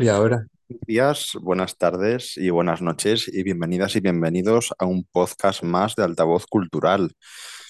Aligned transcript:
Y 0.00 0.08
ahora, 0.08 0.46
días, 0.86 1.32
buenas 1.42 1.76
tardes 1.76 2.38
y 2.38 2.48
buenas 2.48 2.80
noches 2.80 3.28
y 3.28 3.42
bienvenidas 3.42 3.96
y 3.96 4.00
bienvenidos 4.00 4.72
a 4.78 4.86
un 4.86 5.04
podcast 5.04 5.62
más 5.62 5.94
de 5.94 6.04
Altavoz 6.04 6.46
Cultural. 6.46 7.12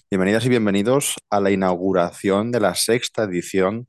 Bienvenidas 0.09 0.47
y 0.47 0.49
bienvenidos 0.49 1.17
a 1.29 1.41
la 1.41 1.51
inauguración 1.51 2.53
de 2.53 2.61
la 2.61 2.77
sexta 2.77 3.25
edición 3.25 3.85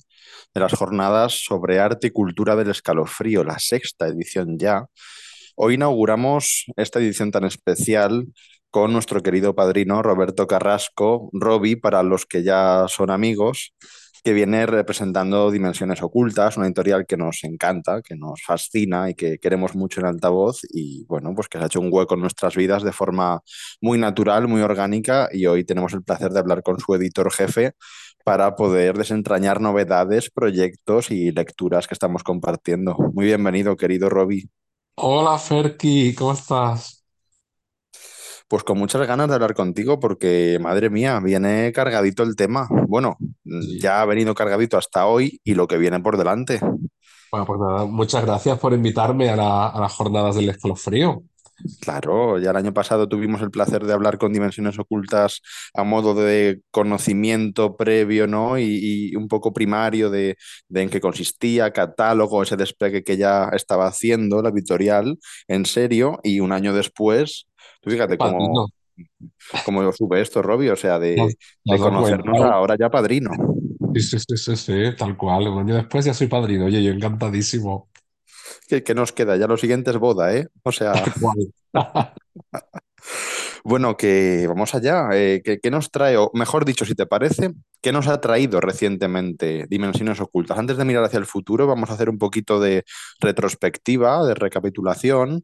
de 0.55 0.59
las 0.59 0.73
jornadas 0.73 1.34
sobre 1.46 1.80
arte 1.80 2.07
y 2.07 2.09
cultura 2.09 2.55
del 2.55 2.71
escalofrío, 2.71 3.43
la 3.43 3.59
sexta 3.59 4.07
edición 4.07 4.58
ya. 4.58 4.88
Hoy 5.55 5.76
inauguramos 5.76 6.66
esta 6.78 6.98
edición 6.98 7.30
tan 7.30 7.44
especial 7.44 8.26
con 8.71 8.92
nuestro 8.92 9.21
querido 9.21 9.54
padrino 9.54 10.02
Roberto 10.02 10.48
Carrasco, 10.48 11.30
Roby, 11.32 11.76
para 11.76 12.02
los 12.02 12.26
que 12.26 12.42
ya 12.42 12.88
son 12.88 13.12
amigos, 13.12 13.76
que 14.24 14.34
viene 14.34 14.66
representando 14.66 15.50
Dimensiones 15.50 16.02
Ocultas, 16.04 16.58
una 16.58 16.68
editorial 16.68 17.06
que 17.08 17.18
nos 17.18 17.44
encanta, 17.44 18.02
que 18.02 18.16
nos 18.16 18.42
fascina 18.43 19.10
y 19.10 19.16
que 19.16 19.39
queremos 19.39 19.75
mucho 19.75 20.00
en 20.00 20.07
altavoz 20.07 20.62
y 20.70 21.06
bueno, 21.06 21.34
pues 21.34 21.48
que 21.48 21.57
se 21.57 21.64
ha 21.64 21.68
hecho 21.68 21.79
un 21.79 21.89
hueco 21.92 22.14
en 22.16 22.21
nuestras 22.21 22.56
vidas 22.56 22.84
de 22.84 22.92
forma 22.92 23.42
muy 23.82 23.98
natural, 23.98 24.48
muy 24.48 24.62
orgánica 24.62 25.29
y 25.32 25.48
hoy 25.48 25.64
tenemos 25.64 25.93
el 25.93 26.04
placer 26.04 26.32
de 26.32 26.39
hablar 26.39 26.62
con 26.64 26.79
su 26.79 26.93
editor 26.93 27.32
jefe 27.34 27.74
para 28.24 28.56
poder 28.56 28.98
desentrañar 28.98 29.62
novedades, 29.62 30.29
proyectos 30.29 31.10
y 31.12 31.32
lecturas 31.32 31.88
que 31.88 31.96
estamos 31.96 32.23
compartiendo. 32.23 32.95
Muy 33.14 33.26
bienvenido, 33.26 33.76
querido 33.76 34.09
Roby. 34.09 34.50
Hola 34.95 35.38
Ferki, 35.40 36.14
¿cómo 36.14 36.34
estás? 36.34 37.00
Pues 38.52 38.64
con 38.66 38.78
muchas 38.78 39.08
ganas 39.08 39.30
de 39.30 39.36
hablar 39.36 39.53
contigo 39.55 40.00
porque, 40.00 40.59
madre 40.61 40.89
mía, 40.89 41.19
viene 41.22 41.72
cargadito 41.73 42.23
el 42.23 42.36
tema. 42.36 42.67
Bueno, 42.88 43.17
ya 43.80 44.02
ha 44.02 44.05
venido 44.05 44.36
cargadito 44.36 44.78
hasta 44.78 45.05
hoy 45.08 45.39
y 45.45 45.55
lo 45.55 45.67
que 45.67 45.78
viene 45.78 46.02
por 46.02 46.17
delante. 46.17 46.59
Bueno, 47.31 47.45
pues 47.45 47.59
nada, 47.59 47.86
muchas 47.86 48.25
gracias 48.25 48.59
por 48.59 48.73
invitarme 48.73 49.30
a, 49.30 49.36
la- 49.36 49.67
a 49.70 49.80
las 49.80 49.94
jornadas 49.94 50.36
del 50.36 50.50
escalofrío. 50.50 51.23
Claro, 51.80 52.39
ya 52.39 52.50
el 52.52 52.58
año 52.58 52.73
pasado 52.73 53.08
tuvimos 53.08 53.42
el 53.42 53.52
placer 53.52 53.86
de 53.86 53.94
hablar 53.94 54.17
con 54.17 54.34
Dimensiones 54.34 54.80
Ocultas 54.80 55.42
a 55.76 55.83
modo 55.83 56.16
de 56.16 56.61
conocimiento 56.72 57.78
previo, 57.78 58.26
¿no? 58.26 58.58
Y, 58.58 59.11
y 59.11 59.16
un 59.16 59.28
poco 59.28 59.54
primario 59.54 60.09
de, 60.09 60.38
de 60.70 60.81
en 60.81 60.89
qué 60.89 61.00
consistía, 61.00 61.72
catálogo, 61.72 62.42
ese 62.42 62.58
despegue 62.58 63.04
que 63.04 63.17
ya 63.17 63.50
estaba 63.54 63.86
haciendo 63.88 64.42
la 64.42 64.50
editorial, 64.50 65.20
en 65.48 65.66
serio, 65.66 66.20
y 66.23 66.39
un 66.39 66.52
año 66.52 66.73
después, 66.73 67.48
tú 67.82 67.90
fíjate 67.90 68.18
cómo, 68.18 68.70
cómo 69.66 69.92
sube 69.92 70.22
esto, 70.22 70.42
Robbie, 70.42 70.72
o 70.72 70.76
sea, 70.76 71.00
¿te 71.00 71.20
has, 71.20 71.28
de, 71.28 71.38
cuenta? 71.66 71.84
conocernos 71.84 72.40
ahora 72.42 72.76
ya 72.80 72.90
padrino. 72.90 73.32
Sí, 73.94 74.02
sí, 74.02 74.20
sí, 74.20 74.38
sí, 74.38 74.56
sí, 74.56 74.96
tal 74.98 75.18
cual. 75.18 75.48
Un 75.48 75.60
año 75.60 75.76
después 75.76 76.06
ya 76.06 76.14
soy 76.14 76.28
padrino. 76.28 76.66
Oye, 76.66 76.82
yo 76.82 76.92
encantadísimo. 76.92 77.90
¿Qué, 78.68 78.84
qué 78.84 78.96
nos 78.96 79.12
queda? 79.12 79.36
Ya 79.36 79.48
lo 79.48 79.58
siguiente 79.58 79.92
es 79.92 79.98
boda, 79.98 80.34
¿eh? 80.34 80.48
O 80.64 80.72
sea, 80.72 80.94
Tal 80.94 81.14
cual. 81.20 81.54
Bueno, 83.64 83.95
que 83.95 84.45
vamos 84.48 84.73
allá. 84.73 85.10
Eh, 85.14 85.42
¿qué, 85.44 85.60
qué 85.60 85.70
nos 85.70 85.92
trae, 85.92 86.18
o 86.18 86.32
mejor 86.34 86.66
dicho, 86.66 86.84
si 86.86 86.95
te 86.95 87.06
parece, 87.06 87.52
qué 87.82 87.92
nos 87.92 88.08
ha 88.08 88.20
traído 88.20 88.60
recientemente 88.60 89.68
Dimensiones 89.70 90.20
Ocultas? 90.20 90.58
Antes 90.58 90.78
de 90.78 90.86
mirar 90.86 91.04
hacia 91.04 91.20
el 91.20 91.28
futuro, 91.28 91.68
vamos 91.68 91.90
a 91.92 91.94
hacer 91.94 92.10
un 92.10 92.18
poquito 92.18 92.60
de 92.60 92.84
retrospectiva, 93.20 94.26
de 94.26 94.34
recapitulación 94.34 95.44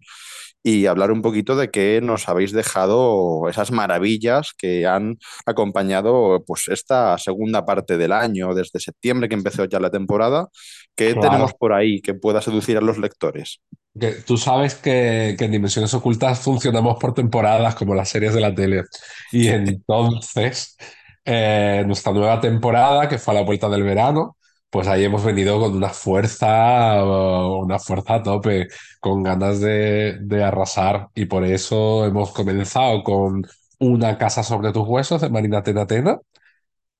y 0.63 0.85
hablar 0.85 1.11
un 1.11 1.21
poquito 1.21 1.55
de 1.55 1.69
qué 1.69 2.01
nos 2.01 2.27
habéis 2.27 2.51
dejado 2.51 3.47
esas 3.49 3.71
maravillas 3.71 4.53
que 4.57 4.85
han 4.85 5.17
acompañado 5.45 6.43
pues 6.45 6.67
esta 6.67 7.17
segunda 7.17 7.65
parte 7.65 7.97
del 7.97 8.11
año, 8.11 8.53
desde 8.53 8.79
septiembre 8.79 9.29
que 9.29 9.35
empezó 9.35 9.65
ya 9.65 9.79
la 9.79 9.89
temporada. 9.89 10.47
¿Qué 10.95 11.13
tenemos 11.13 11.53
por 11.53 11.73
ahí 11.73 12.01
que 12.01 12.15
pueda 12.15 12.41
seducir 12.41 12.77
a 12.77 12.81
los 12.81 12.97
lectores? 12.97 13.61
Que 13.99 14.11
tú 14.25 14.37
sabes 14.37 14.75
que, 14.75 15.35
que 15.37 15.45
en 15.45 15.51
Dimensiones 15.51 15.93
Ocultas 15.93 16.39
funcionamos 16.39 16.97
por 16.99 17.13
temporadas 17.13 17.75
como 17.75 17.95
las 17.95 18.09
series 18.09 18.33
de 18.33 18.41
la 18.41 18.53
tele. 18.53 18.83
Y 19.31 19.47
entonces, 19.47 20.75
eh, 21.23 21.83
nuestra 21.85 22.13
nueva 22.13 22.39
temporada, 22.39 23.07
que 23.07 23.17
fue 23.17 23.33
a 23.33 23.35
la 23.35 23.43
vuelta 23.43 23.69
del 23.69 23.83
verano, 23.83 24.36
pues 24.69 24.87
ahí 24.87 25.03
hemos 25.05 25.23
venido 25.23 25.59
con 25.59 25.75
una 25.75 25.89
fuerza, 25.89 27.03
uh, 27.03 27.63
una 27.63 27.79
fuerza 27.79 28.15
a 28.15 28.23
tope, 28.23 28.67
con 28.99 29.23
ganas 29.23 29.59
de, 29.61 30.17
de 30.21 30.43
arrasar. 30.43 31.09
Y 31.15 31.25
por 31.25 31.45
eso 31.45 32.05
hemos 32.05 32.31
comenzado 32.33 33.03
con 33.03 33.45
Una 33.79 34.17
casa 34.17 34.43
sobre 34.43 34.71
tus 34.73 34.87
huesos 34.87 35.21
de 35.21 35.29
Marina 35.29 35.63
Tenatena, 35.63 36.19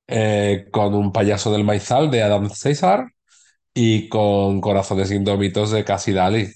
eh, 0.08 0.68
con 0.72 0.94
Un 0.94 1.12
payaso 1.12 1.52
del 1.52 1.64
maizal 1.64 2.10
de 2.12 2.24
Adam 2.24 2.50
César 2.50 3.08
y 3.74 4.10
con 4.10 4.62
Corazones 4.62 5.12
Indómitos 5.12 5.72
de 5.72 5.84
Cassie 5.86 6.14
Dali. 6.14 6.50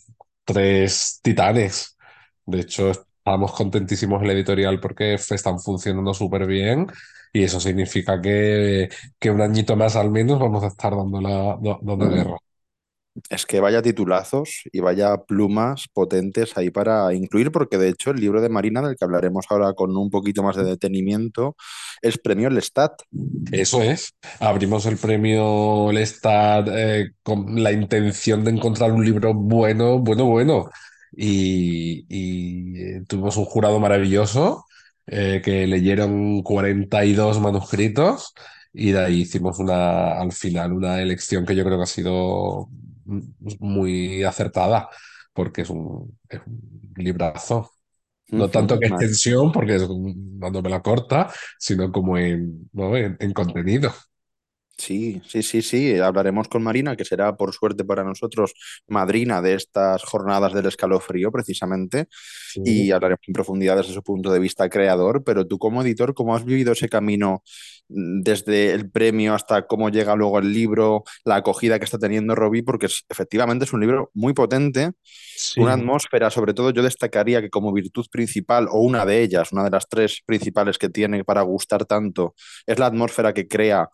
Tres 0.45 1.19
titanes. 1.23 1.97
De 2.45 2.61
hecho, 2.61 2.91
estamos 2.91 3.53
contentísimos 3.53 4.21
en 4.21 4.27
la 4.27 4.33
editorial 4.33 4.79
porque 4.79 5.15
están 5.15 5.59
funcionando 5.59 6.13
súper 6.13 6.47
bien 6.47 6.87
y 7.33 7.43
eso 7.43 7.59
significa 7.59 8.21
que, 8.21 8.89
que 9.19 9.31
un 9.31 9.41
añito 9.41 9.75
más 9.75 9.95
al 9.95 10.11
menos 10.11 10.39
vamos 10.39 10.63
a 10.63 10.67
estar 10.67 10.95
dando, 10.95 11.21
la, 11.21 11.57
do- 11.61 11.79
dando 11.83 12.09
guerra. 12.09 12.37
Es 13.29 13.45
que 13.45 13.59
vaya 13.59 13.81
titulazos 13.81 14.61
y 14.71 14.79
vaya 14.79 15.17
plumas 15.17 15.87
potentes 15.93 16.57
ahí 16.57 16.69
para 16.69 17.13
incluir, 17.13 17.51
porque 17.51 17.77
de 17.77 17.89
hecho 17.89 18.11
el 18.11 18.21
libro 18.21 18.41
de 18.41 18.47
Marina, 18.47 18.81
del 18.81 18.95
que 18.95 19.03
hablaremos 19.03 19.45
ahora 19.49 19.73
con 19.73 19.97
un 19.97 20.09
poquito 20.09 20.43
más 20.43 20.55
de 20.55 20.63
detenimiento, 20.63 21.57
es 22.01 22.17
premio 22.17 22.49
Lestat. 22.49 22.93
Eso 23.51 23.81
es. 23.83 24.13
Abrimos 24.39 24.85
el 24.85 24.95
premio 24.97 25.91
Lestat 25.91 26.69
eh, 26.71 27.11
con 27.21 27.61
la 27.61 27.73
intención 27.73 28.45
de 28.45 28.51
encontrar 28.51 28.93
un 28.93 29.03
libro 29.03 29.33
bueno, 29.33 29.99
bueno, 29.99 30.25
bueno. 30.25 30.69
Y, 31.13 32.05
y, 32.07 32.81
eh, 32.81 33.01
tuvimos 33.07 33.35
un 33.35 33.43
jurado 33.45 33.77
maravilloso 33.81 34.65
eh, 35.07 35.41
que 35.43 35.67
leyeron 35.67 36.41
42 36.43 37.39
manuscritos 37.39 38.33
y 38.73 38.91
de 38.91 38.99
ahí 39.05 39.21
hicimos 39.21 39.59
una, 39.59 40.19
al 40.19 40.31
final 40.31 40.73
una 40.73 41.01
elección 41.01 41.45
que 41.45 41.55
yo 41.55 41.63
creo 41.65 41.77
que 41.77 41.83
ha 41.83 41.85
sido 41.85 42.69
mm, 43.05 43.19
muy 43.59 44.23
acertada 44.23 44.89
porque 45.33 45.61
es 45.63 45.69
un, 45.69 46.17
es 46.29 46.41
un 46.45 46.93
librazo. 46.97 47.71
No 48.37 48.49
tanto 48.49 48.75
Ujú, 48.75 48.81
en 48.81 48.83
vale. 48.89 49.07
extensión, 49.07 49.51
porque 49.51 49.75
es 49.75 49.83
una 49.83 50.49
novela 50.51 50.81
corta, 50.81 51.31
sino 51.59 51.91
como 51.91 52.17
en, 52.17 52.69
¿no? 52.73 52.95
en, 52.97 53.17
en 53.19 53.33
contenido. 53.33 53.93
Sí, 54.81 55.21
sí, 55.27 55.43
sí, 55.43 55.61
sí. 55.61 55.99
Hablaremos 55.99 56.47
con 56.47 56.63
Marina, 56.63 56.95
que 56.95 57.05
será, 57.05 57.37
por 57.37 57.53
suerte 57.53 57.85
para 57.85 58.03
nosotros, 58.03 58.53
madrina 58.87 59.39
de 59.39 59.53
estas 59.53 60.01
jornadas 60.03 60.53
del 60.53 60.65
escalofrío, 60.65 61.31
precisamente, 61.31 62.07
Sí. 62.09 62.61
y 62.65 62.91
hablaremos 62.91 63.21
en 63.27 63.33
profundidad 63.33 63.77
desde 63.77 63.93
su 63.93 64.01
punto 64.01 64.31
de 64.33 64.39
vista 64.39 64.67
creador. 64.69 65.23
Pero 65.23 65.45
tú, 65.45 65.59
como 65.59 65.83
editor, 65.83 66.15
¿cómo 66.15 66.35
has 66.35 66.43
vivido 66.45 66.71
ese 66.71 66.89
camino 66.89 67.43
mm, 67.89 68.21
desde 68.23 68.71
el 68.73 68.89
premio 68.89 69.35
hasta 69.35 69.67
cómo 69.67 69.89
llega 69.89 70.15
luego 70.15 70.39
el 70.39 70.51
libro, 70.51 71.03
la 71.25 71.35
acogida 71.35 71.77
que 71.77 71.85
está 71.85 71.99
teniendo 71.99 72.33
Robbie? 72.33 72.63
Porque 72.63 72.87
es- 72.87 73.05
efectivamente 73.07 73.65
es 73.65 73.73
un 73.73 73.81
libro 73.81 74.09
muy 74.15 74.33
potente, 74.33 74.91
una 75.57 75.73
atmósfera, 75.73 76.29
sobre 76.31 76.53
todo 76.55 76.71
yo 76.71 76.81
destacaría 76.81 77.39
que 77.41 77.49
como 77.51 77.71
virtud 77.71 78.05
principal, 78.11 78.67
o 78.71 78.79
una 78.79 79.05
de 79.05 79.21
ellas, 79.21 79.51
una 79.51 79.63
de 79.63 79.69
las 79.71 79.87
tres 79.87 80.21
principales 80.25 80.77
que 80.79 80.89
tiene 80.89 81.23
para 81.23 81.41
gustar 81.43 81.85
tanto, 81.85 82.33
es 82.65 82.79
la 82.79 82.87
atmósfera 82.87 83.33
que 83.33 83.47
crea 83.47 83.87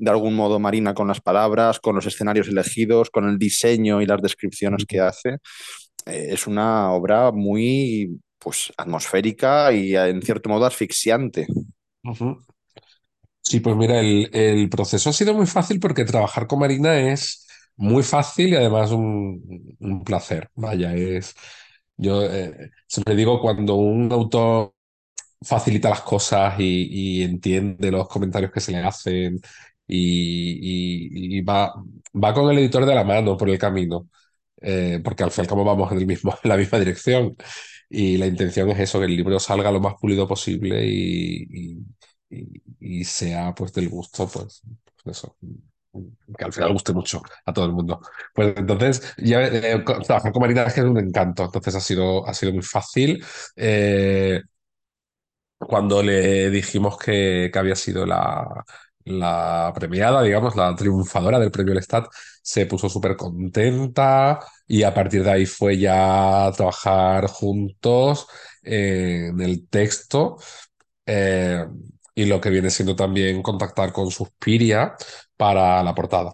de 0.00 0.10
algún 0.10 0.34
modo 0.34 0.58
Marina 0.58 0.94
con 0.94 1.08
las 1.08 1.20
palabras, 1.20 1.80
con 1.80 1.96
los 1.96 2.06
escenarios 2.06 2.48
elegidos, 2.48 3.10
con 3.10 3.28
el 3.28 3.38
diseño 3.38 4.02
y 4.02 4.06
las 4.06 4.22
descripciones 4.22 4.86
que 4.86 5.00
hace. 5.00 5.30
Eh, 6.06 6.28
es 6.32 6.46
una 6.46 6.92
obra 6.92 7.32
muy 7.32 8.20
pues 8.38 8.72
atmosférica 8.76 9.72
y 9.72 9.96
en 9.96 10.22
cierto 10.22 10.48
modo 10.50 10.66
asfixiante. 10.66 11.46
Sí, 13.42 13.60
pues 13.60 13.76
mira, 13.76 14.00
el, 14.00 14.28
el 14.34 14.68
proceso 14.68 15.10
ha 15.10 15.12
sido 15.12 15.34
muy 15.34 15.46
fácil 15.46 15.80
porque 15.80 16.04
trabajar 16.04 16.46
con 16.46 16.60
Marina 16.60 16.98
es 17.12 17.46
muy 17.76 18.02
fácil 18.02 18.50
y 18.50 18.56
además 18.56 18.90
un, 18.92 19.76
un 19.80 20.04
placer. 20.04 20.48
Vaya, 20.54 20.94
es. 20.94 21.34
Yo 21.96 22.24
eh, 22.24 22.70
siempre 22.86 23.14
digo 23.16 23.40
cuando 23.40 23.74
un 23.76 24.10
autor 24.12 24.74
facilita 25.42 25.90
las 25.90 26.02
cosas 26.02 26.56
y, 26.60 27.20
y 27.20 27.22
entiende 27.24 27.90
los 27.90 28.08
comentarios 28.08 28.52
que 28.52 28.60
se 28.60 28.72
le 28.72 28.78
hacen 28.78 29.40
y, 29.90 31.36
y- 31.36 31.38
y 31.38 31.40
va, 31.42 31.74
va 32.14 32.34
con 32.34 32.50
el 32.50 32.58
editor 32.58 32.86
de 32.86 32.94
la 32.94 33.04
mano 33.04 33.36
por 33.36 33.50
el 33.50 33.58
camino, 33.58 34.08
eh, 34.62 35.00
porque 35.04 35.22
al 35.24 35.30
fin 35.30 35.42
y 35.42 35.46
al 35.46 35.48
cabo 35.48 35.64
vamos 35.64 35.90
en 35.92 35.98
el 35.98 36.06
mismo, 36.06 36.32
en 36.42 36.48
la 36.50 36.56
misma 36.56 36.78
dirección. 36.78 37.36
Y 37.88 38.16
la 38.18 38.26
intención 38.26 38.70
es 38.70 38.78
eso, 38.80 39.00
que 39.00 39.06
el 39.06 39.16
libro 39.16 39.38
salga 39.40 39.72
lo 39.72 39.80
más 39.80 39.94
pulido 40.00 40.28
posible 40.28 40.84
y, 40.86 41.78
y- 42.80 43.04
sea 43.04 43.54
pues 43.54 43.72
del 43.72 43.88
gusto, 43.88 44.28
pues, 44.28 44.62
pues 45.04 45.16
eso, 45.18 45.36
que 46.38 46.44
al 46.44 46.52
final 46.52 46.72
guste 46.72 46.92
mucho 46.92 47.22
a 47.46 47.52
todo 47.52 47.66
el 47.66 47.72
mundo. 47.72 48.00
Pues 48.34 48.54
entonces, 48.56 49.14
ya, 49.18 49.42
eh, 49.46 49.82
trabajar 50.06 50.32
con 50.32 50.40
Marina 50.42 50.62
es 50.64 50.74
que 50.74 50.80
es 50.80 50.86
un 50.86 50.98
encanto, 50.98 51.44
entonces 51.44 51.74
ha 51.74 51.80
sido, 51.80 52.26
ha 52.26 52.34
sido 52.34 52.52
muy 52.52 52.62
fácil. 52.62 53.24
Eh, 53.56 54.42
cuando 55.58 56.02
le 56.02 56.50
dijimos 56.50 56.96
que, 56.98 57.50
que 57.52 57.58
había 57.58 57.76
sido 57.76 58.06
la, 58.06 58.64
la 59.04 59.72
premiada, 59.74 60.22
digamos, 60.22 60.56
la 60.56 60.74
triunfadora 60.74 61.38
del 61.38 61.50
premio 61.50 61.74
Lestat, 61.74 62.06
se 62.42 62.66
puso 62.66 62.88
súper 62.88 63.16
contenta 63.16 64.40
y 64.66 64.82
a 64.82 64.94
partir 64.94 65.22
de 65.24 65.30
ahí 65.30 65.46
fue 65.46 65.78
ya 65.78 66.46
a 66.46 66.52
trabajar 66.52 67.26
juntos 67.26 68.26
en 68.62 69.40
el 69.40 69.66
texto 69.68 70.36
eh, 71.06 71.66
y 72.14 72.24
lo 72.26 72.40
que 72.40 72.50
viene 72.50 72.70
siendo 72.70 72.96
también 72.96 73.42
contactar 73.42 73.92
con 73.92 74.10
Suspiria 74.10 74.94
para 75.36 75.82
la 75.82 75.94
portada. 75.94 76.32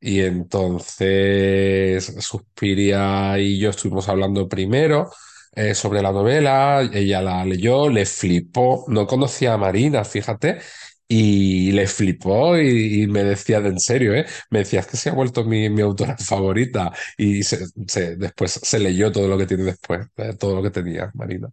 Y 0.00 0.20
entonces 0.20 2.04
Suspiria 2.20 3.38
y 3.38 3.58
yo 3.58 3.70
estuvimos 3.70 4.08
hablando 4.08 4.48
primero 4.48 5.10
eh, 5.54 5.74
sobre 5.74 6.02
la 6.02 6.12
novela, 6.12 6.82
ella 6.92 7.22
la 7.22 7.44
leyó, 7.44 7.88
le 7.88 8.04
flipó, 8.06 8.84
no 8.88 9.06
conocía 9.06 9.54
a 9.54 9.58
Marina, 9.58 10.04
fíjate, 10.04 10.58
y 11.08 11.72
le 11.72 11.86
flipó 11.86 12.58
y, 12.58 13.02
y 13.04 13.06
me 13.06 13.22
decía 13.24 13.60
de 13.60 13.68
en 13.70 13.80
serio, 13.80 14.14
¿eh? 14.14 14.26
Me 14.50 14.60
decía, 14.60 14.80
es 14.80 14.86
que 14.86 14.96
se 14.96 15.10
ha 15.10 15.12
vuelto 15.14 15.44
mi, 15.44 15.68
mi 15.70 15.82
autora 15.82 16.16
favorita 16.18 16.92
y 17.16 17.42
se- 17.44 17.66
se- 17.88 18.16
después 18.16 18.52
se 18.62 18.78
leyó 18.78 19.12
todo 19.12 19.28
lo 19.28 19.38
que 19.38 19.46
tiene 19.46 19.64
después, 19.64 20.06
eh, 20.16 20.34
todo 20.38 20.56
lo 20.56 20.62
que 20.62 20.70
tenía 20.70 21.10
Marina. 21.14 21.48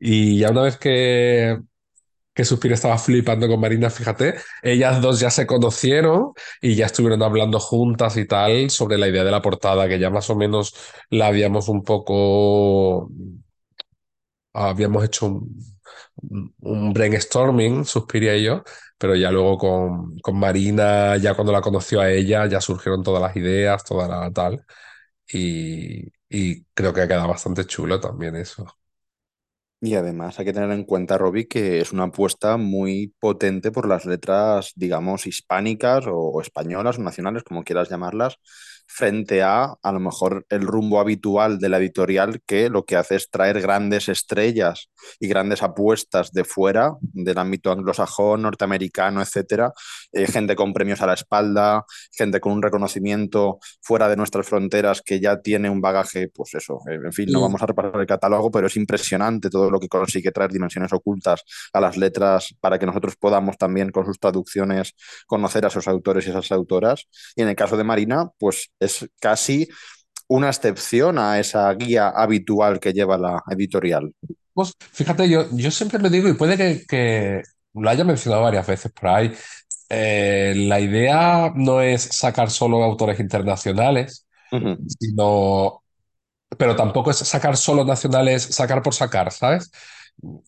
Y 0.00 0.38
ya 0.38 0.50
una 0.50 0.62
vez 0.62 0.78
que, 0.78 1.58
que 2.34 2.44
Suspiro 2.44 2.74
estaba 2.74 2.98
flipando 2.98 3.48
con 3.48 3.60
Marina, 3.60 3.90
fíjate, 3.90 4.36
ellas 4.62 5.00
dos 5.02 5.20
ya 5.20 5.30
se 5.30 5.46
conocieron 5.46 6.32
y 6.62 6.74
ya 6.76 6.86
estuvieron 6.86 7.22
hablando 7.22 7.60
juntas 7.60 8.16
y 8.16 8.26
tal 8.26 8.70
sobre 8.70 8.98
la 8.98 9.08
idea 9.08 9.24
de 9.24 9.30
la 9.32 9.42
portada, 9.42 9.88
que 9.88 9.98
ya 9.98 10.10
más 10.10 10.30
o 10.30 10.36
menos 10.36 10.74
la 11.10 11.26
habíamos 11.28 11.68
un 11.68 11.82
poco, 11.84 13.10
habíamos 14.52 15.04
hecho 15.04 15.26
un, 15.26 15.64
un 16.60 16.92
brainstorming, 16.92 17.84
Suspiria 17.84 18.36
y 18.36 18.44
yo, 18.44 18.62
pero 18.98 19.16
ya 19.16 19.30
luego 19.30 19.58
con, 19.58 20.18
con 20.20 20.38
Marina, 20.38 21.16
ya 21.16 21.34
cuando 21.34 21.52
la 21.52 21.60
conoció 21.62 22.00
a 22.00 22.10
ella, 22.10 22.46
ya 22.46 22.60
surgieron 22.60 23.02
todas 23.02 23.22
las 23.22 23.36
ideas, 23.36 23.84
toda 23.84 24.08
la 24.08 24.30
tal, 24.32 24.64
y, 25.32 26.04
y 26.28 26.64
creo 26.74 26.92
que 26.94 27.02
ha 27.02 27.08
quedado 27.08 27.28
bastante 27.28 27.66
chulo 27.66 28.00
también 28.00 28.36
eso. 28.36 28.66
Y 29.82 29.94
además 29.94 30.38
hay 30.38 30.44
que 30.44 30.52
tener 30.52 30.70
en 30.72 30.84
cuenta, 30.84 31.16
Robbie, 31.16 31.48
que 31.48 31.80
es 31.80 31.92
una 31.92 32.04
apuesta 32.04 32.58
muy 32.58 33.14
potente 33.18 33.72
por 33.72 33.88
las 33.88 34.04
letras, 34.04 34.72
digamos, 34.76 35.26
hispánicas 35.26 36.06
o, 36.06 36.14
o 36.16 36.40
españolas 36.42 36.98
o 36.98 37.02
nacionales, 37.02 37.44
como 37.44 37.64
quieras 37.64 37.88
llamarlas, 37.88 38.36
frente 38.92 39.42
a 39.42 39.74
a 39.82 39.92
lo 39.92 40.00
mejor 40.00 40.44
el 40.48 40.62
rumbo 40.62 40.98
habitual 40.98 41.58
de 41.58 41.68
la 41.68 41.78
editorial 41.78 42.42
que 42.44 42.68
lo 42.68 42.84
que 42.84 42.96
hace 42.96 43.14
es 43.14 43.30
traer 43.30 43.60
grandes 43.60 44.08
estrellas 44.08 44.90
y 45.20 45.28
grandes 45.28 45.62
apuestas 45.62 46.32
de 46.32 46.44
fuera, 46.44 46.94
del 47.00 47.38
ámbito 47.38 47.70
anglosajón, 47.70 48.42
norteamericano, 48.42 49.22
etcétera, 49.22 49.72
eh, 50.12 50.26
gente 50.26 50.56
con 50.56 50.72
premios 50.72 51.00
a 51.02 51.06
la 51.06 51.14
espalda, 51.14 51.84
gente 52.12 52.40
con 52.40 52.52
un 52.52 52.62
reconocimiento 52.62 53.58
fuera 53.80 54.08
de 54.08 54.16
nuestras 54.16 54.46
fronteras 54.46 55.02
que 55.02 55.20
ya 55.20 55.40
tiene 55.40 55.70
un 55.70 55.80
bagaje, 55.80 56.28
pues 56.28 56.54
eso, 56.54 56.80
eh, 56.90 56.98
en 57.04 57.12
fin, 57.12 57.30
no 57.30 57.38
Y 57.38 57.42
vamos 57.42 57.62
a 57.62 57.66
repasar 57.66 58.00
el 58.00 58.06
catálogo, 58.06 58.50
pero 58.50 58.66
es 58.66 58.76
impresionante 58.76 59.50
todo 59.50 59.70
lo 59.70 59.78
que 59.78 59.88
consigue 59.88 60.32
traer 60.32 60.50
dimensiones 60.50 60.92
ocultas 60.92 61.42
a 61.72 61.80
las 61.80 61.96
letras 61.96 62.54
para 62.60 62.78
que 62.78 62.86
nosotros 62.86 63.14
podamos 63.16 63.56
también 63.56 63.90
con 63.90 64.04
sus 64.04 64.18
traducciones 64.18 64.94
conocer 65.26 65.64
a 65.64 65.68
esos 65.68 65.86
autores 65.86 66.26
y 66.26 66.30
esas 66.30 66.50
autoras. 66.52 67.06
Y 67.36 67.42
en 67.42 67.48
el 67.48 67.56
caso 67.56 67.76
de 67.76 67.84
Marina, 67.84 68.30
pues 68.38 68.70
es 68.80 69.08
casi 69.20 69.68
una 70.28 70.48
excepción 70.48 71.18
a 71.18 71.38
esa 71.40 71.72
guía 71.74 72.08
habitual 72.10 72.80
que 72.80 72.92
lleva 72.92 73.18
la 73.18 73.42
editorial. 73.50 74.12
pues 74.54 74.74
fíjate, 74.92 75.28
yo, 75.28 75.46
yo 75.52 75.70
siempre 75.70 75.98
lo 76.00 76.08
digo 76.10 76.28
y 76.28 76.34
puede 76.34 76.56
que, 76.56 76.84
que 76.86 77.42
lo 77.74 77.90
haya 77.90 78.04
mencionado 78.04 78.42
varias 78.42 78.66
veces 78.66 78.92
por 78.92 79.08
ahí. 79.08 79.32
eh, 79.88 80.54
la 80.56 80.80
idea 80.80 81.52
no 81.54 81.80
es 81.82 82.02
sacar 82.02 82.50
solo 82.50 82.82
autores 82.84 83.20
internacionales, 83.20 84.26
sino 84.86 85.82
pero 86.58 86.76
tampoco 86.76 87.10
es 87.10 87.18
sacar 87.18 87.56
solo 87.56 87.84
nacionales, 87.84 88.42
sacar 88.44 88.82
por 88.82 88.94
sacar, 88.94 89.32
¿sabes? 89.32 89.70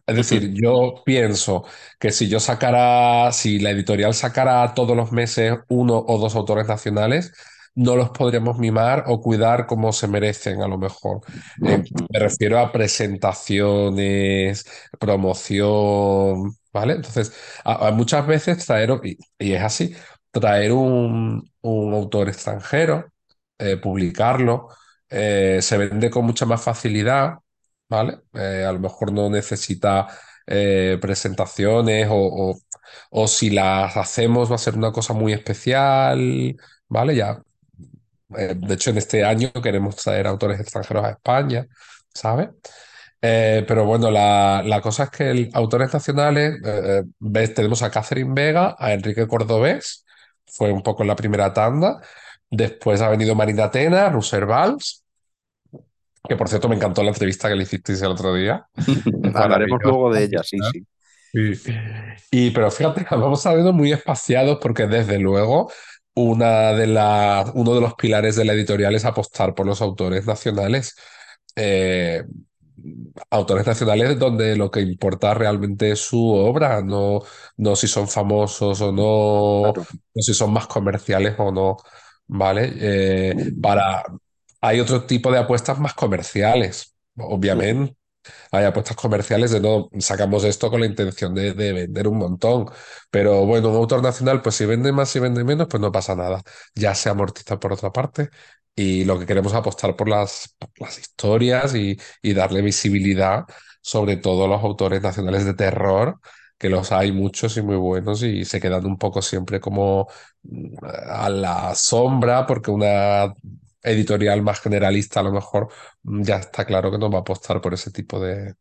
Es 0.06 0.16
decir, 0.16 0.52
yo 0.54 1.02
pienso 1.04 1.64
que 1.98 2.10
si 2.12 2.28
yo 2.28 2.40
sacara, 2.40 3.32
si 3.32 3.58
la 3.58 3.70
editorial 3.70 4.14
sacara 4.14 4.74
todos 4.74 4.96
los 4.96 5.12
meses 5.12 5.58
uno 5.68 5.96
o 5.98 6.18
dos 6.18 6.34
autores 6.36 6.66
nacionales, 6.68 7.32
no 7.74 7.96
los 7.96 8.10
podríamos 8.10 8.58
mimar 8.58 9.04
o 9.06 9.20
cuidar 9.20 9.66
como 9.66 9.92
se 9.92 10.08
merecen, 10.08 10.62
a 10.62 10.68
lo 10.68 10.78
mejor. 10.78 11.20
Eh, 11.62 11.78
me 12.12 12.18
refiero 12.20 12.58
a 12.58 12.72
presentaciones, 12.72 14.64
promoción, 14.98 16.52
¿vale? 16.72 16.94
Entonces, 16.94 17.32
a- 17.64 17.88
a 17.88 17.90
muchas 17.92 18.26
veces 18.26 18.64
traer, 18.66 18.90
y, 19.04 19.16
y 19.38 19.52
es 19.54 19.62
así, 19.62 19.94
traer 20.30 20.72
un, 20.72 21.50
un 21.62 21.94
autor 21.94 22.28
extranjero, 22.28 23.12
eh, 23.58 23.76
publicarlo 23.76 24.68
eh, 25.10 25.58
se 25.62 25.76
vende 25.78 26.10
con 26.10 26.24
mucha 26.24 26.46
más 26.46 26.62
facilidad, 26.62 27.38
¿vale? 27.88 28.18
A 28.32 28.72
lo 28.72 28.78
mejor 28.80 29.12
no 29.12 29.28
necesita 29.30 30.08
eh, 30.46 30.98
presentaciones 31.00 32.08
o, 32.10 32.14
o- 32.16 32.58
o 33.10 33.28
si 33.28 33.50
las 33.50 33.96
hacemos 33.96 34.50
va 34.50 34.56
a 34.56 34.58
ser 34.58 34.74
una 34.76 34.92
cosa 34.92 35.12
muy 35.14 35.32
especial, 35.32 36.56
¿vale? 36.88 37.14
Ya, 37.16 37.42
eh, 38.38 38.54
de 38.56 38.74
hecho, 38.74 38.90
en 38.90 38.98
este 38.98 39.24
año 39.24 39.50
queremos 39.62 39.96
traer 39.96 40.26
autores 40.26 40.60
extranjeros 40.60 41.04
a 41.04 41.10
España, 41.10 41.66
¿sabes? 42.14 42.50
Eh, 43.20 43.64
pero 43.68 43.84
bueno, 43.86 44.10
la, 44.10 44.62
la 44.64 44.80
cosa 44.80 45.04
es 45.04 45.10
que 45.10 45.30
el- 45.30 45.50
autores 45.54 45.92
nacionales, 45.94 46.54
eh, 46.64 47.00
eh, 47.00 47.04
ves, 47.20 47.54
tenemos 47.54 47.82
a 47.82 47.90
Catherine 47.90 48.32
Vega, 48.34 48.76
a 48.78 48.92
Enrique 48.92 49.26
Cordobés, 49.28 50.04
fue 50.46 50.72
un 50.72 50.82
poco 50.82 51.02
en 51.02 51.08
la 51.08 51.16
primera 51.16 51.52
tanda. 51.52 52.00
Después 52.50 53.00
ha 53.00 53.08
venido 53.10 53.34
Marina 53.34 53.70
Tena, 53.70 54.08
Roser 54.10 54.46
Valls, 54.46 55.04
que 56.28 56.36
por 56.36 56.48
cierto 56.48 56.68
me 56.68 56.76
encantó 56.76 57.02
la 57.02 57.10
entrevista 57.10 57.48
que 57.48 57.56
le 57.56 57.64
hicisteis 57.64 58.00
el 58.02 58.08
otro 58.12 58.34
día. 58.34 58.66
Hablaremos 59.34 59.80
luego 59.82 60.12
de 60.12 60.24
ella, 60.24 60.42
sí, 60.42 60.58
sí. 60.72 60.86
Sí. 61.32 61.72
Y, 62.30 62.50
pero 62.50 62.70
fíjate, 62.70 63.06
vamos 63.10 63.42
saliendo 63.42 63.72
muy 63.72 63.92
espaciados 63.92 64.58
porque 64.60 64.86
desde 64.86 65.18
luego 65.18 65.70
una 66.14 66.72
de 66.72 66.86
uno 67.54 67.74
de 67.74 67.80
los 67.80 67.94
pilares 67.94 68.36
de 68.36 68.44
la 68.44 68.52
editorial 68.52 68.94
es 68.94 69.04
apostar 69.04 69.54
por 69.54 69.66
los 69.66 69.80
autores 69.82 70.26
nacionales. 70.26 70.94
Eh, 71.56 72.22
autores 73.30 73.66
nacionales 73.66 74.18
donde 74.18 74.56
lo 74.56 74.70
que 74.70 74.80
importa 74.80 75.34
realmente 75.34 75.92
es 75.92 76.00
su 76.00 76.28
obra, 76.30 76.82
no, 76.82 77.20
no 77.56 77.76
si 77.76 77.86
son 77.88 78.08
famosos 78.08 78.80
o 78.80 78.92
no, 78.92 79.72
Claro. 79.72 79.86
no 80.14 80.22
si 80.22 80.34
son 80.34 80.52
más 80.52 80.66
comerciales 80.66 81.34
o 81.38 81.52
no, 81.52 81.76
¿vale? 82.26 82.72
Eh, 82.76 83.34
para, 83.60 84.02
hay 84.60 84.80
otro 84.80 85.04
tipo 85.06 85.30
de 85.32 85.38
apuestas 85.38 85.78
más 85.78 85.94
comerciales, 85.94 86.94
obviamente. 87.16 87.96
Hay 88.50 88.64
apuestas 88.64 88.96
comerciales 88.96 89.50
de 89.50 89.60
no, 89.60 89.88
sacamos 89.98 90.44
esto 90.44 90.70
con 90.70 90.80
la 90.80 90.86
intención 90.86 91.34
de, 91.34 91.54
de 91.54 91.72
vender 91.72 92.08
un 92.08 92.18
montón. 92.18 92.66
Pero 93.10 93.44
bueno, 93.46 93.70
un 93.70 93.76
autor 93.76 94.02
nacional, 94.02 94.42
pues 94.42 94.54
si 94.56 94.66
vende 94.66 94.92
más, 94.92 95.08
si 95.10 95.18
vende 95.20 95.44
menos, 95.44 95.68
pues 95.68 95.80
no 95.80 95.92
pasa 95.92 96.14
nada. 96.16 96.42
Ya 96.74 96.94
se 96.94 97.08
amortiza 97.10 97.58
por 97.58 97.72
otra 97.72 97.92
parte. 97.92 98.30
Y 98.74 99.04
lo 99.04 99.18
que 99.18 99.26
queremos 99.26 99.52
es 99.52 99.58
apostar 99.58 99.96
por 99.96 100.08
las, 100.08 100.54
por 100.58 100.70
las 100.80 100.98
historias 100.98 101.74
y, 101.74 101.96
y 102.22 102.32
darle 102.34 102.62
visibilidad, 102.62 103.44
sobre 103.82 104.16
todo 104.16 104.44
a 104.44 104.48
los 104.48 104.62
autores 104.62 105.02
nacionales 105.02 105.44
de 105.44 105.54
terror, 105.54 106.18
que 106.58 106.68
los 106.70 106.90
hay 106.92 107.12
muchos 107.12 107.56
y 107.56 107.62
muy 107.62 107.76
buenos 107.76 108.22
y 108.22 108.44
se 108.44 108.60
quedan 108.60 108.86
un 108.86 108.96
poco 108.98 109.20
siempre 109.22 109.60
como 109.60 110.08
mm, 110.42 110.76
a 111.08 111.28
la 111.28 111.74
sombra, 111.74 112.46
porque 112.46 112.70
una 112.70 113.32
editorial 113.82 114.42
más 114.42 114.60
generalista 114.60 115.20
a 115.20 115.22
lo 115.24 115.32
mejor 115.32 115.68
mm, 116.04 116.22
ya 116.22 116.36
está 116.38 116.64
claro 116.64 116.90
que 116.90 116.98
no 116.98 117.10
va 117.10 117.18
a 117.18 117.20
apostar 117.22 117.60
por 117.60 117.74
ese 117.74 117.90
tipo 117.92 118.20
de, 118.20 118.54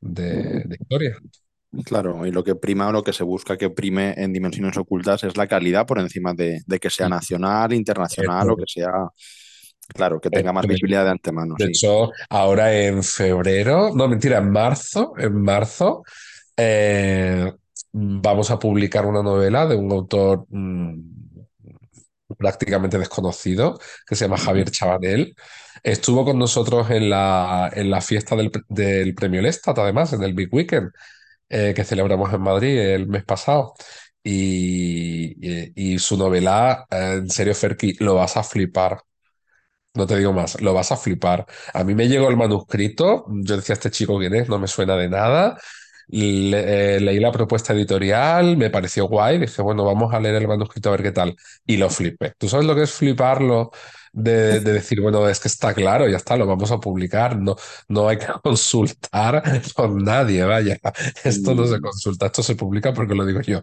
de, 0.00 0.64
de 0.66 0.76
historias. 0.80 1.18
Claro, 1.84 2.26
y 2.26 2.32
lo 2.32 2.42
que 2.42 2.56
prima 2.56 2.88
o 2.88 2.92
lo 2.92 3.04
que 3.04 3.12
se 3.12 3.22
busca 3.24 3.56
que 3.56 3.70
prime 3.70 4.14
en 4.16 4.32
dimensiones 4.32 4.76
ocultas 4.76 5.22
es 5.24 5.36
la 5.36 5.46
calidad 5.46 5.86
por 5.86 5.98
encima 6.00 6.34
de, 6.34 6.60
de 6.66 6.78
que 6.80 6.90
sea 6.90 7.08
nacional, 7.08 7.72
internacional 7.72 8.50
o 8.50 8.56
que 8.56 8.64
sea, 8.66 8.90
claro, 9.88 10.20
que 10.20 10.30
tenga 10.30 10.52
más 10.52 10.66
visibilidad 10.66 11.04
de 11.04 11.10
antemano, 11.10 11.56
De 11.56 11.64
sí. 11.64 11.70
hecho, 11.74 12.10
ahora 12.30 12.72
en 12.74 13.02
febrero, 13.02 13.90
no 13.94 14.08
mentira, 14.08 14.38
en 14.38 14.50
marzo, 14.50 15.12
en 15.18 15.34
marzo, 15.42 16.02
eh, 16.56 17.52
vamos 17.92 18.50
a 18.50 18.58
publicar 18.58 19.04
una 19.06 19.22
novela 19.22 19.66
de 19.66 19.76
un 19.76 19.92
autor 19.92 20.46
mm, 20.48 21.09
prácticamente 22.40 22.98
desconocido 22.98 23.78
que 24.08 24.16
se 24.16 24.26
llama 24.26 24.38
Javier 24.38 24.72
Chabanel. 24.72 25.36
Estuvo 25.84 26.24
con 26.26 26.38
nosotros 26.40 26.90
en 26.90 27.10
la, 27.10 27.70
en 27.74 27.90
la 27.90 28.00
fiesta 28.02 28.36
del, 28.36 28.50
del 28.68 29.14
Premio 29.14 29.42
Lestat, 29.42 29.78
además, 29.78 30.12
en 30.14 30.24
el 30.24 30.34
Big 30.34 30.52
Weekend. 30.54 30.90
eh, 31.50 31.74
que 31.76 31.84
celebramos 31.84 32.32
en 32.34 32.40
Madrid 32.42 32.78
el 32.80 33.08
mes 33.08 33.24
pasado. 33.24 33.74
Y, 34.24 35.36
y- 35.40 35.94
y 35.94 35.98
su 36.00 36.16
novela, 36.18 36.86
eh, 36.90 37.14
en 37.20 37.30
serio, 37.30 37.54
Ferki, 37.54 37.94
lo 38.00 38.16
vas 38.16 38.36
a 38.36 38.42
flipar. 38.44 39.00
No 39.94 40.06
te 40.06 40.16
digo 40.16 40.32
más, 40.32 40.60
lo 40.60 40.72
vas 40.72 40.92
a 40.92 40.96
flipar. 40.96 41.46
A 41.74 41.82
mí 41.84 41.94
me 41.94 42.06
llegó 42.08 42.28
el 42.30 42.36
manuscrito, 42.36 43.24
yo 43.28 43.56
decía, 43.56 43.72
este 43.74 43.90
chico 43.90 44.18
quién 44.18 44.34
es, 44.36 44.48
no 44.48 44.58
me 44.58 44.68
suena 44.68 44.96
de 44.96 45.08
nada. 45.08 45.58
Le- 46.12 46.96
eh, 46.96 47.00
leí 47.00 47.20
la 47.20 47.30
propuesta 47.32 47.72
editorial, 47.72 48.56
me 48.56 48.70
pareció 48.70 49.06
guay, 49.06 49.38
dije, 49.38 49.62
bueno, 49.62 49.84
vamos 49.84 50.12
a 50.14 50.20
leer 50.20 50.36
el 50.36 50.48
manuscrito 50.48 50.88
a 50.88 50.92
ver 50.92 51.02
qué 51.02 51.12
tal. 51.12 51.36
Y 51.66 51.76
lo 51.76 51.88
flipé. 51.90 52.32
¿Tú 52.38 52.48
sabes 52.48 52.66
lo 52.66 52.74
que 52.74 52.82
es 52.82 52.92
fliparlo? 52.92 53.70
De, 54.12 54.60
de 54.60 54.72
decir, 54.72 55.00
bueno, 55.00 55.28
es 55.28 55.38
que 55.38 55.46
está 55.46 55.72
claro, 55.72 56.08
ya 56.08 56.16
está, 56.16 56.36
lo 56.36 56.44
vamos 56.46 56.72
a 56.72 56.80
publicar, 56.80 57.36
no, 57.36 57.54
no 57.88 58.08
hay 58.08 58.18
que 58.18 58.26
consultar 58.42 59.42
con 59.76 60.02
nadie, 60.04 60.42
vaya. 60.44 60.76
Esto 61.24 61.54
no 61.54 61.64
se 61.66 61.78
Mm, 61.78 61.80
consulta, 61.80 62.26
esto 62.26 62.42
se 62.42 62.56
publica 62.56 62.92
porque 62.92 63.14
lo 63.14 63.24
digo 63.24 63.40
yo. 63.42 63.60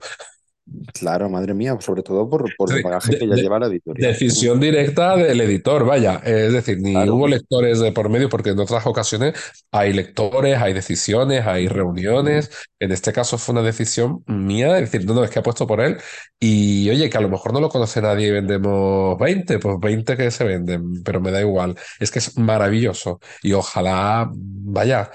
Claro, 0.94 1.30
madre 1.30 1.54
mía, 1.54 1.78
sobre 1.80 2.04
todo 2.04 2.30
por, 2.30 2.46
por 2.58 2.74
el 2.76 2.84
bagaje 2.84 3.14
de- 3.14 3.20
que 3.20 3.28
ya 3.28 3.36
de- 3.36 3.42
lleva 3.42 3.60
la 3.60 3.68
editorial. 3.68 4.12
Decisión 4.12 4.60
directa 4.60 5.16
del 5.16 5.40
editor, 5.42 5.86
vaya. 5.86 6.22
Es 6.26 6.52
decir, 6.54 6.80
ni 6.82 6.92
Claro. 6.92 7.16
hubo 7.16 7.28
lectores 7.28 7.80
de 7.80 7.92
por 7.92 8.10
medio, 8.10 8.30
porque 8.30 8.50
en 8.50 8.60
otras 8.60 8.86
ocasiones 8.86 9.34
hay 9.72 9.94
lectores, 9.94 10.58
hay 10.62 10.74
decisiones, 10.74 11.46
hay 11.46 11.68
reuniones. 11.68 12.50
En 12.80 12.92
este 12.92 13.14
caso 13.14 13.38
fue 13.38 13.54
una 13.54 13.62
decisión 13.62 14.24
mía, 14.28 14.74
de 14.74 14.82
decir, 14.82 15.06
no, 15.06 15.14
no, 15.14 15.24
es 15.24 15.30
que 15.32 15.40
apuesto 15.40 15.66
por 15.68 15.80
él. 15.82 15.98
Y 16.40 16.90
oye, 16.90 17.10
que 17.10 17.18
a 17.18 17.22
lo 17.22 17.30
mejor 17.30 17.54
no 17.54 17.60
lo 17.62 17.70
conoce 17.70 18.02
nadie 18.02 18.28
y 18.28 18.32
vendemos 18.32 19.18
20 19.18 19.60
pues 19.60 19.78
20 19.80 20.18
que 20.18 20.32
se 20.32 20.44
venden, 20.44 21.04
pero 21.04 21.22
me 21.22 21.32
da 21.32 21.40
igual. 21.42 21.76
Es 22.00 22.12
que 22.12 22.20
es 22.20 22.38
maravilloso. 22.38 23.20
Y 23.42 23.54
ojalá, 23.54 24.30
vaya. 24.34 25.10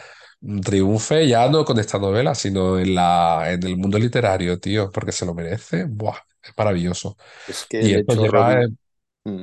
Triunfe 0.65 1.29
ya 1.29 1.49
no 1.49 1.65
con 1.65 1.79
esta 1.79 1.99
novela, 1.99 2.35
sino 2.35 2.79
en 2.79 2.95
la, 2.95 3.53
en 3.53 3.63
el 3.65 3.77
mundo 3.77 3.99
literario, 3.99 4.59
tío, 4.59 4.91
porque 4.91 5.13
se 5.13 5.25
lo 5.27 5.35
merece. 5.35 5.85
Buah, 5.85 6.17
es 6.43 6.53
maravilloso. 6.57 7.17
Es 7.47 7.65
que 7.67 7.79
Y 7.79 7.95
esto 7.95 8.15
hecho, 8.15 8.17
lleva, 8.17 8.25
Robin. 8.27 8.65
eh, 8.65 8.69
mm. 9.25 9.43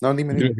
No, 0.00 0.14
dime, 0.14 0.34
dime. 0.34 0.56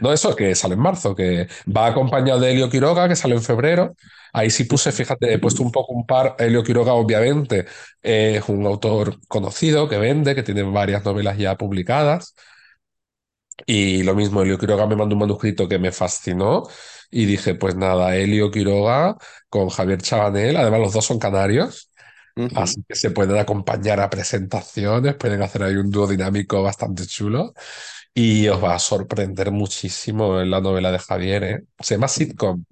no 0.00 0.12
eso, 0.12 0.34
que 0.36 0.54
sale 0.54 0.74
en 0.74 0.80
marzo, 0.80 1.14
que 1.14 1.46
va 1.74 1.86
acompañado 1.88 2.40
de 2.40 2.50
Helio 2.52 2.70
Quiroga, 2.70 3.08
que 3.08 3.16
sale 3.16 3.34
en 3.34 3.42
febrero. 3.42 3.94
Ahí 4.32 4.50
sí 4.50 4.64
puse, 4.64 4.92
fíjate, 4.92 5.32
he 5.32 5.38
puesto 5.38 5.62
un 5.62 5.70
poco 5.72 5.92
un 5.92 6.06
par. 6.06 6.36
Helio 6.38 6.62
Quiroga, 6.64 6.94
obviamente, 6.94 7.66
es 8.02 8.48
un 8.48 8.66
autor 8.66 9.18
conocido 9.28 9.88
que 9.88 9.98
vende, 9.98 10.34
que 10.34 10.42
tiene 10.42 10.62
varias 10.62 11.04
novelas 11.04 11.38
ya 11.38 11.56
publicadas. 11.56 12.34
Y 13.66 14.02
lo 14.02 14.14
mismo, 14.14 14.42
Helio 14.42 14.58
Quiroga 14.58 14.86
me 14.86 14.96
mandó 14.96 15.14
un 15.14 15.20
manuscrito 15.20 15.68
que 15.68 15.78
me 15.78 15.92
fascinó. 15.92 16.64
Y 17.16 17.26
dije, 17.26 17.54
pues 17.54 17.76
nada, 17.76 18.16
Helio 18.16 18.50
Quiroga 18.50 19.16
con 19.48 19.68
Javier 19.68 20.02
Chabanel, 20.02 20.56
además 20.56 20.80
los 20.80 20.92
dos 20.94 21.04
son 21.04 21.18
canarios. 21.20 21.90
Así 22.56 22.82
que 22.88 22.96
se 22.96 23.10
pueden 23.12 23.38
acompañar 23.38 24.00
a 24.00 24.10
presentaciones, 24.10 25.14
pueden 25.14 25.40
hacer 25.42 25.62
ahí 25.62 25.76
un 25.76 25.90
dúo 25.90 26.08
dinámico 26.08 26.60
bastante 26.62 27.06
chulo. 27.06 27.54
Y 28.12 28.48
os 28.48 28.62
va 28.62 28.74
a 28.74 28.78
sorprender 28.80 29.52
muchísimo 29.52 30.40
en 30.40 30.50
la 30.50 30.60
novela 30.60 30.90
de 30.90 30.98
Javier, 30.98 31.44
¿eh? 31.44 31.62
Se 31.80 31.94
llama 31.94 32.08
sitcom. 32.08 32.64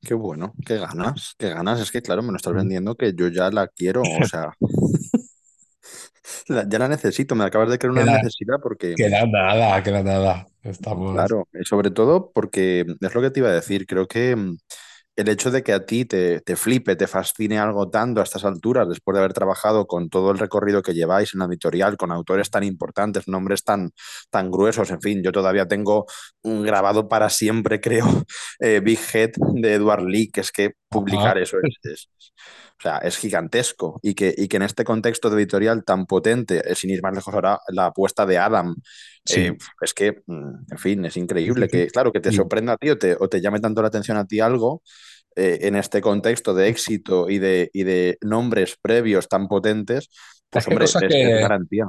Qué 0.00 0.14
bueno, 0.14 0.54
qué 0.64 0.78
ganas, 0.78 1.34
qué 1.38 1.50
ganas. 1.50 1.80
Es 1.80 1.90
que, 1.90 2.02
claro, 2.02 2.22
me 2.22 2.30
lo 2.30 2.36
estás 2.36 2.54
vendiendo 2.54 2.94
que 2.96 3.14
yo 3.14 3.28
ya 3.28 3.50
la 3.50 3.68
quiero, 3.68 4.02
o 4.02 4.24
sea, 4.24 4.52
la- 6.48 6.68
ya 6.68 6.78
la 6.78 6.88
necesito, 6.88 7.34
me 7.34 7.44
acabas 7.44 7.70
de 7.70 7.78
crear 7.78 7.92
una 7.92 8.02
Queda, 8.04 8.22
necesidad 8.22 8.56
porque, 8.62 8.94
queda 8.94 9.26
nada, 9.26 9.82
queda 9.82 10.02
nada. 10.02 10.46
Estamos. 10.74 11.10
claro, 11.10 11.48
y 11.52 11.64
sobre 11.64 11.90
todo 11.90 12.30
porque 12.32 12.84
es 13.00 13.14
lo 13.14 13.20
que 13.22 13.30
te 13.30 13.40
iba 13.40 13.48
a 13.48 13.52
decir, 13.52 13.86
creo 13.86 14.06
que 14.08 14.36
mm, 14.36 14.56
el 15.16 15.28
hecho 15.28 15.50
de 15.50 15.62
que 15.64 15.72
a 15.72 15.86
ti 15.86 16.04
te, 16.06 16.40
te 16.42 16.56
flipe, 16.56 16.96
te 16.96 17.06
fascine 17.08 17.58
algo 17.58 17.90
tanto 17.90 18.20
a 18.20 18.24
estas 18.24 18.44
alturas, 18.44 18.88
después 18.88 19.14
de 19.14 19.20
haber 19.20 19.32
trabajado 19.34 19.86
con 19.86 20.08
todo 20.10 20.30
el 20.32 20.38
recorrido 20.38 20.82
que 20.82 20.94
lleváis 20.94 21.34
en 21.34 21.40
la 21.40 21.46
editorial, 21.46 21.96
con 21.96 22.12
autores 22.12 22.50
tan 22.50 22.64
importantes, 22.64 23.28
nombres 23.28 23.64
tan, 23.64 23.90
tan 24.30 24.50
gruesos, 24.50 24.90
en 24.90 25.00
fin, 25.02 25.22
yo 25.22 25.32
todavía 25.32 25.66
tengo 25.68 26.06
un 26.42 26.62
grabado 26.64 27.08
para 27.08 27.30
siempre, 27.30 27.80
creo, 27.82 28.06
eh, 28.60 28.80
Big 28.80 29.00
Head 29.14 29.32
de 29.54 29.74
Edward 29.74 30.04
Lee, 30.04 30.30
que 30.32 30.40
es 30.42 30.52
que 30.52 30.72
publicar 30.90 31.38
eso 31.38 31.58
es, 31.60 31.78
es- 31.82 32.08
o 32.78 32.82
sea, 32.82 32.98
es 32.98 33.16
gigantesco 33.18 33.98
y 34.02 34.14
que, 34.14 34.34
y 34.36 34.48
que 34.48 34.56
en 34.56 34.62
este 34.62 34.84
contexto 34.84 35.30
de 35.30 35.36
editorial 35.38 35.84
tan 35.84 36.06
potente, 36.06 36.62
eh, 36.70 36.74
sin 36.74 36.90
ir 36.90 37.02
más 37.02 37.14
lejos 37.14 37.34
ahora, 37.34 37.58
la 37.68 37.86
apuesta 37.86 38.24
de 38.26 38.38
Adam, 38.38 38.74
eh, 39.28 39.56
Sí. 39.58 39.58
es 39.82 39.94
que, 39.94 40.22
mm, 40.26 40.54
en 40.72 40.78
fin, 40.78 41.04
es 41.04 41.16
increíble 41.16 41.68
que, 41.68 41.86
claro, 41.88 42.12
que 42.12 42.20
te 42.20 42.32
sorprenda 42.32 42.74
a 42.74 42.76
ti 42.76 42.90
o 42.90 42.98
te, 42.98 43.16
o 43.18 43.28
te 43.28 43.40
llame 43.40 43.60
tanto 43.60 43.82
la 43.82 43.88
atención 43.88 44.16
a 44.16 44.26
ti 44.26 44.40
algo 44.40 44.82
eh, 45.36 45.60
en 45.62 45.76
este 45.76 46.00
contexto 46.00 46.54
de 46.54 46.68
éxito 46.68 47.28
y 47.30 47.38
de, 47.38 47.70
y 47.72 47.84
de 47.84 48.18
nombres 48.22 48.76
previos 48.82 49.28
tan 49.28 49.48
potentes, 49.48 50.08
es 50.52 50.64
pues 50.64 50.66
hombre, 50.68 50.84
cosas 50.86 51.02
es, 51.04 51.14
es 51.14 51.16
que, 51.16 51.40
garantía. 51.40 51.86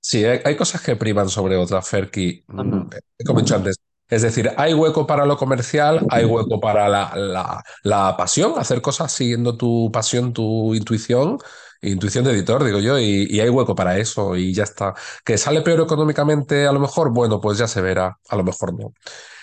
Sí, 0.00 0.24
hay, 0.24 0.40
hay 0.44 0.56
cosas 0.56 0.82
que 0.82 0.96
priman 0.96 1.28
sobre 1.28 1.56
otras, 1.56 1.88
Ferki. 1.88 2.44
Mm, 2.48 2.60
Ujú, 2.60 2.90
Como 3.26 3.40
he 3.40 3.42
dicho 3.42 3.56
antes. 3.56 3.76
Es 4.10 4.22
decir, 4.22 4.50
hay 4.56 4.74
hueco 4.74 5.06
para 5.06 5.24
lo 5.26 5.36
comercial, 5.36 6.04
hay 6.10 6.24
hueco 6.24 6.60
para 6.60 6.88
la, 6.88 7.62
la- 7.82 8.16
pasión, 8.16 8.54
hacer 8.58 8.82
cosas 8.82 9.12
siguiendo 9.12 9.56
tu 9.56 9.90
pasión, 9.92 10.32
tu 10.32 10.74
intuición, 10.74 11.38
intuición 11.82 12.24
de 12.24 12.32
editor, 12.32 12.64
digo 12.64 12.78
yo, 12.80 12.98
y, 12.98 13.26
y 13.30 13.40
hay 13.40 13.48
hueco 13.48 13.74
para 13.74 13.98
eso 13.98 14.36
y 14.36 14.52
ya 14.52 14.64
está. 14.64 14.94
¿Que 15.24 15.38
sale 15.38 15.62
peor 15.62 15.80
económicamente 15.82 16.66
a 16.66 16.72
lo 16.72 16.80
mejor? 16.80 17.12
Bueno, 17.12 17.40
pues 17.40 17.58
ya 17.58 17.68
se 17.68 17.80
verá, 17.80 18.18
a 18.28 18.36
lo 18.36 18.44
mejor 18.44 18.74
no. 18.78 18.92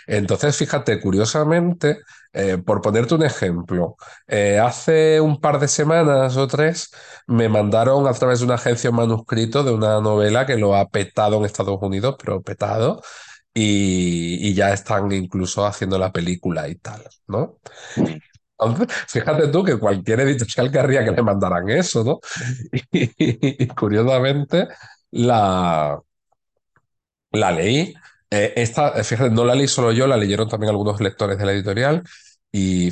Entonces, 0.07 0.55
fíjate, 0.57 0.99
curiosamente, 1.01 1.99
eh, 2.33 2.57
por 2.57 2.81
ponerte 2.81 3.15
un 3.15 3.23
ejemplo, 3.23 3.95
eh, 4.27 4.59
hace 4.59 5.19
un 5.21 5.39
par 5.41 5.59
de 5.59 5.67
semanas 5.67 6.37
o 6.37 6.47
tres 6.47 6.91
me 7.27 7.49
mandaron 7.49 8.07
a 8.07 8.13
través 8.13 8.39
de 8.39 8.45
una 8.45 8.55
agencia 8.55 8.89
un 8.89 8.95
manuscrito 8.97 9.63
de 9.63 9.71
una 9.73 9.99
novela 10.01 10.45
que 10.45 10.57
lo 10.57 10.75
ha 10.75 10.87
petado 10.89 11.37
en 11.37 11.45
Estados 11.45 11.77
Unidos, 11.81 12.15
pero 12.23 12.41
petado, 12.41 13.01
y, 13.59 14.49
y 14.49 14.53
ya 14.53 14.71
están 14.73 15.11
incluso 15.11 15.65
haciendo 15.65 15.97
la 15.97 16.11
película 16.11 16.67
y 16.67 16.75
tal, 16.75 17.03
¿no? 17.27 17.57
fíjate 19.07 19.47
tú 19.49 19.63
que 19.63 19.77
cualquier 19.77 20.21
editorial 20.21 20.71
querría 20.71 21.03
que 21.05 21.11
le 21.11 21.21
mandaran 21.23 21.69
eso, 21.69 22.03
¿no? 22.03 22.19
Y, 22.91 23.67
curiosamente, 23.69 24.67
la, 25.11 25.99
la 27.31 27.51
leí. 27.51 27.93
Eh, 28.29 28.53
esta, 28.57 28.89
eh, 28.99 29.03
fíjate, 29.03 29.29
no 29.31 29.45
la 29.45 29.55
leí 29.55 29.67
solo 29.67 29.91
yo, 29.91 30.07
la 30.07 30.17
leyeron 30.17 30.49
también 30.49 30.71
algunos 30.71 30.99
lectores 31.01 31.37
de 31.37 31.45
la 31.45 31.53
editorial 31.53 32.03
y, 32.51 32.89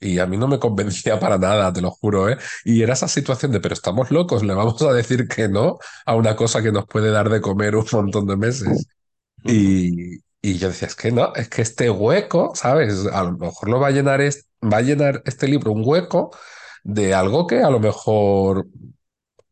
y 0.00 0.18
a 0.18 0.26
mí 0.26 0.36
no 0.36 0.46
me 0.48 0.58
convencía 0.58 1.18
para 1.18 1.38
nada, 1.38 1.72
te 1.72 1.80
lo 1.80 1.90
juro, 1.90 2.28
¿eh? 2.28 2.38
Y 2.64 2.82
era 2.82 2.92
esa 2.94 3.08
situación 3.08 3.52
de, 3.52 3.60
pero 3.60 3.74
estamos 3.74 4.10
locos, 4.10 4.44
le 4.44 4.54
vamos 4.54 4.80
a 4.82 4.92
decir 4.92 5.26
que 5.28 5.48
no 5.48 5.78
a 6.06 6.14
una 6.14 6.36
cosa 6.36 6.62
que 6.62 6.72
nos 6.72 6.86
puede 6.86 7.10
dar 7.10 7.28
de 7.28 7.40
comer 7.40 7.76
un 7.76 7.86
montón 7.92 8.26
de 8.26 8.36
meses. 8.36 8.86
Y, 9.44 10.18
y 10.42 10.58
yo 10.58 10.68
decía, 10.68 10.88
es 10.88 10.94
que 10.96 11.12
no, 11.12 11.32
es 11.34 11.48
que 11.48 11.62
este 11.62 11.90
hueco, 11.90 12.52
¿sabes? 12.54 13.06
A 13.12 13.22
lo 13.24 13.32
mejor 13.38 13.68
lo 13.70 13.80
va 13.80 13.88
a 13.88 13.90
llenar, 13.90 14.20
es- 14.20 14.48
va 14.62 14.78
a 14.78 14.82
llenar 14.82 15.22
este 15.26 15.48
libro 15.48 15.72
un 15.72 15.82
hueco 15.84 16.30
de 16.84 17.14
algo 17.14 17.46
que 17.46 17.62
a 17.62 17.70
lo 17.70 17.80
mejor 17.80 18.66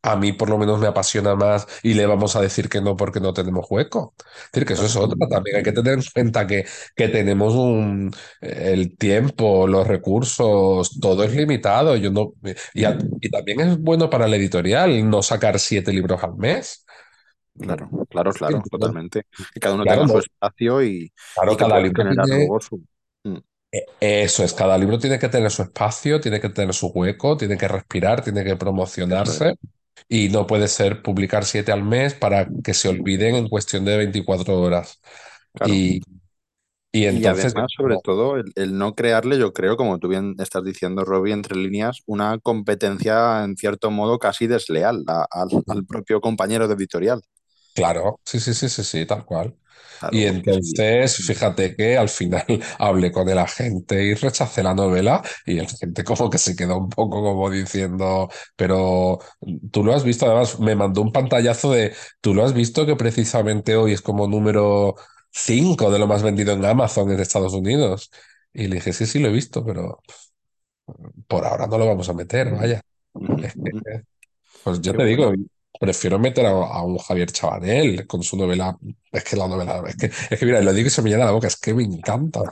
a 0.02 0.16
mí 0.16 0.33
por 0.33 0.50
lo 0.50 0.59
menos 0.59 0.81
me 0.81 0.87
apasiona 0.88 1.37
más 1.37 1.66
y 1.83 1.95
le 1.95 2.07
vamos 2.07 2.37
a 2.37 2.40
decir 2.43 2.69
que 2.71 2.81
no 2.81 2.97
porque 2.97 3.21
no 3.21 3.35
tenemos 3.35 3.66
hueco. 3.71 4.14
Es 4.19 4.52
decir, 4.52 4.66
que 4.69 4.75
eso 4.75 4.87
es 4.87 4.97
otra. 4.97 5.28
También 5.28 5.57
hay 5.59 5.62
que 5.64 5.73
tener 5.73 5.95
en 5.95 6.02
cuenta 6.14 6.47
que, 6.47 6.66
que 6.97 7.09
tenemos 7.09 7.55
un, 7.55 8.12
el 8.40 8.97
tiempo, 8.97 9.66
los 9.69 9.87
recursos, 9.87 11.00
todo 11.00 11.25
es 11.25 11.35
limitado. 11.35 11.97
Yo 11.97 12.11
no, 12.12 12.35
y, 12.75 12.85
a- 12.85 12.99
y 13.21 13.31
también 13.31 13.61
es 13.61 13.78
bueno 13.81 14.11
para 14.11 14.28
la 14.28 14.37
editorial 14.37 15.11
no 15.11 15.23
sacar 15.23 15.59
siete 15.61 15.93
libros 15.93 16.25
al 16.25 16.37
mes. 16.37 16.86
Claro, 17.60 17.90
claro, 18.08 18.32
claro, 18.34 18.62
totalmente. 18.70 19.25
Que 19.52 19.60
cada 19.60 19.75
uno 19.75 19.86
claro, 19.86 19.86
tenga 19.86 20.08
su 20.08 20.18
espacio 20.18 20.82
y, 20.84 21.12
claro, 21.34 21.56
y 21.56 21.56
cada 21.56 21.78
libro 21.80 21.88
tiene, 21.90 22.14
luego 22.16 22.60
su... 22.60 22.84
Mm, 23.25 23.38
eso 24.00 24.44
es, 24.44 24.52
cada 24.54 24.78
libro 24.78 24.98
tiene 24.98 25.18
que 25.18 25.28
tener 25.28 25.50
su 25.50 25.62
espacio, 25.62 26.20
tiene 26.20 26.40
que 26.40 26.48
tener 26.50 26.72
su 26.75 26.88
hueco, 26.88 27.36
tiene 27.36 27.56
que 27.58 27.68
respirar, 27.68 28.22
tiene 28.25 28.44
que 28.44 28.56
promocionarse. 28.56 29.56
Y 30.08 30.28
no 30.30 30.46
puede 30.46 30.68
ser 30.68 31.02
publicar 31.02 31.44
siete 31.44 31.72
al 31.72 31.82
mes 31.84 32.14
para 32.14 32.48
que 32.64 32.75
se 32.75 32.88
olviden 32.88 33.34
en 33.36 33.48
cuestión 33.48 33.84
de 33.84 33.96
24 33.98 34.60
horas. 34.60 35.00
claro. 35.54 35.80
Y, 35.82 36.02
y 36.92 37.06
Y 37.08 37.26
entonces, 37.26 37.54
además, 37.54 37.70
sobre 37.76 37.98
todo, 37.98 38.36
el, 38.36 38.46
el 38.56 38.76
no 38.78 38.94
crearle, 38.96 39.38
yo 39.38 39.52
creo, 39.52 39.76
como 39.76 39.98
tú 40.00 40.08
bien 40.08 40.34
estás 40.40 40.64
diciendo, 40.64 41.04
Robbie, 41.04 41.32
entre 41.32 41.56
líneas, 41.56 42.00
una 42.06 42.38
competencia 42.40 43.44
en 43.44 43.56
cierto 43.56 43.92
modo 43.92 44.18
casi 44.18 44.48
desleal 44.48 45.04
a- 45.06 45.26
al 45.30 45.86
propio 45.86 46.20
compañero 46.20 46.66
de 46.66 46.75
editorial. 46.75 47.22
Claro, 47.76 48.21
sí, 48.25 48.40
sí, 48.40 48.54
sí, 48.54 48.68
sí, 48.71 48.85
sí, 48.85 49.06
tal 49.06 49.25
cual. 49.26 49.56
Claro, 49.99 50.18
Y 50.18 50.25
entonces, 50.26 51.16
fíjate 51.26 51.76
que 51.76 51.99
al 51.99 52.09
final 52.11 52.45
hablé 52.78 53.12
con 53.12 53.28
el 53.28 53.38
agente 53.38 54.04
y 54.04 54.14
rechacé 54.14 54.62
la 54.62 54.75
novela 54.75 55.23
y 55.47 55.59
el 55.59 55.66
agente 55.66 56.04
como 56.04 56.30
que 56.30 56.38
se 56.38 56.56
quedó 56.56 56.78
un 56.78 56.90
poco 56.90 57.23
como 57.23 57.50
diciendo, 57.50 58.28
pero 58.56 59.21
tú 59.73 59.85
lo 59.85 59.95
has 59.95 60.04
visto, 60.04 60.26
además 60.26 60.61
me 60.61 60.76
mandó 60.76 61.02
un 61.02 61.12
pantallazo 61.12 61.73
de, 61.73 61.95
tú 62.21 62.35
lo 62.35 62.45
has 62.45 62.54
visto 62.54 62.87
que 62.87 62.97
precisamente 62.97 63.76
hoy 63.76 63.92
es 63.95 64.02
como 64.02 64.28
número 64.28 64.97
5 65.33 65.90
de 65.92 65.99
lo 66.00 66.06
más 66.09 66.23
vendido 66.25 66.52
en 66.54 66.64
Amazon 66.64 67.11
en 67.12 67.21
Estados 67.21 67.52
Unidos. 67.54 68.11
Y 68.52 68.68
le 68.68 68.76
dije, 68.76 68.92
sí, 68.95 69.06
sí, 69.06 69.18
lo 69.21 69.28
he 69.28 69.33
visto, 69.33 69.64
pero 69.64 70.00
por 71.26 71.45
ahora 71.45 71.66
no 71.66 71.78
lo 71.78 71.87
vamos 71.87 72.09
a 72.09 72.14
meter, 72.14 72.50
vaya. 72.52 72.80
pues 74.62 74.80
yo 74.80 74.95
Qué 74.95 74.97
te 74.97 75.04
digo, 75.04 75.33
bueno. 75.33 75.47
Prefiero 75.78 76.18
meter 76.18 76.47
a, 76.47 76.50
a 76.50 76.83
un 76.85 76.99
Javier 76.99 77.30
Chabanel 77.33 78.06
con 78.06 78.23
su 78.23 78.37
novela. 78.37 78.76
Es 79.12 79.25
que 79.25 79.37
la 79.37 79.49
novela, 79.49 79.83
es 79.88 79.97
que, 79.97 80.06
es 80.06 80.38
que 80.40 80.47
mira, 80.47 80.61
lo 80.62 80.73
digo 80.73 80.88
y 80.88 80.90
se 80.90 81.02
me 81.02 81.11
llena 81.11 81.25
la 81.26 81.33
boca, 81.33 81.47
es 81.49 81.56
que 81.56 81.75
me 81.75 81.85
encanta. 81.85 82.42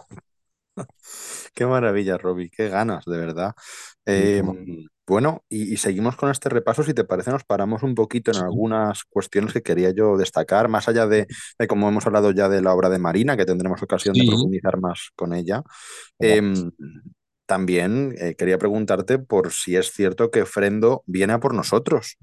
Qué 1.55 1.67
maravilla, 1.67 2.19
Robbie, 2.19 2.51
qué 2.51 2.69
ganas, 2.69 3.05
de 3.05 3.17
verdad. 3.19 3.53
Eh, 4.07 4.43
como- 4.45 4.59
bueno, 5.07 5.45
y, 5.51 5.73
y 5.75 5.77
seguimos 5.77 6.17
con 6.17 6.31
este 6.31 6.49
repaso. 6.49 6.83
Si 6.83 6.95
te 6.95 7.05
parece, 7.05 7.31
nos 7.31 7.45
paramos 7.45 7.83
un 7.83 7.95
poquito 7.95 8.31
en 8.31 8.39
algunas 8.39 9.05
cuestiones 9.05 9.53
que 9.53 9.63
quería 9.63 9.91
yo 9.91 10.17
destacar, 10.17 10.69
más 10.69 10.89
allá 10.89 11.07
de, 11.07 11.27
de 11.59 11.67
como 11.67 11.89
hemos 11.89 12.07
hablado 12.07 12.31
ya 12.31 12.49
de 12.49 12.63
la 12.63 12.73
obra 12.75 12.89
de 12.89 12.99
Marina, 12.99 13.37
que 13.37 13.45
tendremos 13.45 13.83
ocasión 13.83 14.17
de 14.17 14.25
profundizar 14.25 14.79
más 14.81 15.11
con 15.15 15.35
ella. 15.35 15.63
Em, 16.21 16.73
también 17.47 18.15
eh, 18.19 18.35
quería 18.37 18.59
preguntarte 18.59 19.19
por 19.19 19.53
si 19.53 19.77
es 19.77 19.93
cierto 19.93 20.31
que 20.31 20.47
Frendo 20.47 21.05
viene 21.07 21.35
a 21.35 21.41
por 21.41 21.55
nosotros. 21.55 22.17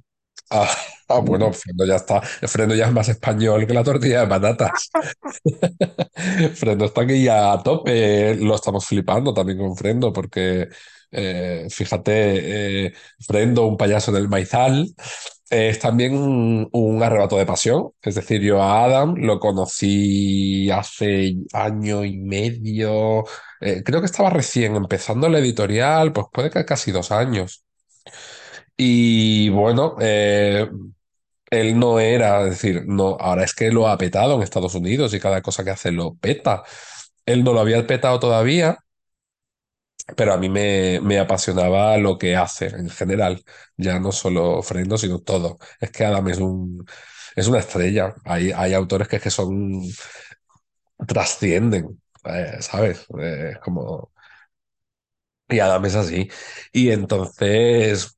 Ah, 0.53 0.67
ah, 1.07 1.19
bueno, 1.19 1.51
Frendo 1.53 1.85
ya 1.85 1.95
está. 1.95 2.19
Frendo 2.21 2.75
ya 2.75 2.85
es 2.87 2.91
más 2.91 3.07
español 3.07 3.65
que 3.65 3.73
la 3.73 3.83
tortilla 3.83 4.21
de 4.21 4.27
patatas. 4.27 4.89
Frendo 6.55 6.85
está 6.85 7.01
aquí 7.01 7.23
ya 7.23 7.53
a 7.53 7.63
tope. 7.63 8.35
Lo 8.35 8.55
estamos 8.55 8.85
flipando 8.85 9.33
también 9.33 9.59
con 9.59 9.75
Frendo, 9.75 10.11
porque 10.13 10.67
eh, 11.11 11.67
fíjate, 11.69 12.87
eh, 12.87 12.93
Frendo, 13.25 13.65
un 13.67 13.77
payaso 13.77 14.11
del 14.11 14.27
maizal, 14.29 14.87
eh, 15.49 15.69
es 15.69 15.79
también 15.79 16.15
un, 16.17 16.67
un 16.71 17.03
arrebato 17.03 17.37
de 17.37 17.45
pasión. 17.45 17.91
Es 18.01 18.15
decir, 18.15 18.41
yo 18.41 18.61
a 18.61 18.83
Adam 18.85 19.15
lo 19.17 19.39
conocí 19.39 20.69
hace 20.71 21.35
año 21.53 22.03
y 22.05 22.17
medio. 22.17 23.23
eh, 23.61 23.83
creo 23.85 23.99
que 24.01 24.05
estaba 24.07 24.29
recién 24.29 24.75
empezando 24.75 25.29
la 25.29 25.39
editorial, 25.39 26.11
pues 26.13 26.27
puede 26.31 26.49
que 26.49 26.65
casi 26.65 26.91
dos 26.91 27.11
años. 27.11 27.63
Y 28.83 29.49
bueno, 29.49 29.95
eh, 30.01 30.67
él 31.51 31.79
no 31.79 31.99
era, 31.99 32.43
decir, 32.45 32.83
no, 32.87 33.17
ahora 33.19 33.43
es 33.45 33.53
que 33.55 33.71
lo 33.71 33.87
ha 33.87 33.97
petado 33.97 34.35
en 34.35 34.43
Estados 34.43 34.75
Unidos 34.75 35.13
y 35.13 35.19
cada 35.19 35.41
cosa 35.43 35.63
que 35.63 35.71
hace 35.71 35.91
lo 35.91 36.15
peta. 36.15 36.63
Él 37.25 37.43
no 37.43 37.53
lo 37.53 37.61
había 37.61 37.85
petado 37.87 38.19
todavía, 38.19 38.79
pero 40.17 40.33
a 40.33 40.37
mí 40.37 40.49
me, 40.49 40.99
me 41.01 41.19
apasionaba 41.19 41.97
lo 41.97 42.17
que 42.17 42.35
hace 42.35 42.67
en 42.67 42.89
general, 42.89 43.43
ya 43.77 43.99
no 43.99 44.11
solo 44.11 44.61
Frendo, 44.63 44.97
sino 44.97 45.19
todo. 45.19 45.57
Es 45.79 45.91
que 45.91 46.05
Adam 46.05 46.27
es 46.29 46.39
un, 46.39 46.85
es 47.35 47.47
una 47.47 47.59
estrella. 47.59 48.13
Hay, 48.25 48.51
hay 48.51 48.73
autores 48.73 49.07
que, 49.07 49.19
que 49.19 49.29
son, 49.29 49.83
trascienden, 51.07 52.01
eh, 52.25 52.57
¿sabes? 52.61 53.05
Eh, 53.19 53.53
como, 53.63 54.11
y 55.49 55.59
Adam 55.59 55.85
es 55.85 55.95
así. 55.95 56.29
Y 56.71 56.91
entonces 56.91 58.17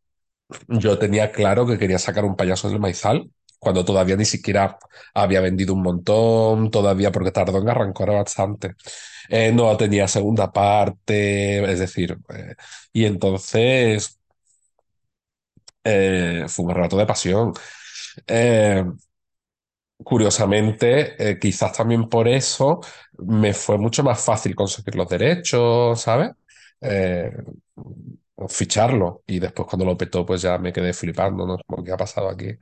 Yo 0.67 0.97
tenía 0.99 1.31
claro 1.31 1.65
que 1.65 1.77
quería 1.77 1.99
sacar 1.99 2.25
un 2.25 2.35
payaso 2.35 2.69
del 2.69 2.79
maizal, 2.79 3.29
cuando 3.59 3.85
todavía 3.85 4.15
ni 4.17 4.25
siquiera 4.25 4.77
había 5.13 5.39
vendido 5.41 5.73
un 5.73 5.81
montón, 5.83 6.69
todavía 6.69 7.11
porque 7.11 7.31
tardó 7.31 7.59
en 7.59 7.69
arrancar 7.69 8.11
bastante. 8.11 8.75
Eh, 9.29 9.51
no 9.53 9.75
tenía 9.77 10.07
segunda 10.07 10.51
parte, 10.51 11.63
es 11.71 11.79
decir, 11.79 12.17
eh, 12.35 12.55
y 12.93 13.05
entonces 13.05 14.19
eh, 15.83 16.45
fue 16.47 16.65
un 16.65 16.71
rato 16.75 16.97
de 16.97 17.05
pasión. 17.05 17.53
Curiosamente, 20.03 21.37
quizás 21.39 21.71
también 21.73 22.09
por 22.09 22.27
eso 22.27 22.81
me 23.19 23.53
fue 23.53 23.77
mucho 23.77 24.03
más 24.03 24.19
fácil 24.23 24.53
conseguir 24.55 24.95
los 24.95 25.07
derechos, 25.07 26.01
¿sabes? 26.01 26.31
Ficharlo. 28.49 29.23
Y 29.27 29.39
después 29.39 29.67
cuando 29.67 29.85
lo 29.85 29.97
petó, 29.97 30.25
pues 30.25 30.41
ya 30.41 30.57
me 30.57 30.73
quedé 30.73 30.93
flipando, 30.93 31.45
¿no? 31.47 31.57
Como, 31.67 31.83
¿qué 31.83 31.91
ha 31.91 31.97
pasado 31.97 32.29
aquí? 32.29 32.47
Eh, 32.47 32.57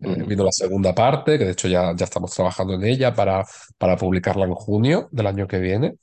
Ujú. 0.00 0.26
vino 0.26 0.44
la 0.44 0.52
segunda 0.52 0.94
parte, 0.94 1.38
que 1.38 1.44
de 1.46 1.52
hecho 1.52 1.68
ya, 1.68 1.94
ya 1.96 2.04
estamos 2.04 2.32
trabajando 2.34 2.74
en 2.74 2.84
ella 2.84 3.14
para, 3.14 3.44
para 3.78 3.96
publicarla 3.96 4.46
en 4.46 4.54
junio 4.54 5.08
del 5.12 5.26
año 5.28 5.46
que 5.48 5.58
viene. 5.58 5.96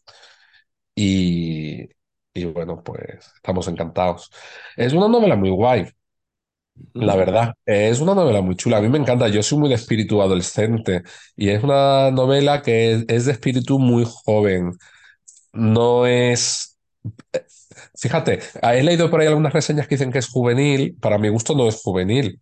Y, 0.96 1.90
y 2.34 2.46
bueno, 2.46 2.82
pues 2.84 3.32
estamos 3.36 3.68
encantados. 3.68 4.32
Es 4.78 4.94
una 4.94 5.08
novela 5.08 5.36
muy 5.36 5.50
guay, 5.50 5.86
la 6.98 7.16
Ujú. 7.16 7.16
verdad. 7.16 7.54
Es 7.66 8.00
una 8.02 8.16
novela 8.16 8.42
muy 8.42 8.56
chula. 8.56 8.78
A 8.78 8.82
mí 8.82 8.90
me 8.90 8.98
encanta. 8.98 9.28
Yo 9.28 9.44
soy 9.44 9.58
muy 9.60 9.70
de 9.70 9.76
espíritu 9.76 10.22
adolescente 10.22 11.04
y 11.36 11.50
es 11.50 11.64
una 11.64 12.12
novela 12.12 12.62
que 12.62 12.94
es, 12.94 13.06
es 13.08 13.26
de 13.26 13.32
espíritu 13.34 13.80
muy 13.80 14.06
joven. 14.08 14.72
No 15.54 16.06
es... 16.08 16.75
Fíjate, 17.98 18.40
he 18.62 18.84
leído 18.84 19.10
por 19.10 19.22
ahí 19.22 19.28
algunas 19.28 19.54
reseñas 19.54 19.88
que 19.88 19.96
dicen 19.96 20.12
que 20.12 20.20
es 20.20 20.30
juvenil. 20.30 20.98
Para 21.00 21.18
mi 21.18 21.30
gusto 21.30 21.56
no 21.56 21.68
es 21.68 21.82
juvenil, 21.82 22.40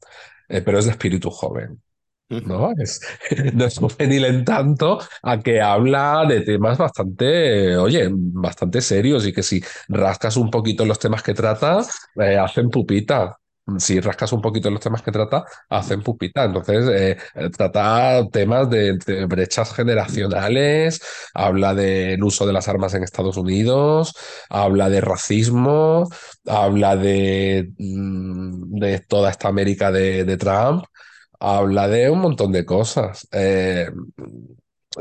eh, 0.49 0.61
pero 0.61 0.79
es 0.79 0.85
de 0.85 0.91
espíritu 0.91 1.29
joven. 1.29 1.81
Ujú. 2.29 2.47
¿no? 2.47 2.71
Es, 2.77 3.01
no 3.53 3.65
es 3.65 3.77
juvenil 3.77 4.25
en 4.25 4.45
tanto 4.45 4.99
a 5.21 5.39
que 5.39 5.61
habla 5.61 6.25
de 6.27 6.41
temas 6.41 6.77
bastante, 6.77 7.77
oye, 7.77 8.09
bastante 8.11 8.81
serios 8.81 9.25
y 9.27 9.33
que 9.33 9.43
si 9.43 9.63
rascas 9.89 10.37
un 10.37 10.49
poquito 10.49 10.85
los 10.85 10.99
temas 10.99 11.23
que 11.23 11.33
trata, 11.33 11.81
eh, 12.15 12.37
hacen 12.37 12.69
pupita. 12.69 13.37
Si 13.79 13.99
rascas 14.01 14.33
un 14.33 14.41
poquito 14.41 14.69
los 14.69 14.81
temas 14.81 15.01
que 15.01 15.11
trata, 15.11 15.45
hacen 15.69 16.01
pupita. 16.01 16.43
Entonces, 16.43 16.89
eh, 16.89 17.17
eh, 17.35 17.49
trata 17.49 18.27
temas 18.29 18.69
de, 18.69 18.97
brechas 19.27 19.73
generacionales, 19.73 21.01
habla 21.33 21.73
del 21.73 22.21
uso 22.23 22.45
de 22.45 22.51
las 22.51 22.67
armas 22.67 22.93
en 22.93 23.03
Estados 23.03 23.37
Unidos, 23.37 24.13
habla 24.49 24.89
de 24.89 24.99
racismo, 24.99 26.09
habla 26.45 26.97
de, 26.97 27.71
mm, 27.77 28.79
de 28.79 28.99
toda 28.99 29.31
esta 29.31 29.47
América 29.47 29.91
de, 29.91 30.25
de 30.25 30.37
Trump. 30.37 30.83
Habla 31.39 31.87
de 31.87 32.09
un 32.09 32.19
montón 32.19 32.51
de 32.51 32.65
cosas. 32.65 33.27
eh, 33.31 33.89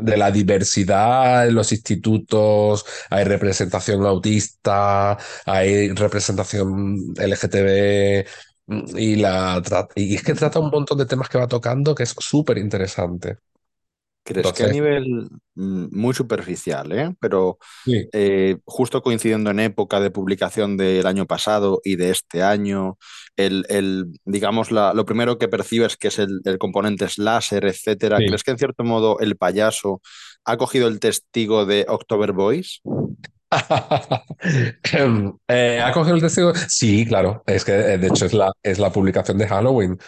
de 0.01 0.17
la 0.17 0.31
diversidad 0.31 1.47
en 1.47 1.55
los 1.55 1.71
institutos, 1.73 2.85
hay 3.11 3.25
representación 3.25 4.07
autista, 4.07 5.19
hay 5.45 5.91
representación 5.91 6.97
LGTB 7.17 8.25
y, 8.69 9.17
la, 9.17 9.63
y 9.97 10.15
es 10.15 10.23
que 10.23 10.35
trata 10.35 10.59
un 10.61 10.71
montón 10.71 10.99
de 10.99 11.07
temas 11.07 11.29
que 11.29 11.39
va 11.39 11.49
tocando 11.49 11.95
que 11.95 12.05
es 12.05 12.15
súper 12.19 12.59
interesante. 12.59 13.39
¿Crees 14.25 14.53
que 14.53 14.65
a 14.65 14.69
nivel 14.69 15.31
mm, 15.57 15.87
muy 15.99 16.15
superficial, 16.15 16.93
eh? 16.93 17.15
pero 17.21 17.59
sí, 17.85 18.13
eh, 18.13 18.59
justo 18.67 19.03
coincidiendo 19.03 19.51
en 19.51 19.61
época 19.61 20.01
de 20.01 20.11
publicación 20.13 20.77
del 20.77 21.07
año 21.07 21.27
pasado 21.27 21.81
y 21.85 21.97
de 21.97 22.11
este 22.11 22.43
año, 22.43 22.99
el, 23.37 23.67
el, 23.71 24.07
digamos, 24.25 24.71
la- 24.73 24.95
lo 24.95 25.07
primero 25.07 25.39
que 25.39 25.49
percibes 25.49 25.97
que 25.97 26.09
es 26.09 26.19
el, 26.21 26.41
el 26.45 26.59
componente 26.59 27.09
slasher, 27.09 27.67
etcétera, 27.67 28.23
sí. 28.23 28.25
¿crees 28.25 28.45
que 28.45 28.53
en 28.53 28.59
cierto 28.59 28.85
modo 28.85 29.19
el 29.21 29.37
payaso 29.37 30.03
ha 30.45 30.57
cogido 30.59 30.89
el 30.89 31.01
testigo 31.01 31.67
de 31.67 31.87
October 31.89 32.33
Boys? 32.33 32.83
Eh, 35.49 35.81
¿ha 35.83 35.93
cogido 35.93 36.17
el 36.17 36.21
testigo? 36.21 36.53
Sí, 36.69 37.07
claro. 37.07 37.43
Es 37.47 37.65
que 37.65 37.73
eh, 37.73 37.99
de 37.99 38.07
hecho 38.09 38.27
es 38.27 38.35
la, 38.35 38.53
es 38.63 38.79
la 38.79 38.91
publicación 38.91 39.39
de 39.39 39.47
Halloween. 39.47 39.99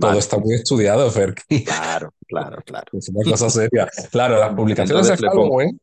Todo 0.00 0.18
está 0.18 0.38
muy 0.38 0.54
estudiado, 0.54 1.10
Ferki. 1.10 1.64
claro, 1.64 2.12
claro, 2.26 2.62
claro. 2.64 2.86
Es 2.92 3.08
una 3.08 3.30
cosa 3.30 3.50
seria. 3.50 3.88
Claro, 4.10 4.38
las 4.38 4.54
publicaciones 4.54 5.06
de 5.06 5.12
Entonces 5.14 5.20
le 5.20 5.28
pongo, 5.28 5.58
Halloween, 5.58 5.80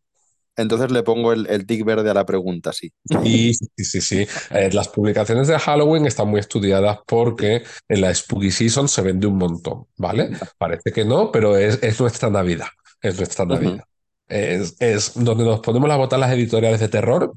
entonces 0.57 0.91
le 0.91 1.03
pongo 1.03 1.33
el, 1.33 1.47
el 1.47 1.65
tic 1.65 1.85
verde 1.85 2.09
a 2.09 2.13
la 2.13 2.25
pregunta, 2.25 2.73
sí. 2.73 2.91
sí, 3.23 3.53
sí, 3.53 3.83
sí, 3.83 4.01
sí. 4.01 4.27
Eh, 4.51 4.69
las 4.73 4.89
publicaciones 4.89 5.47
de 5.47 5.57
Halloween 5.57 6.05
están 6.05 6.27
muy 6.27 6.39
estudiadas 6.39 6.99
porque 7.07 7.63
en 7.87 8.01
la 8.01 8.13
Spooky 8.13 8.51
Season 8.51 8.87
se 8.87 9.01
vende 9.01 9.27
un 9.27 9.37
montón, 9.37 9.85
¿vale? 9.97 10.31
Parece 10.57 10.91
que 10.91 11.05
no, 11.05 11.31
pero 11.31 11.57
es, 11.57 11.79
es 11.81 11.99
nuestra 11.99 12.29
Navidad. 12.29 12.67
Es 13.01 13.17
nuestra. 13.17 13.45
Navidad. 13.45 13.83
Es, 14.31 14.75
es 14.79 15.13
donde 15.15 15.43
nos 15.45 15.59
ponemos 15.61 15.89
a 15.91 15.97
votar 15.97 16.19
las 16.19 16.31
editoriales 16.31 16.79
de 16.79 16.87
terror, 16.89 17.33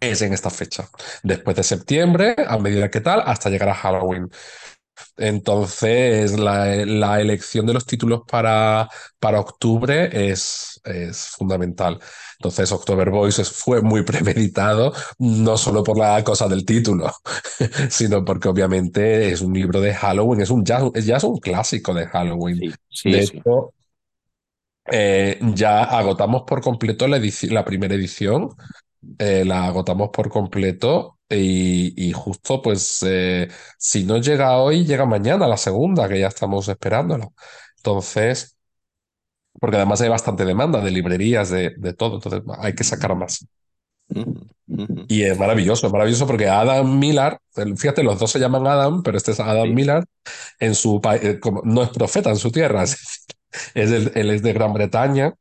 es 0.00 0.22
en 0.22 0.32
esta 0.32 0.50
fecha. 0.50 0.88
Después 1.22 1.56
de 1.56 1.62
septiembre, 1.62 2.34
a 2.46 2.58
medida 2.58 2.90
que 2.90 3.00
tal, 3.00 3.22
hasta 3.24 3.50
llegar 3.50 3.68
a 3.68 3.74
Halloween. 3.74 4.30
Entonces, 5.18 6.38
la, 6.38 6.66
la 6.86 7.20
elección 7.20 7.66
de 7.66 7.74
los 7.74 7.86
títulos 7.86 8.22
para, 8.30 8.88
para 9.20 9.40
octubre 9.40 10.30
es, 10.30 10.80
es 10.84 11.28
fundamental. 11.30 12.00
Entonces, 12.38 12.72
October 12.72 13.10
Boys 13.10 13.36
fue 13.50 13.82
muy 13.82 14.02
premeditado, 14.04 14.92
no 15.18 15.56
solo 15.58 15.84
por 15.84 15.98
la 15.98 16.22
cosa 16.24 16.48
del 16.48 16.64
título, 16.66 17.12
sino 17.90 18.24
porque 18.24 18.48
obviamente 18.48 19.30
es 19.32 19.40
un 19.42 19.54
libro 19.54 19.80
de 19.80 19.94
Halloween, 19.94 20.42
es 20.42 20.50
un, 20.50 20.64
ya, 20.64 20.80
ya 20.94 21.16
es 21.18 21.24
un 21.24 21.38
clásico 21.38 21.94
de 21.94 22.06
Halloween. 22.08 22.62
Sí, 22.62 22.72
sí, 22.88 23.10
De 23.10 23.22
sí. 23.22 23.42
hecho, 23.44 23.74
eh, 24.90 25.38
ya 25.54 25.84
agotamos 25.84 26.42
por 26.46 26.60
completo 26.60 27.06
la, 27.08 27.18
primera 27.64 27.94
edición 27.94 28.50
eh, 29.18 29.44
la 29.44 29.66
agotamos 29.66 30.10
por 30.12 30.30
completo 30.30 31.18
y, 31.28 31.94
y 32.08 32.12
justo 32.12 32.62
pues 32.62 33.02
eh, 33.06 33.48
si 33.78 34.04
no 34.04 34.18
llega 34.18 34.58
hoy, 34.58 34.84
llega 34.86 35.06
mañana 35.06 35.48
la 35.48 35.56
segunda, 35.58 36.08
que 36.08 36.20
ya 36.20 36.28
estamos 36.28 36.68
esperándola. 36.68 37.28
Entonces, 37.78 38.56
porque 39.60 39.76
además 39.76 40.00
hay 40.00 40.08
bastante 40.08 40.44
demanda 40.44 40.80
de 40.80 40.90
librerías, 40.90 41.50
de, 41.50 41.70
de 41.76 41.94
todo, 41.94 42.16
entonces 42.16 42.42
hay 42.58 42.74
que 42.74 42.84
sacar 42.84 43.14
más. 43.16 43.46
Ujú, 44.10 44.46
ujú. 44.68 45.06
Y 45.08 45.22
es 45.24 45.38
maravilloso, 45.38 45.86
es 45.88 45.92
maravilloso 45.92 46.26
porque 46.26 46.48
Adam 46.48 46.98
Millar, 46.98 47.40
el- 47.56 47.76
fíjate, 47.78 48.02
los 48.04 48.18
dos 48.20 48.30
se 48.32 48.40
llaman 48.40 48.66
Adam, 48.66 49.02
pero 49.02 49.16
este 49.18 49.32
es 49.32 49.40
Adam 49.40 49.68
Sí. 49.68 49.74
Millar, 49.74 50.04
en 50.60 50.74
su 50.74 51.00
pa- 51.00 51.18
como, 51.40 51.62
no 51.64 51.82
es 51.84 51.90
profeta 51.90 52.30
en 52.30 52.36
su 52.36 52.52
tierra, 52.52 52.82
es, 52.84 53.26
es 53.74 53.90
el- 53.92 54.12
él 54.14 54.30
es 54.30 54.42
de 54.42 54.52
Gran 54.52 54.72
Bretaña 54.72 55.34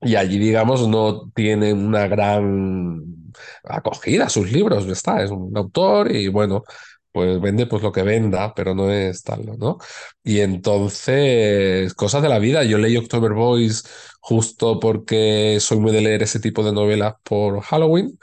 Y 0.00 0.16
allí, 0.16 0.38
digamos, 0.38 0.88
no 0.88 1.30
tiene 1.32 1.72
una 1.72 2.08
gran 2.08 3.32
acogida 3.64 4.28
sus 4.28 4.50
libros, 4.52 4.86
está, 4.88 5.22
es 5.22 5.30
un 5.30 5.56
autor 5.56 6.10
y 6.14 6.26
bueno, 6.28 6.64
pues 7.12 7.40
vende 7.40 7.66
pues 7.66 7.82
lo 7.84 7.92
que 7.92 8.02
venda, 8.02 8.52
pero 8.54 8.74
no 8.74 8.90
es 8.90 9.22
tal, 9.22 9.46
¿no? 9.58 9.78
Y 10.24 10.40
entonces, 10.40 11.94
cosas 11.94 12.20
de 12.22 12.28
la 12.28 12.38
vida, 12.40 12.64
yo 12.64 12.78
leí 12.78 12.96
October 12.96 13.32
Boys 13.32 13.84
justo 14.20 14.80
porque 14.80 15.58
soy 15.60 15.78
muy 15.78 15.92
de 15.92 16.00
leer 16.00 16.22
ese 16.24 16.40
tipo 16.40 16.64
de 16.64 16.72
novelas 16.72 17.14
por 17.22 17.60
Halloween. 17.62 18.18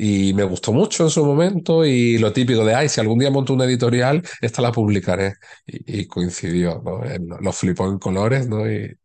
Y 0.00 0.32
me 0.32 0.44
gustó 0.44 0.72
mucho 0.72 1.02
en 1.02 1.10
su 1.10 1.24
momento 1.26 1.84
y 1.84 2.18
lo 2.18 2.32
típico 2.32 2.64
de, 2.64 2.72
ay, 2.72 2.88
si 2.88 3.00
algún 3.00 3.18
día 3.18 3.32
monto 3.32 3.52
una 3.52 3.64
editorial, 3.64 4.22
esta 4.40 4.62
la 4.62 4.70
publicaré. 4.70 5.34
Y, 5.66 6.06
coincidió, 6.06 6.80
¿no? 6.84 7.00
Lo 7.40 7.52
flipó 7.52 7.88
en 7.88 7.98
colores, 7.98 8.48
¿no? 8.48 8.70
Y, 8.70 8.96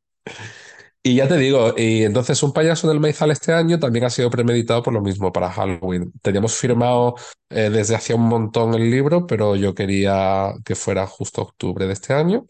ya 1.04 1.28
te 1.28 1.38
digo, 1.38 1.74
y 1.76 2.04
entonces 2.04 2.42
Un 2.44 2.54
payaso 2.54 2.88
en 2.88 2.94
el 2.94 3.00
maizal 3.00 3.32
este 3.32 3.54
año 3.54 3.80
también 3.80 4.06
ha 4.06 4.10
sido 4.12 4.30
premeditado 4.30 4.84
por 4.84 4.94
lo 4.94 5.02
mismo 5.02 5.32
para 5.34 5.52
Halloween. 5.52 6.14
Teníamos 6.22 6.56
firmado 6.56 7.16
eh, 7.50 7.70
desde 7.72 7.96
hacía 7.96 8.16
un 8.16 8.28
montón 8.28 8.76
el 8.76 8.90
libro, 8.92 9.26
pero 9.26 9.56
yo 9.56 9.74
quería 9.74 10.54
que 10.64 10.76
fuera 10.76 11.08
justo 11.08 11.42
octubre 11.42 11.88
de 11.88 11.94
este 11.94 12.14
año. 12.14 12.46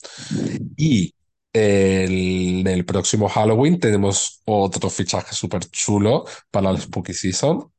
Y 0.75 1.15
el, 1.53 2.67
el 2.67 2.85
próximo 2.85 3.29
Halloween 3.29 3.79
tenemos 3.79 4.41
otro 4.45 4.89
fichaje 4.89 5.33
súper 5.33 5.61
chulo 5.69 6.25
para 6.51 6.69
el 6.71 6.79
Spooky 6.79 7.13
Season, 7.13 7.72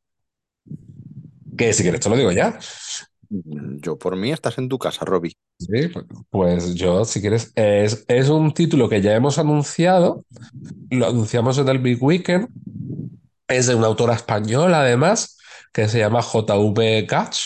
que 1.56 1.72
si 1.72 1.82
quieres 1.82 2.00
te 2.00 2.08
lo 2.08 2.16
digo 2.16 2.32
ya. 2.32 2.58
Yo 3.28 3.98
por 3.98 4.16
mí 4.16 4.30
estás 4.30 4.58
en 4.58 4.68
tu 4.68 4.78
casa, 4.78 5.04
Robbie. 5.04 5.36
Sí, 5.58 5.88
pues, 5.88 6.04
pues 6.30 6.74
yo, 6.74 7.04
si 7.04 7.20
quieres, 7.20 7.52
es, 7.54 8.04
es 8.06 8.28
un 8.28 8.52
título 8.52 8.88
que 8.88 9.00
ya 9.00 9.14
hemos 9.14 9.38
anunciado, 9.38 10.24
lo 10.90 11.08
anunciamos 11.08 11.58
en 11.58 11.68
el 11.68 11.78
Big 11.78 12.02
Weekend, 12.02 12.48
es 13.48 13.66
de 13.66 13.74
una 13.74 13.86
autora 13.86 14.14
española 14.14 14.80
además, 14.80 15.38
que 15.72 15.88
se 15.88 15.98
llama 15.98 16.22
J.V. 16.22 17.06
Gatch, 17.08 17.40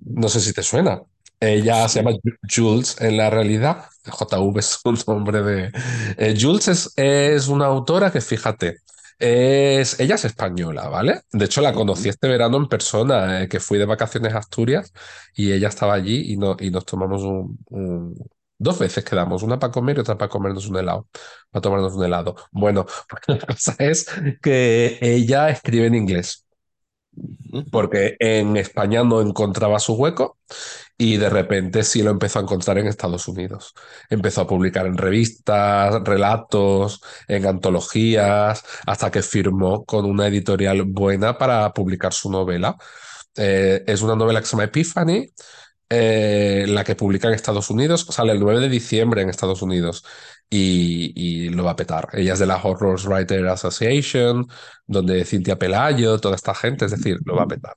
no 0.00 0.28
sé 0.28 0.40
si 0.40 0.52
te 0.52 0.62
suena. 0.62 1.02
Ella 1.40 1.88
se 1.88 2.00
llama 2.00 2.16
Jules 2.48 2.96
en 3.00 3.16
la 3.16 3.30
realidad. 3.30 3.84
JV 4.04 4.58
es 4.58 4.80
un 4.84 4.98
nombre 5.06 5.42
de... 5.42 5.72
Eh, 6.16 6.34
Jules 6.38 6.66
es, 6.68 6.92
es 6.96 7.46
una 7.46 7.66
autora 7.66 8.10
que, 8.10 8.20
fíjate, 8.20 8.78
es, 9.18 9.98
ella 10.00 10.14
es 10.16 10.24
española, 10.24 10.88
¿vale? 10.88 11.22
De 11.32 11.44
hecho, 11.46 11.60
la 11.60 11.72
conocí 11.72 12.08
este 12.08 12.28
verano 12.28 12.56
en 12.56 12.68
persona, 12.68 13.42
eh, 13.42 13.48
que 13.48 13.60
fui 13.60 13.78
de 13.78 13.84
vacaciones 13.86 14.34
a 14.34 14.38
Asturias 14.38 14.92
y 15.34 15.52
ella 15.52 15.68
estaba 15.68 15.94
allí 15.94 16.32
y, 16.32 16.36
no, 16.36 16.56
y 16.60 16.70
nos 16.70 16.84
tomamos 16.86 17.22
un, 17.22 17.58
un- 17.70 18.14
Dos 18.60 18.76
veces 18.80 19.04
quedamos, 19.04 19.44
una 19.44 19.56
para 19.60 19.70
comer 19.72 19.98
y 19.98 20.00
otra 20.00 20.18
para 20.18 20.28
comernos 20.28 20.66
un 20.66 20.76
helado, 20.78 21.06
para 21.50 21.62
tomarnos 21.62 21.94
un 21.94 22.04
helado. 22.04 22.34
Bueno, 22.50 22.86
pues 23.08 23.22
la 23.28 23.38
cosa 23.46 23.76
es 23.78 24.06
que 24.42 24.98
ella 25.00 25.48
escribe 25.50 25.86
en 25.86 25.94
inglés, 25.94 26.44
porque 27.70 28.16
en 28.20 28.56
España 28.56 29.04
no 29.04 29.20
encontraba 29.20 29.78
su 29.78 29.94
hueco 29.94 30.38
y 30.98 31.16
de 31.16 31.30
repente 31.30 31.84
sí 31.84 32.02
lo 32.02 32.10
empezó 32.10 32.40
a 32.40 32.42
encontrar 32.42 32.78
en 32.78 32.88
Estados 32.88 33.28
Unidos. 33.28 33.72
Empezó 34.10 34.42
a 34.42 34.46
publicar 34.48 34.86
en 34.86 34.98
revistas, 34.98 36.02
relatos, 36.04 37.00
en 37.28 37.46
antologías, 37.46 38.64
hasta 38.86 39.10
que 39.10 39.22
firmó 39.22 39.84
con 39.84 40.04
una 40.06 40.26
editorial 40.26 40.82
buena 40.84 41.38
para 41.38 41.72
publicar 41.72 42.12
su 42.12 42.30
novela. 42.30 42.76
Eh, 43.36 43.84
es 43.86 44.02
una 44.02 44.16
novela 44.16 44.40
que 44.40 44.46
se 44.46 44.52
llama 44.52 44.64
Epiphany, 44.64 45.26
eh, 45.90 46.66
la 46.68 46.84
que 46.84 46.96
publica 46.96 47.28
en 47.28 47.34
Estados 47.34 47.70
Unidos, 47.70 48.06
sale 48.10 48.32
el 48.32 48.40
9 48.40 48.60
de 48.60 48.68
diciembre 48.68 49.22
en 49.22 49.30
Estados 49.30 49.62
Unidos 49.62 50.04
y, 50.50 51.12
y 51.14 51.48
lo 51.50 51.64
va 51.64 51.72
a 51.72 51.76
petar. 51.76 52.08
Ella 52.12 52.34
es 52.34 52.38
de 52.40 52.46
la 52.46 52.56
Horror 52.62 53.00
Writer 53.06 53.46
Association, 53.48 54.46
donde 54.86 55.24
Cintia 55.24 55.56
Pelayo, 55.58 56.18
toda 56.20 56.36
esta 56.36 56.54
gente, 56.54 56.86
es 56.86 56.90
decir, 56.90 57.18
lo 57.24 57.36
va 57.36 57.44
a 57.44 57.48
petar. 57.48 57.76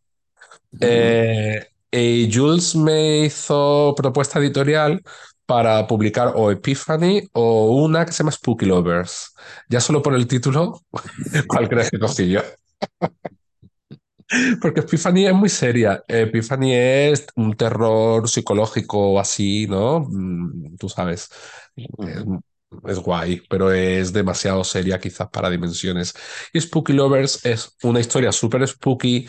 Eh, 0.80 1.71
y 1.92 2.30
Jules 2.34 2.76
me 2.76 3.26
hizo 3.26 3.94
propuesta 3.98 4.40
editorial 4.40 5.02
para 5.46 5.86
publicar 5.88 6.34
o 6.36 6.52
Epiphany 6.52 7.30
o 7.34 7.72
una 7.84 8.06
que 8.06 8.12
se 8.14 8.20
llama 8.20 8.32
Spooky 8.32 8.66
Lovers. 8.66 9.34
Ya 9.70 9.82
solo 9.82 10.02
por 10.02 10.16
el 10.16 10.28
título, 10.28 10.82
¿cuál 11.48 11.68
crees 11.70 11.92
que 11.92 12.00
cogí 12.00 12.30
yo? 12.30 12.42
Porque 14.62 14.80
Epiphany 14.82 15.28
es 15.28 15.34
muy 15.34 15.50
seria. 15.50 16.04
Epiphany 16.08 16.74
es 16.74 17.26
un 17.36 17.56
terror 17.56 18.30
psicológico 18.30 19.20
así, 19.20 19.68
¿no? 19.68 20.02
Mm, 20.10 20.78
Tú 20.78 20.88
sabes. 20.90 21.30
Es, 21.76 22.24
es 22.88 23.00
guay, 23.00 23.42
pero 23.50 23.72
es 23.72 24.14
demasiado 24.14 24.64
seria 24.64 25.00
quizás 25.00 25.30
para 25.30 25.50
dimensiones. 25.50 26.14
Y 26.54 26.62
Spooky 26.62 26.94
Lovers 26.94 27.46
es 27.46 27.76
una 27.84 28.00
historia 28.00 28.32
súper 28.32 28.66
spooky, 28.68 29.28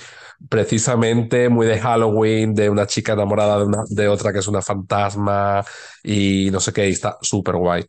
precisamente 0.48 1.48
muy 1.48 1.66
de 1.66 1.78
Halloween, 1.80 2.54
de 2.54 2.70
una 2.70 2.86
chica 2.86 3.12
enamorada 3.14 3.58
de, 3.58 3.64
una, 3.64 3.78
de 3.88 4.08
otra 4.08 4.32
que 4.32 4.40
es 4.40 4.48
una 4.48 4.62
fantasma 4.62 5.64
y 6.02 6.50
no 6.52 6.60
sé 6.60 6.72
qué, 6.72 6.88
y 6.88 6.92
está 6.92 7.18
súper 7.22 7.56
guay. 7.56 7.84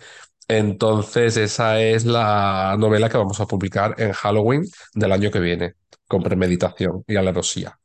Entonces, 0.48 1.38
esa 1.38 1.82
es 1.82 2.06
la 2.06 2.76
novela 2.78 3.10
que 3.10 3.18
vamos 3.18 3.40
a 3.40 3.46
publicar 3.48 3.96
en 4.00 4.12
Halloween 4.14 4.64
del 4.94 5.12
año 5.12 5.32
que 5.32 5.40
viene, 5.40 5.76
con 6.08 6.22
premeditación 6.24 7.04
y 7.08 7.16
alevosía. 7.16 7.80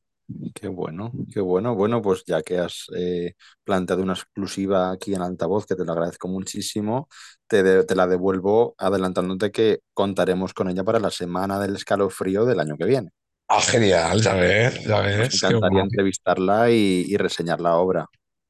Qué 0.55 0.69
bueno, 0.69 1.11
qué 1.33 1.41
bueno. 1.41 1.75
Bueno, 1.75 2.03
pues 2.03 2.23
ya 2.27 2.43
que 2.43 2.59
has 2.59 2.87
eh, 2.95 3.33
planteado 3.65 4.03
una 4.03 4.13
exclusiva 4.13 4.91
aquí 4.91 5.15
en 5.15 5.23
altavoz, 5.23 5.65
que 5.67 5.75
te 5.75 5.85
lo 5.87 5.93
agradezco 5.93 6.29
muchísimo, 6.29 7.09
te, 7.47 7.85
te 7.85 7.95
la 7.95 8.07
devuelvo 8.07 8.75
adelantándote 8.77 9.51
que 9.51 9.81
contaremos 9.95 10.53
con 10.53 10.69
ella 10.69 10.85
para 10.85 11.01
la 11.01 11.11
semana 11.11 11.59
del 11.59 11.77
escalofrío 11.77 12.45
del 12.45 12.61
año 12.61 12.77
que 12.77 12.85
viene. 12.85 13.11
Ah, 13.49 13.61
genial, 13.63 14.21
ya 14.21 14.35
ves, 14.35 14.85
ya 14.85 15.01
ves, 15.01 15.29
qué 15.31 15.37
encantaría 15.37 15.81
entrevistarla 15.83 16.71
y, 16.71 17.05
y 17.09 17.17
reseñar 17.17 17.61
la 17.61 17.77
obra. 17.77 18.07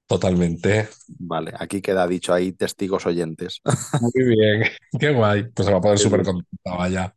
Totalmente. 0.07 0.89
Vale, 1.21 1.53
aquí 1.59 1.81
queda 1.81 2.07
dicho 2.07 2.33
ahí 2.35 2.53
testigos 2.53 3.07
oyentes. 3.07 3.61
Muy 4.01 4.13
bien, 4.37 4.65
qué 4.99 5.11
guay. 5.13 5.45
Pues 5.55 5.67
se 5.67 5.73
va 5.73 5.79
a 5.79 5.81
poner 5.81 5.99
súper 5.99 6.23
contenta, 6.23 6.75
vaya. 6.77 7.15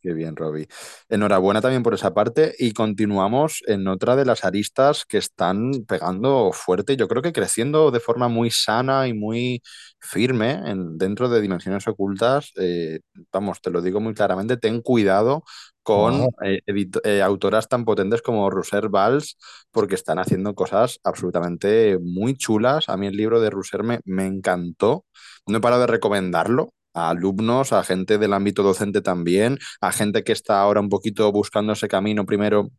Qué 0.00 0.12
bien, 0.14 0.34
Robbie. 0.34 0.66
Enhorabuena 1.08 1.60
también 1.60 1.84
por 1.84 1.94
esa 1.94 2.12
parte 2.12 2.54
y 2.58 2.72
continuamos 2.72 3.62
en 3.68 3.86
otra 3.86 4.16
de 4.16 4.24
las 4.24 4.44
aristas 4.44 5.04
que 5.04 5.18
están 5.18 5.70
pegando 5.86 6.50
fuerte, 6.52 6.96
yo 6.96 7.06
creo 7.06 7.22
que 7.22 7.32
creciendo 7.32 7.92
de 7.92 8.00
forma 8.00 8.26
muy 8.26 8.50
sana 8.50 9.06
y 9.06 9.14
muy 9.14 9.62
firme 10.00 10.54
en- 10.68 10.98
dentro 10.98 11.28
de 11.28 11.40
Dimensiones 11.40 11.86
Ocultas. 11.86 12.50
Eh, 12.60 12.98
vamos, 13.32 13.60
te 13.60 13.70
lo 13.70 13.80
digo 13.80 14.00
muy 14.00 14.12
claramente, 14.12 14.56
ten 14.56 14.80
cuidado 14.82 15.44
con 15.82 16.28
eh, 16.44 16.60
eh, 17.04 17.22
autoras 17.22 17.68
tan 17.68 17.84
potentes 17.84 18.22
como 18.22 18.50
Roser 18.50 18.88
Valls 18.88 19.36
porque 19.70 19.94
están 19.94 20.18
haciendo 20.18 20.54
cosas 20.54 21.00
absolutamente 21.04 21.98
muy 22.00 22.36
chulas. 22.36 22.88
A 22.88 22.96
mí 22.96 23.06
el 23.06 23.16
libro 23.16 23.40
de 23.40 23.50
Roser 23.50 23.82
me, 23.82 24.00
me 24.04 24.26
encantó. 24.26 25.04
No 25.46 25.58
he 25.58 25.60
parado 25.60 25.82
de 25.82 25.88
recomendarlo. 25.88 26.72
a 26.94 27.10
alumnos, 27.10 27.72
a 27.72 27.82
gente 27.84 28.18
del 28.18 28.34
ámbito 28.34 28.62
docente 28.62 29.00
también, 29.00 29.58
a 29.80 29.92
gente 29.92 30.24
que 30.24 30.32
está 30.32 30.60
ahora 30.60 30.80
un 30.80 30.90
poquito 30.90 31.32
buscando 31.32 31.72
ese 31.72 31.88
camino 31.88 32.26
primero 32.26 32.70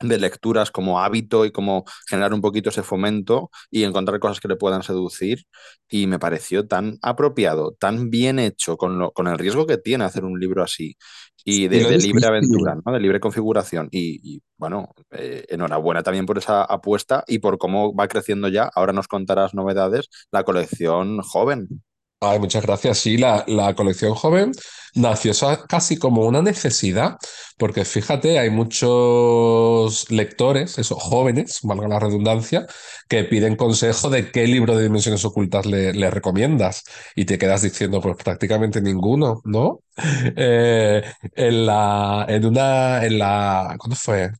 de 0.00 0.18
lecturas 0.18 0.70
como 0.70 1.00
hábito 1.00 1.44
y 1.44 1.52
como 1.52 1.84
generar 2.08 2.32
un 2.32 2.40
poquito 2.40 2.70
ese 2.70 2.82
fomento 2.82 3.50
y 3.70 3.84
encontrar 3.84 4.18
cosas 4.20 4.40
que 4.40 4.48
le 4.48 4.56
puedan 4.56 4.82
seducir. 4.82 5.44
Y 5.88 6.06
me 6.06 6.18
pareció 6.18 6.66
tan 6.66 6.98
apropiado, 7.02 7.72
tan 7.78 8.10
bien 8.10 8.38
hecho, 8.38 8.76
con, 8.76 8.98
lo, 8.98 9.12
con 9.12 9.26
el 9.28 9.38
riesgo 9.38 9.66
que 9.66 9.78
tiene 9.78 10.04
hacer 10.04 10.24
un 10.24 10.38
libro 10.38 10.62
así 10.62 10.96
y 11.44 11.68
de, 11.68 11.98
libre 11.98 12.26
aventura, 12.26 12.76
¿no? 12.84 12.92
de 12.92 13.00
libre 13.00 13.20
configuración. 13.20 13.88
Y, 13.90 14.20
y, 14.22 14.42
bueno, 14.56 14.94
eh, 15.10 15.44
enhorabuena 15.48 16.02
también 16.02 16.26
por 16.26 16.38
esa 16.38 16.62
apuesta 16.64 17.24
y 17.26 17.38
por 17.38 17.58
cómo 17.58 17.94
va 17.94 18.08
creciendo 18.08 18.48
ya. 18.48 18.70
Ahora 18.74 18.92
nos 18.92 19.08
contarás 19.08 19.54
novedades, 19.54 20.08
la 20.30 20.44
colección 20.44 21.20
joven. 21.22 21.82
Ay, 22.22 22.38
muchas 22.38 22.62
gracias. 22.66 22.98
Sí, 22.98 23.16
la, 23.16 23.44
la 23.46 23.74
colección 23.74 24.14
joven 24.14 24.52
nació 24.94 25.32
casi 25.68 25.96
como 25.96 26.26
una 26.26 26.42
necesidad, 26.42 27.16
porque 27.56 27.84
fíjate, 27.86 28.38
hay 28.38 28.50
muchos 28.50 30.10
lectores, 30.10 30.76
esos 30.78 31.02
jóvenes, 31.02 31.60
valga 31.62 31.88
la 31.88 31.98
redundancia, 31.98 32.66
que 33.08 33.24
piden 33.24 33.56
consejo 33.56 34.10
de 34.10 34.30
qué 34.30 34.46
libro 34.46 34.76
de 34.76 34.82
dimensiones 34.82 35.24
ocultas 35.24 35.64
le, 35.64 35.94
le 35.94 36.10
recomiendas 36.10 36.84
y 37.14 37.24
te 37.24 37.38
quedas 37.38 37.62
diciendo, 37.62 38.00
pues 38.02 38.16
prácticamente 38.22 38.80
ninguno, 38.82 39.40
¿no? 39.44 39.80
Eh, 40.36 41.02
en 41.34 41.66
la, 41.66 42.24
en 42.28 42.44
una, 42.46 43.04
en 43.04 43.18
la, 43.18 43.76
¿cuándo 43.78 43.96
fue? 43.96 44.30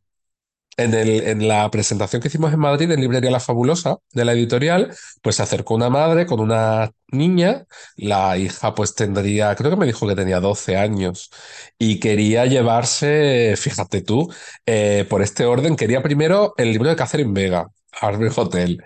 En 0.83 1.47
la 1.49 1.71
presentación 1.71 2.23
que 2.23 2.29
hicimos 2.29 2.53
en 2.53 2.59
Madrid, 2.61 2.90
en 2.90 3.01
Librería 3.01 3.31
La 3.31 3.40
Fabulosa, 3.40 3.99
de 4.12 4.25
la 4.25 4.33
editorial, 4.33 4.95
pues 5.23 5.37
se 5.37 5.43
acercó 5.43 5.75
una 5.75 5.90
madre 5.90 6.25
con 6.27 6.40
una 6.40 6.90
niña, 7.09 7.66
la 7.97 8.38
hija 8.38 8.75
pues 8.75 8.95
tendría, 8.95 9.55
creo 9.57 9.71
que 9.71 9.77
me 9.77 9.87
dijo 9.87 10.07
que 10.09 10.14
tenía 10.16 10.40
12 10.40 10.77
años, 10.77 11.31
y 11.79 12.01
quería 12.01 12.47
llevarse, 12.47 13.55
fíjate 13.59 14.01
tú, 14.03 14.33
eh, 14.66 15.05
por 15.09 15.23
este 15.23 15.45
orden, 15.45 15.77
quería 15.77 16.03
primero 16.03 16.55
el 16.57 16.73
libro 16.73 16.88
de 16.88 16.97
Catherine 16.97 17.33
Vega, 17.33 17.69
Harvey 18.01 18.31
Hotel. 18.35 18.83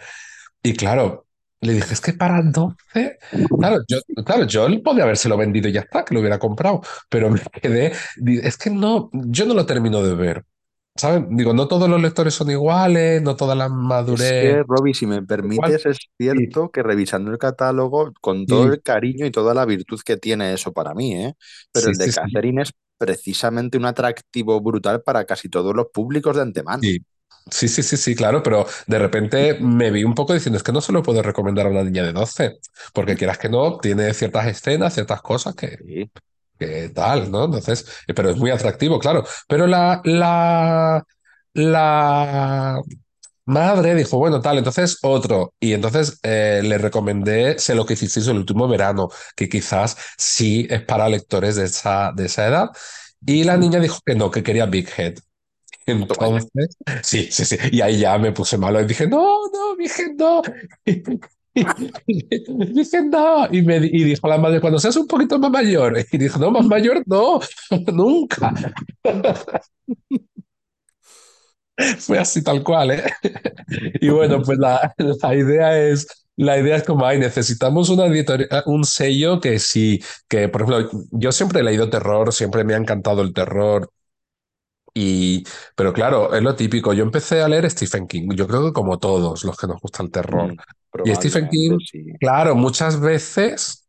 Y 0.63 0.75
claro, 0.75 1.27
Le 1.61 1.75
dije, 1.75 1.95
es 1.95 2.01
que 2.01 2.13
para 2.13 2.43
12, 2.43 3.19
claro, 3.59 3.79
yo, 3.89 3.99
claro, 4.25 4.47
yo 4.47 4.67
podría 4.83 5.05
habérselo 5.05 5.37
vendido 5.39 5.69
y 5.69 5.73
ya 5.73 5.81
está, 5.81 6.05
que 6.05 6.15
lo 6.15 6.21
hubiera 6.21 6.39
comprado, 6.39 6.83
pero 7.09 7.31
me 7.31 7.41
quedé, 7.63 7.93
es 8.27 8.57
que 8.59 8.71
no, 8.71 9.11
yo 9.13 9.47
no 9.47 9.55
lo 9.55 9.65
termino 9.67 10.03
de 10.03 10.15
ver, 10.15 10.45
Digo, 11.31 11.53
no 11.55 11.67
todos 11.67 11.89
los 11.89 12.01
lectores 12.01 12.35
son 12.35 12.51
iguales, 12.51 13.21
no 13.21 13.35
toda 13.37 13.55
la 13.57 13.69
Es 14.07 14.33
madurez 14.33 14.33
que, 14.39 14.63
Robbie, 14.67 14.95
si 14.95 15.07
me 15.07 15.23
es 15.39 15.47
igual. 15.47 15.73
permites, 15.73 15.87
es 15.87 15.99
Sí, 16.31 16.39
cierto 16.39 16.71
que 16.71 16.83
revisando 16.83 17.31
el 17.33 17.39
catálogo, 17.39 18.13
con 18.21 18.47
todo 18.47 18.67
sí, 18.67 18.73
el 18.73 18.83
cariño 18.83 19.27
y 19.27 19.31
toda 19.33 19.55
la 19.55 19.65
virtud 19.65 20.01
que 20.05 20.17
tiene 20.19 20.53
eso 20.55 20.73
para 20.73 20.95
mí, 20.95 21.15
¿eh? 21.17 21.35
Pero 21.73 21.89
sí, 21.89 21.91
el 21.91 21.97
de 21.97 22.11
Catherine 22.11 22.63
es 22.63 22.73
precisamente 22.99 23.77
un 23.79 23.87
atractivo 23.87 24.61
brutal 24.61 25.03
para 25.03 25.25
casi 25.25 25.49
todos 25.49 25.75
los 25.75 25.87
públicos 25.93 26.37
de 26.37 26.43
antemano. 26.43 26.83
sí, 26.83 27.05
sí, 27.51 27.69
sí, 27.69 27.83
sí, 27.83 27.97
sí, 27.97 28.15
claro, 28.15 28.43
pero 28.43 28.67
de 28.87 28.99
repente 28.99 29.59
me 29.61 29.91
vi 29.91 30.05
un 30.05 30.15
poco 30.15 30.35
diciendo, 30.35 30.57
es 30.59 30.63
que 30.63 30.73
no 30.73 30.81
se 30.81 30.93
lo 30.93 31.03
puedo 31.03 31.23
recomendar 31.23 31.67
a 31.67 31.71
una 31.71 31.85
niña 31.85 32.03
de 32.05 32.13
12 32.13 32.59
porque 32.93 33.17
quieras 33.17 33.39
que 33.39 33.49
no, 33.49 33.79
tiene 33.79 34.13
ciertas 34.15 34.47
escenas, 34.47 34.95
ciertas 34.95 35.23
cosas 35.23 35.55
que, 35.55 35.79
Sí, 35.79 36.11
que 36.59 36.91
tal, 36.91 37.31
¿no? 37.31 37.45
Entonces, 37.45 37.87
eh, 38.07 38.15
pero 38.15 38.31
es 38.31 38.37
muy 38.37 38.51
atractivo, 38.51 38.99
claro. 38.99 39.25
Pero 39.49 39.67
la, 39.67 40.01
la, 40.05 41.05
la 41.55 42.81
madre 43.47 43.95
dijo, 43.95 44.19
bueno, 44.19 44.41
tal, 44.41 44.59
entonces 44.59 44.99
otro. 45.03 45.55
Y 45.61 45.73
entonces 45.75 46.19
eh, 46.23 46.61
le 46.65 46.79
recomendé 46.79 47.59
Sé 47.59 47.75
lo 47.75 47.85
que 47.87 47.95
hicisteis 47.95 48.27
el 48.29 48.39
último 48.39 48.69
verano, 48.69 49.09
que 49.37 49.49
quizás 49.49 49.97
sí 50.19 50.67
es 50.71 50.83
para 50.83 51.09
lectores 51.09 51.57
de 51.57 51.65
esa, 51.65 52.13
de 52.15 52.27
esa 52.27 52.47
edad. 52.49 52.71
Y 53.27 53.45
la 53.45 53.57
niña 53.57 53.81
dijo 53.81 53.99
que 54.05 54.15
no, 54.15 54.31
que 54.31 54.43
quería 54.43 54.67
Big 54.67 54.89
Head. 54.97 55.15
Entonces, 55.87 56.49
sí, 57.03 57.29
sí, 57.33 57.45
sí. 57.45 57.57
Y 57.73 57.81
ahí 57.83 57.99
ya 58.01 58.19
me 58.19 58.33
puse 58.33 58.59
malo 58.59 58.81
y 58.81 58.87
dije, 58.87 59.07
no, 59.09 59.49
no, 59.53 59.77
Big 59.77 59.91
Head, 59.99 60.13
no. 60.19 60.43
Y 62.07 62.73
dije, 62.73 63.03
no. 63.03 63.47
Y, 63.51 63.63
me, 63.63 63.77
y 63.77 64.05
dijo 64.05 64.27
la 64.29 64.39
madre, 64.39 64.61
cuando 64.61 64.79
seas 64.79 64.97
un 64.97 65.07
poquito 65.07 65.39
más 65.39 65.51
mayor. 65.51 65.97
Y 66.11 66.19
dijo, 66.19 66.39
no, 66.39 66.51
más 66.51 66.67
mayor, 66.67 67.03
no, 67.07 67.41
nunca. 67.93 68.53
Fue 71.99 72.19
así 72.19 72.43
tal 72.43 72.63
cual, 72.63 72.93
¿eh? 72.93 73.03
Y 74.01 74.09
bueno, 74.09 74.43
pues 74.43 74.59
la, 74.59 74.95
la 74.99 75.35
idea 75.35 75.79
es, 75.81 76.07
la 76.37 76.59
idea 76.59 76.77
es 76.77 76.85
como, 76.85 77.05
ay, 77.05 77.19
necesitamos 77.19 77.89
una 77.89 78.07
editorial, 78.07 78.49
un 78.67 78.85
sello 78.85 79.41
que 79.41 79.59
sí, 79.59 80.01
que 80.29 80.49
por 80.49 80.63
ejemplo, 80.63 80.91
yo 81.11 81.33
siempre 81.33 81.61
he 81.61 81.65
leído 81.65 81.91
terror, 81.91 82.33
siempre 82.33 82.63
me 82.65 82.75
ha 82.75 82.77
encantado 82.77 83.23
el 83.23 83.33
terror, 83.33 83.91
y, 84.95 85.45
pero 85.77 85.93
claro, 85.93 86.35
es 86.35 86.43
lo 86.43 86.55
típico, 86.57 86.93
yo 86.93 87.03
empecé 87.05 87.43
a 87.43 87.49
leer 87.49 87.71
Stephen 87.71 88.07
King, 88.07 88.29
yo 88.37 88.47
creo 88.47 88.65
que 88.67 88.73
como 88.73 88.99
todos 88.99 89.45
los 89.45 89.57
que 89.59 89.67
nos 89.67 89.81
gusta 89.81 90.03
el 90.03 90.11
terror. 90.11 90.55
Mm, 90.55 90.59
Y 91.03 91.15
Stephen 91.15 91.49
King, 91.49 91.79
sí. 91.91 92.05
claro, 92.21 92.55
muchas 92.55 93.01
veces 93.01 93.87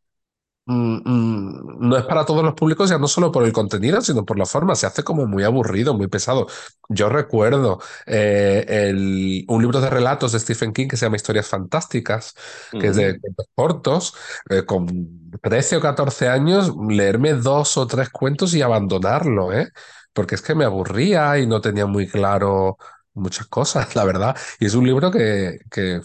mm, 0.66 0.98
mm, 1.06 1.90
no 1.90 1.98
es 1.98 2.06
para 2.06 2.26
todos 2.26 2.44
los 2.44 2.54
públicos, 2.56 2.90
ya 2.90 2.98
no 2.98 3.08
solo 3.08 3.32
por 3.32 3.44
el 3.46 3.54
contenido, 3.54 4.02
sino 4.02 4.26
por 4.26 4.38
la 4.40 4.46
forma. 4.46 4.76
Se 4.76 4.88
hace 4.88 5.04
como 5.04 5.26
muy 5.28 5.44
aburrido, 5.44 5.94
muy 5.94 6.08
pesado. 6.08 6.48
Yo 6.90 7.10
recuerdo 7.10 7.80
eh, 8.08 8.66
el- 8.90 9.46
un 9.48 9.62
libro 9.62 9.82
de 9.82 9.90
relatos 9.90 10.32
de 10.32 10.40
Stephen 10.40 10.74
King 10.74 10.88
que 10.88 10.98
se 10.98 11.06
llama 11.06 11.16
Historias 11.18 11.48
Fantásticas, 11.48 12.36
que 12.78 12.88
es 12.88 12.96
de 12.96 13.18
Mm, 13.18 13.20
cuentos 13.20 13.48
cortos, 13.56 14.16
eh, 14.50 14.66
con 14.66 15.32
13 15.42 15.78
o 15.78 15.82
14 15.82 16.28
años, 16.30 16.74
leerme 16.90 17.34
dos 17.34 17.78
o 17.78 17.88
tres 17.88 18.10
cuentos 18.10 18.54
y 18.56 18.62
abandonarlo, 18.62 19.54
¿eh? 19.54 19.70
Porque 20.16 20.36
es 20.36 20.44
que 20.44 20.56
me 20.56 20.66
aburría 20.66 21.38
y 21.40 21.48
no 21.48 21.62
tenía 21.62 21.88
muy 21.88 22.08
claro 22.10 22.78
muchas 23.16 23.48
cosas, 23.48 23.96
la 23.98 24.06
verdad. 24.06 24.38
Y 24.60 24.68
es 24.68 24.76
un 24.76 24.88
libro 24.88 25.12
que, 25.12 25.60
que 25.72 26.02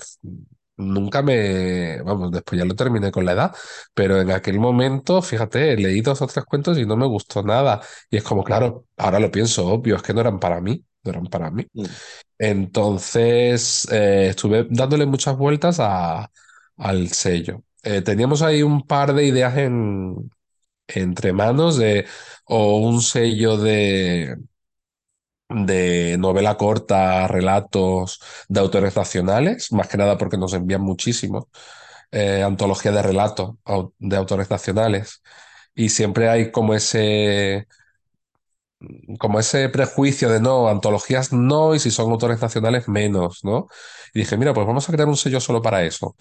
nunca 0.77 1.23
me, 1.23 2.01
vamos, 2.03 2.31
después 2.33 2.59
ya 2.59 2.65
lo 2.65 2.75
terminé 2.75 3.11
con 3.13 3.25
la 3.27 3.33
edad 3.33 3.55
pero 3.95 4.21
en 4.21 4.31
aquel 4.31 4.59
momento, 4.59 5.21
fíjate, 5.23 5.77
leí 5.77 6.01
dos 6.01 6.23
o 6.23 6.27
tres 6.27 6.45
cuentos 6.45 6.79
y 6.79 6.87
no 6.87 6.97
me 6.97 7.07
gustó 7.07 7.43
nada. 7.43 7.81
Y 8.11 8.17
es 8.17 8.23
como, 8.25 8.43
claro, 8.45 8.87
ahora 8.97 9.21
lo 9.21 9.31
pienso, 9.31 9.67
obvio, 9.67 9.97
es 9.97 10.03
que 10.03 10.15
no 10.15 10.21
eran 10.23 10.39
para 10.41 10.61
mí, 10.61 10.85
no 11.05 11.11
eran 11.11 11.27
para 11.27 11.51
mí. 11.51 11.67
mm. 11.75 11.85
Entonces, 12.39 13.87
eh, 13.93 14.29
estuve 14.31 14.67
dándole 14.71 15.07
muchas 15.07 15.37
vueltas 15.37 15.79
a- 15.81 16.31
al 16.79 17.09
sello. 17.11 17.63
Eh, 17.83 18.03
teníamos 18.03 18.43
ahí 18.43 18.63
un 18.63 18.87
par 18.87 19.15
de 19.15 19.25
ideas 19.27 19.57
en, 19.59 20.31
entre 20.95 21.33
manos 21.33 21.77
de 21.77 22.07
o 22.47 22.77
un 22.79 23.03
sello 23.03 23.57
de, 23.57 24.37
de 25.49 26.17
novela 26.19 26.57
corta, 26.57 27.27
relatos 27.29 28.21
de 28.49 28.61
autores 28.61 28.95
nacionales, 28.97 29.73
más 29.73 29.89
que 29.89 29.97
nada 29.99 30.17
porque 30.19 30.37
nos 30.39 30.55
envían 30.55 30.83
muchísimo 30.83 31.49
eh, 32.13 32.43
antología 32.45 32.93
de 32.93 33.03
relatos 33.03 33.57
de 33.99 34.17
autores 34.17 34.51
nacionales. 34.51 35.23
Y 35.75 35.91
siempre 35.91 36.29
hay 36.31 36.53
como 36.53 36.75
ese, 36.75 37.69
como 39.19 39.39
ese 39.41 39.69
prejuicio 39.69 40.29
de 40.31 40.41
no, 40.41 40.69
antologías 40.69 41.33
no, 41.33 41.75
y 41.75 41.79
si 41.81 41.91
son 41.91 42.11
autores 42.11 42.41
nacionales 42.41 42.89
menos, 42.89 43.41
¿no? 43.45 43.69
Y 44.15 44.21
dije, 44.21 44.37
mira, 44.37 44.55
pues 44.55 44.67
vamos 44.67 44.89
a 44.89 44.93
crear 44.93 45.09
un 45.09 45.17
sello 45.17 45.41
solo 45.41 45.63
para 45.63 45.85
eso. 45.85 46.17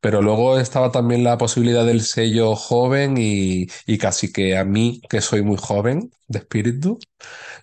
Pero 0.00 0.22
luego 0.22 0.58
estaba 0.58 0.90
también 0.92 1.24
la 1.24 1.38
posibilidad 1.38 1.86
del 1.86 2.02
sello 2.02 2.56
joven 2.56 3.16
y, 3.18 3.66
y 3.86 3.98
casi 3.98 4.32
que 4.32 4.56
a 4.56 4.64
mí, 4.64 5.00
que 5.10 5.20
soy 5.20 5.42
muy 5.42 5.56
joven 5.58 6.10
de 6.28 6.38
espíritu, 6.40 6.98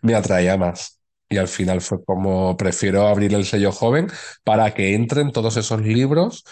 me 0.01 0.15
atraía 0.15 0.57
más. 0.57 0.99
Y 1.29 1.37
al 1.37 1.47
final 1.47 1.81
fue 1.81 2.03
como 2.03 2.55
prefiero 2.57 3.07
abrir 3.07 3.33
el 3.33 3.45
sello 3.45 3.71
joven 3.71 4.07
para 4.43 4.73
que 4.73 4.93
entren 4.95 5.31
todos 5.31 5.57
esos 5.57 5.81
libros 5.81 6.43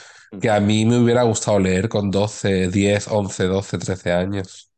que 0.42 0.50
a 0.50 0.60
mí 0.60 0.86
me 0.86 0.98
hubiera 0.98 1.24
gustado 1.24 1.60
leer 1.60 1.90
con 1.90 2.10
12 2.12 2.70
10 2.70 3.08
11 3.10 3.46
12 3.46 3.78
13 3.78 4.12
años. 4.14 4.71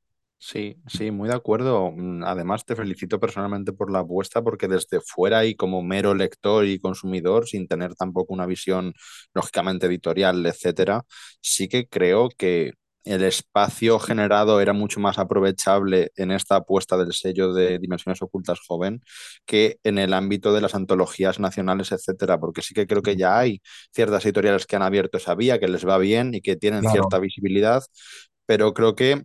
Sí, 0.45 0.75
sí, 0.87 1.09
muy 1.11 1.29
de 1.29 1.35
acuerdo. 1.35 1.91
Mm, 1.91 2.23
Además, 2.25 2.65
te 2.65 2.75
felicito 2.75 3.17
personalmente 3.19 3.71
por 3.71 3.89
la 3.91 3.99
apuesta 3.99 4.41
porque 4.41 4.67
desde 4.67 4.99
fuera 4.99 5.45
y 5.45 5.55
como 5.55 5.81
mero 5.81 6.13
lector 6.13 6.65
y 6.65 6.79
consumidor, 6.79 7.47
sin 7.47 7.65
tener 7.67 7.95
tampoco 7.95 8.33
una 8.33 8.45
visión 8.45 8.93
lógicamente 9.33 9.85
editorial, 9.87 10.45
etcétera, 10.45 11.05
sí 11.41 11.69
que 11.69 11.87
creo 11.87 12.27
que 12.37 12.73
el 13.05 13.23
espacio 13.23 13.99
generado 13.99 14.59
era 14.61 14.73
mucho 14.73 14.99
más 14.99 15.17
aprovechable 15.17 16.11
en 16.15 16.31
esta 16.31 16.57
apuesta 16.57 16.97
del 16.97 17.13
sello 17.13 17.53
de 17.53 17.79
Dimensiones 17.79 18.21
Ocultas 18.21 18.59
Joven 18.65 19.01
que 19.45 19.77
en 19.83 19.97
el 19.97 20.13
ámbito 20.13 20.53
de 20.53 20.61
las 20.61 20.75
antologías 20.75 21.39
nacionales, 21.39 21.91
etcétera, 21.91 22.39
porque 22.39 22.61
sí 22.61 22.73
que 22.73 22.87
creo 22.87 23.01
que 23.01 23.15
ya 23.17 23.37
hay 23.39 23.61
ciertas 23.93 24.25
editoriales 24.25 24.65
que 24.65 24.75
han 24.77 24.83
abierto 24.83 25.17
esa 25.17 25.35
vía, 25.35 25.59
que 25.59 25.67
les 25.67 25.85
va 25.87 25.97
bien 25.97 26.33
y 26.33 26.41
que 26.41 26.55
tienen 26.55 26.83
Claro, 26.83 26.85
cierta 26.85 27.19
visibilidad, 27.19 27.83
pero 28.45 28.73
creo 28.73 28.95
que 28.95 29.23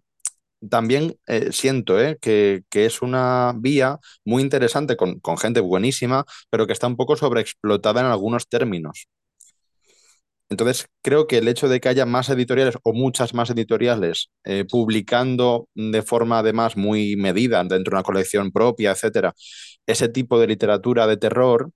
también 0.68 1.16
eh, 1.26 1.50
siento 1.52 2.00
eh, 2.00 2.18
que, 2.20 2.62
que 2.70 2.86
es 2.86 3.02
una 3.02 3.54
vía 3.56 3.98
muy 4.24 4.42
interesante 4.42 4.96
con, 4.96 5.20
con 5.20 5.38
gente 5.38 5.60
buenísima, 5.60 6.24
pero 6.50 6.66
que 6.66 6.72
está 6.72 6.86
un 6.86 6.96
poco 6.96 7.16
sobreexplotada 7.16 8.00
en 8.00 8.06
algunos 8.06 8.48
términos. 8.48 9.08
Entonces, 10.50 10.86
creo 11.02 11.26
que 11.26 11.38
el 11.38 11.48
hecho 11.48 11.68
de 11.68 11.78
que 11.80 11.90
haya 11.90 12.06
más 12.06 12.30
editoriales 12.30 12.76
o 12.82 12.94
muchas 12.94 13.34
más 13.34 13.50
editoriales 13.50 14.30
eh, 14.44 14.64
publicando 14.68 15.68
de 15.74 16.02
forma 16.02 16.38
además 16.38 16.76
muy 16.76 17.16
medida 17.16 17.58
dentro 17.64 17.90
de 17.92 17.96
una 17.96 18.02
colección 18.02 18.50
propia, 18.50 18.92
etcétera, 18.92 19.34
ese 19.86 20.08
tipo 20.08 20.40
de 20.40 20.46
literatura 20.46 21.06
de 21.06 21.18
terror, 21.18 21.70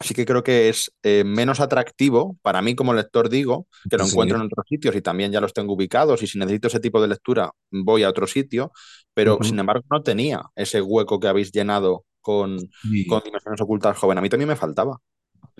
sí 0.00 0.14
que 0.14 0.24
creo 0.26 0.42
que 0.42 0.68
es 0.68 0.92
eh, 1.02 1.24
menos 1.24 1.60
atractivo 1.60 2.38
para 2.42 2.62
mí 2.62 2.74
como 2.74 2.94
lector, 2.94 3.28
digo, 3.28 3.68
que 3.88 3.96
lo 3.98 4.04
encuentro 4.06 4.38
en 4.38 4.44
otros 4.46 4.64
sitios 4.68 4.96
y 4.96 5.02
también 5.02 5.32
ya 5.32 5.40
los 5.40 5.52
tengo 5.52 5.74
ubicados 5.74 6.22
y 6.22 6.26
si 6.26 6.38
necesito 6.38 6.68
ese 6.68 6.80
tipo 6.80 7.00
de 7.02 7.08
lectura 7.08 7.52
voy 7.70 8.02
a 8.04 8.08
otro 8.10 8.26
sitio, 8.26 8.72
pero 9.14 9.38
sin 9.42 9.58
embargo 9.58 9.84
no 9.90 10.02
tenía 10.02 10.42
ese 10.56 10.80
hueco 10.82 11.20
que 11.20 11.28
habéis 11.28 11.52
llenado 11.52 12.06
con, 12.20 12.70
con 13.06 13.22
Dimensiones 13.24 13.60
Ocultas 13.60 13.96
Joven. 13.98 14.18
A 14.18 14.20
mí 14.22 14.28
también 14.28 14.48
me 14.48 14.56
faltaba. 14.56 14.98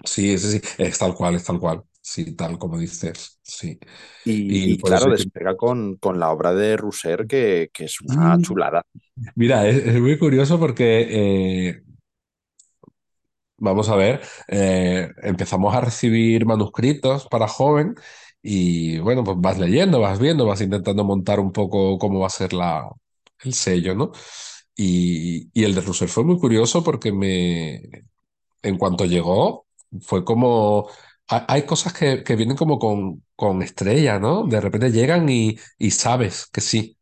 sí, 0.05 0.39
sí, 0.39 0.59
sí, 0.61 0.69
es 0.79 0.99
tal 0.99 1.15
cual, 1.15 1.35
es 1.37 1.45
tal 1.45 1.59
cual. 1.61 1.85
Sí, 2.03 2.35
tal 2.35 2.59
como 2.59 2.79
dices. 2.79 3.39
Sí. 3.43 3.79
Y, 4.25 4.77
claro, 4.83 5.11
despega 5.11 5.57
con, 5.57 5.97
con 5.97 6.19
la 6.21 6.31
obra 6.31 6.53
de 6.55 6.77
Rousser, 6.77 7.27
que, 7.27 7.71
que 7.73 7.85
es 7.85 8.01
una 8.03 8.37
"Mm". 8.37 8.43
chulada. 8.43 8.83
mira, 9.37 9.67
es, 9.69 9.77
es 9.87 10.01
muy 10.01 10.19
curioso 10.19 10.59
porque 10.59 11.69
eh, 11.71 11.83
Vamos 13.63 13.89
a 13.91 13.97
ver, 13.97 14.23
eh, 14.49 15.11
empezamos 15.23 15.75
a 15.75 15.81
recibir 15.83 16.47
manuscritos 16.47 17.27
para 17.29 17.47
joven 17.47 17.95
y 18.43 18.99
bueno, 19.01 19.23
pues 19.23 19.37
vas 19.41 19.59
leyendo, 19.59 20.01
vas 20.01 20.19
viendo, 20.19 20.47
vas 20.47 20.63
intentando 20.63 21.05
montar 21.05 21.41
un 21.41 21.53
poco 21.53 21.99
cómo 21.99 22.21
va 22.21 22.29
a 22.29 22.31
ser 22.31 22.55
la, 22.55 22.89
el 23.45 23.53
sello, 23.55 23.95
¿no? 23.95 24.13
Y, 24.77 25.51
y 25.53 25.65
el 25.65 25.75
de 25.75 25.83
Russell 25.83 26.09
fue 26.09 26.25
muy 26.25 26.39
curioso 26.39 26.83
porque 26.85 27.13
me, 27.13 27.83
en 28.63 28.79
cuanto 28.79 29.05
llegó, 29.07 29.67
fue 30.03 30.25
como, 30.25 30.89
ha- 31.29 31.47
hay 31.53 31.63
cosas 31.67 31.93
que, 31.93 32.23
que 32.25 32.37
vienen 32.37 32.57
como 32.57 32.79
con, 32.79 33.25
con 33.37 33.63
estrella, 33.63 34.19
¿no? 34.19 34.45
De 34.47 34.61
repente 34.61 34.91
llegan 34.93 35.29
y, 35.29 35.57
y 35.79 35.91
sabes 35.93 36.47
que 36.53 36.61
sí. 36.61 36.97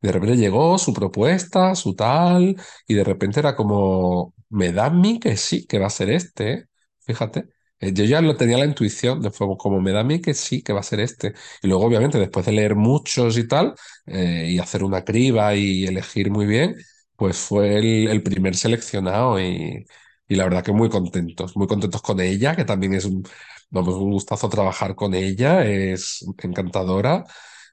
De 0.00 0.10
repente 0.12 0.36
llegó 0.36 0.78
su 0.78 0.92
propuesta, 0.94 1.74
su 1.76 1.94
tal, 1.94 2.56
y 2.88 2.94
de 2.94 3.04
repente 3.04 3.38
era 3.40 3.54
como, 3.56 4.34
me 4.52 4.72
da 4.72 4.86
a 4.86 4.90
mí 4.90 5.18
que 5.20 5.36
sí, 5.36 5.66
que 5.66 5.78
va 5.78 5.86
a 5.88 5.90
ser 5.90 6.10
este, 6.10 6.52
¿eh? 6.52 6.64
Fíjate. 7.00 7.48
Eh, 7.80 7.92
Yo 7.92 8.04
ya 8.04 8.20
lo 8.20 8.36
tenía 8.36 8.58
la 8.58 8.64
intuición, 8.66 9.20
de 9.22 9.30
fue 9.30 9.48
como 9.58 9.80
me 9.80 9.92
da 9.92 10.00
a 10.00 10.04
mí 10.04 10.20
que 10.20 10.34
sí, 10.34 10.62
que 10.62 10.72
va 10.72 10.80
a 10.80 10.82
ser 10.84 11.00
este. 11.00 11.34
Y 11.62 11.68
luego, 11.68 11.84
obviamente, 11.86 12.18
después 12.18 12.46
de 12.46 12.52
leer 12.52 12.76
muchos 12.76 13.36
y 13.38 13.48
tal, 13.48 13.74
eh, 14.06 14.46
y 14.50 14.58
hacer 14.58 14.84
una 14.84 15.04
criba 15.04 15.54
y 15.56 15.84
elegir 15.86 16.30
muy 16.30 16.46
bien, 16.46 16.76
pues 17.16 17.38
fue 17.38 17.76
el, 17.78 18.08
el 18.08 18.22
primer 18.22 18.54
seleccionado 18.56 19.40
y, 19.40 19.84
y 20.28 20.34
la 20.36 20.44
verdad 20.44 20.64
que 20.64 20.72
muy 20.72 20.88
contentos, 20.88 21.56
muy 21.56 21.66
contentos 21.66 22.02
con 22.02 22.20
ella, 22.20 22.54
que 22.56 22.64
también 22.64 22.94
es 22.94 23.04
un, 23.04 23.22
vamos, 23.70 23.94
un 23.96 24.10
gustazo 24.12 24.48
trabajar 24.48 24.94
con 24.94 25.14
ella, 25.14 25.64
es 25.64 26.24
encantadora. 26.42 27.24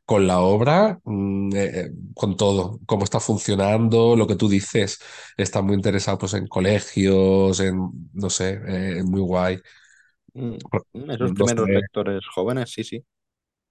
Con 0.10 0.26
la 0.28 0.40
obra, 0.42 1.00
mm, 1.06 1.56
eh, 1.56 1.72
eh, 1.82 1.92
con 2.16 2.36
todo, 2.36 2.80
cómo 2.88 3.04
está 3.04 3.20
funcionando, 3.20 4.16
lo 4.16 4.26
que 4.28 4.36
tú 4.36 4.50
dices, 4.50 5.00
está 5.38 5.62
muy 5.62 5.76
interesado 5.76 6.18
pues, 6.18 6.34
en 6.34 6.48
colegios, 6.48 7.60
en, 7.60 8.10
no 8.14 8.30
sé, 8.32 8.60
eh, 8.68 9.04
muy 9.04 9.22
guay. 9.22 9.62
Mm, 10.34 10.58
mm, 10.94 11.12
Esos 11.12 11.34
primeros 11.34 11.70
sé. 11.70 11.72
lectores 11.72 12.26
jóvenes, 12.34 12.72
sí, 12.72 12.84
sí. 12.84 13.04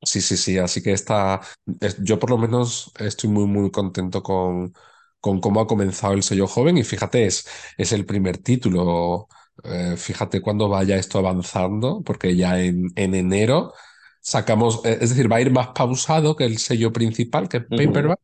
Sí, 0.02 0.20
sí, 0.20 0.36
sí. 0.36 0.58
Así 0.58 0.82
que 0.82 0.92
está. 0.92 1.40
es- 1.80 1.96
Yo 2.02 2.18
por 2.18 2.30
lo 2.30 2.38
menos 2.38 2.92
estoy 2.98 3.30
muy, 3.30 3.46
muy 3.46 3.70
contento 3.70 4.22
con, 4.22 4.72
con 5.20 5.40
cómo 5.40 5.60
ha 5.60 5.66
comenzado 5.66 6.14
el 6.14 6.22
sello 6.22 6.46
joven. 6.46 6.78
Y 6.78 6.84
fíjate, 6.84 7.26
es, 7.26 7.46
es 7.76 7.92
el 7.92 8.06
primer 8.06 8.38
título. 8.38 9.28
Eh, 9.64 9.96
fíjate 9.96 10.40
cuando 10.40 10.68
vaya 10.68 10.96
esto 10.96 11.18
avanzando, 11.18 12.02
porque 12.04 12.36
ya 12.36 12.60
en, 12.62 12.90
en 12.94 13.14
enero 13.14 13.72
sacamos. 14.20 14.80
eh, 14.84 14.98
es 15.00 15.10
decir, 15.10 15.30
va 15.30 15.36
a 15.36 15.40
ir 15.40 15.50
más 15.52 15.68
pausado 15.68 16.36
que 16.36 16.44
el 16.44 16.58
sello 16.58 16.92
principal, 16.92 17.48
que 17.48 17.60
es. 17.70 17.74
Paperback, 17.74 18.20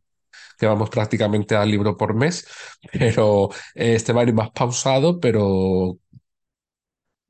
que 0.58 0.66
vamos 0.66 0.90
prácticamente 0.90 1.56
al 1.56 1.70
libro 1.70 1.96
por 1.96 2.14
mes. 2.14 2.46
Pero 2.92 3.50
eh, 3.74 3.94
este 3.96 4.12
va 4.12 4.22
a 4.22 4.24
ir 4.24 4.34
más 4.34 4.50
pausado, 4.52 5.20
pero 5.20 5.98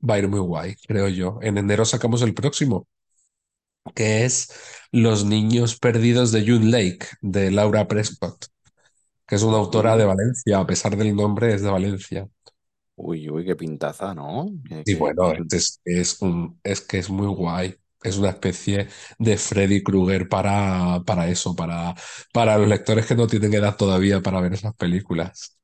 va 0.09 0.13
a 0.15 0.19
ir 0.19 0.27
muy 0.29 0.39
guay, 0.39 0.75
creo 0.87 1.09
yo. 1.09 1.37
En 1.41 1.57
enero 1.57 1.83
sacamos 1.85 2.21
el 2.21 2.33
próximo. 2.33 2.87
que 3.93 4.25
es 4.25 4.49
Los 4.91 5.25
niños 5.25 5.77
perdidos 5.79 6.31
de 6.31 6.41
June 6.45 6.65
Lake, 6.71 7.07
de 7.21 7.51
Laura 7.51 7.87
Prescott, 7.87 8.45
que 9.27 9.35
es 9.35 9.43
una 9.43 9.57
autora 9.57 9.97
de 9.97 10.05
Valencia, 10.05 10.59
a 10.59 10.67
pesar 10.67 10.97
del 10.97 11.15
nombre 11.15 11.53
es 11.55 11.63
de 11.63 11.71
Valencia. 11.71 12.29
uy, 12.95 13.29
uy, 13.29 13.45
qué 13.45 13.55
pintaza, 13.55 14.13
¿no? 14.13 14.47
Y 14.85 14.95
que- 14.95 14.95
bueno, 14.95 15.33
es, 15.51 15.81
es, 15.85 16.21
un, 16.21 16.59
es 16.63 16.81
que 16.81 16.99
es 16.99 17.09
muy 17.09 17.27
guay. 17.27 17.75
Es 18.05 18.17
una 18.17 18.29
especie 18.29 18.87
de 19.19 19.37
Freddy 19.37 19.83
Krueger 19.83 20.29
para, 20.29 21.01
para 21.05 21.27
eso, 21.29 21.55
para, 21.55 21.95
para 22.33 22.57
los 22.57 22.67
lectores 22.67 23.05
que 23.05 23.15
no 23.15 23.27
tienen 23.27 23.53
edad 23.53 23.75
todavía 23.77 24.21
para 24.21 24.41
ver 24.41 24.53
esas 24.53 24.75
películas. 24.75 25.57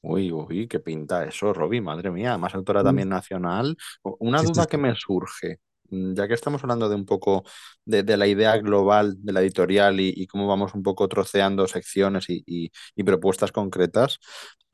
Uy, 0.00 0.30
uy, 0.32 0.68
qué 0.68 0.78
pinta 0.80 1.24
eso, 1.24 1.52
Robbie, 1.52 1.80
madre 1.80 2.10
mía, 2.10 2.38
más 2.38 2.54
autora 2.54 2.84
Mm. 2.84 2.84
también 2.84 3.08
nacional. 3.08 3.76
Una 4.20 4.42
Sí, 4.42 4.46
sí, 4.52 4.52
duda 4.52 4.68
que 4.68 4.78
me 4.78 4.94
surge, 4.94 5.58
mm, 5.90 6.14
ya 6.14 6.28
que 6.28 6.34
estamos 6.34 6.62
hablando 6.62 6.88
de 6.88 6.94
un 6.94 7.04
poco 7.04 7.42
de, 7.84 8.04
de 8.04 8.16
la 8.16 8.26
idea 8.28 8.56
global 8.58 9.16
de 9.18 9.32
la 9.32 9.40
editorial 9.40 9.98
y, 10.00 10.12
y 10.16 10.26
cómo 10.28 10.46
vamos 10.46 10.72
un 10.74 10.82
poco 10.84 11.08
troceando 11.08 11.66
secciones 11.66 12.30
y, 12.30 12.42
y- 12.46 12.70
y 12.94 13.02
propuestas 13.02 13.50
concretas, 13.52 14.18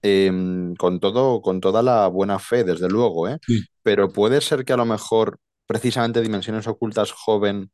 em, 0.02 0.74
con 0.76 1.00
todo, 1.00 1.40
con 1.40 1.60
toda 1.60 1.82
la 1.82 2.06
buena 2.08 2.38
fe, 2.38 2.62
desde 2.64 2.88
luego, 2.88 3.26
¿eh? 3.28 3.38
Sí, 3.46 3.64
Pero 3.82 4.10
puede 4.10 4.40
ser 4.42 4.64
que 4.64 4.72
a 4.74 4.76
lo 4.76 4.84
mejor 4.84 5.38
precisamente 5.66 6.20
Dimensiones 6.20 6.66
Ocultas 6.66 7.12
joven 7.12 7.70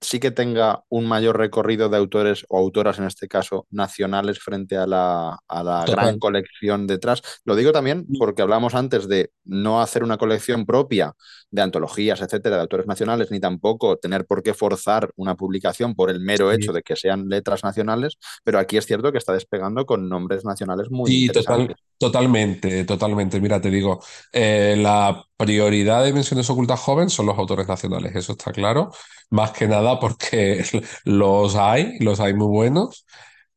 sí 0.00 0.18
que 0.18 0.30
tenga 0.30 0.84
un 0.88 1.06
mayor 1.06 1.38
recorrido 1.38 1.88
de 1.88 1.96
autores 1.96 2.44
o 2.48 2.58
autoras, 2.58 2.98
en 2.98 3.04
este 3.04 3.28
caso, 3.28 3.66
nacionales 3.70 4.38
frente 4.38 4.76
a 4.76 4.86
la, 4.86 5.38
a 5.46 5.62
la 5.62 5.84
gran 5.84 6.18
colección 6.18 6.86
detrás. 6.86 7.22
Lo 7.44 7.54
digo 7.54 7.72
también 7.72 8.06
porque 8.18 8.42
hablamos 8.42 8.74
antes 8.74 9.08
de 9.08 9.30
no 9.44 9.82
hacer 9.82 10.02
una 10.02 10.16
colección 10.16 10.64
propia 10.64 11.14
de 11.50 11.62
antologías, 11.62 12.20
etcétera, 12.20 12.56
de 12.56 12.62
autores 12.62 12.86
nacionales, 12.86 13.30
ni 13.30 13.40
tampoco 13.40 13.96
tener 13.96 14.24
por 14.24 14.42
qué 14.42 14.54
forzar 14.54 15.10
una 15.16 15.34
publicación 15.34 15.94
por 15.94 16.10
el 16.10 16.20
mero 16.20 16.52
hecho 16.52 16.72
de 16.72 16.82
que 16.82 16.96
sean 16.96 17.28
letras 17.28 17.64
nacionales, 17.64 18.18
pero 18.44 18.58
aquí 18.58 18.76
es 18.76 18.86
cierto 18.86 19.12
que 19.12 19.18
está 19.18 19.32
despegando 19.32 19.84
con 19.84 20.08
nombres 20.08 20.44
nacionales 20.44 20.90
muy 20.90 21.10
Sí, 21.10 21.28
total, 21.28 21.74
totalmente, 21.98 22.84
totalmente. 22.84 23.40
Mira, 23.40 23.60
te 23.60 23.70
digo, 23.70 24.00
eh, 24.32 24.76
la 24.78 25.24
prioridad 25.36 26.00
de 26.00 26.06
Dimensiones 26.06 26.48
Ocultas 26.50 26.80
Joven 26.80 27.10
son 27.10 27.26
los 27.26 27.36
autores 27.36 27.66
nacionales, 27.66 28.14
eso 28.14 28.32
está 28.32 28.52
claro. 28.52 28.90
Más 29.30 29.52
que 29.52 29.66
nada 29.66 29.89
porque 29.98 30.64
los 31.04 31.56
hay, 31.56 31.98
los 32.00 32.20
hay 32.20 32.34
muy 32.34 32.48
buenos. 32.48 33.06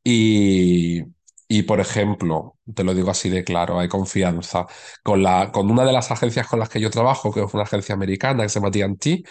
Y, 0.03 1.03
y, 1.47 1.63
por 1.63 1.79
ejemplo, 1.79 2.57
te 2.75 2.83
lo 2.83 2.93
digo 2.93 3.11
así 3.11 3.29
de 3.29 3.43
claro, 3.43 3.79
hay 3.79 3.87
confianza. 3.87 4.65
Con 5.03 5.23
la, 5.23 5.51
con 5.51 5.69
una 5.71 5.85
de 5.85 5.93
las 5.93 6.11
agencias 6.11 6.47
con 6.47 6.59
las 6.59 6.69
que 6.69 6.79
yo 6.81 6.89
trabajo, 6.89 7.31
que 7.33 7.41
es 7.43 7.53
una 7.53 7.63
agencia 7.63 7.95
americana 7.95 8.43
que 8.43 8.49
se 8.49 8.59
llama 8.59 8.69
D&T, 8.71 9.23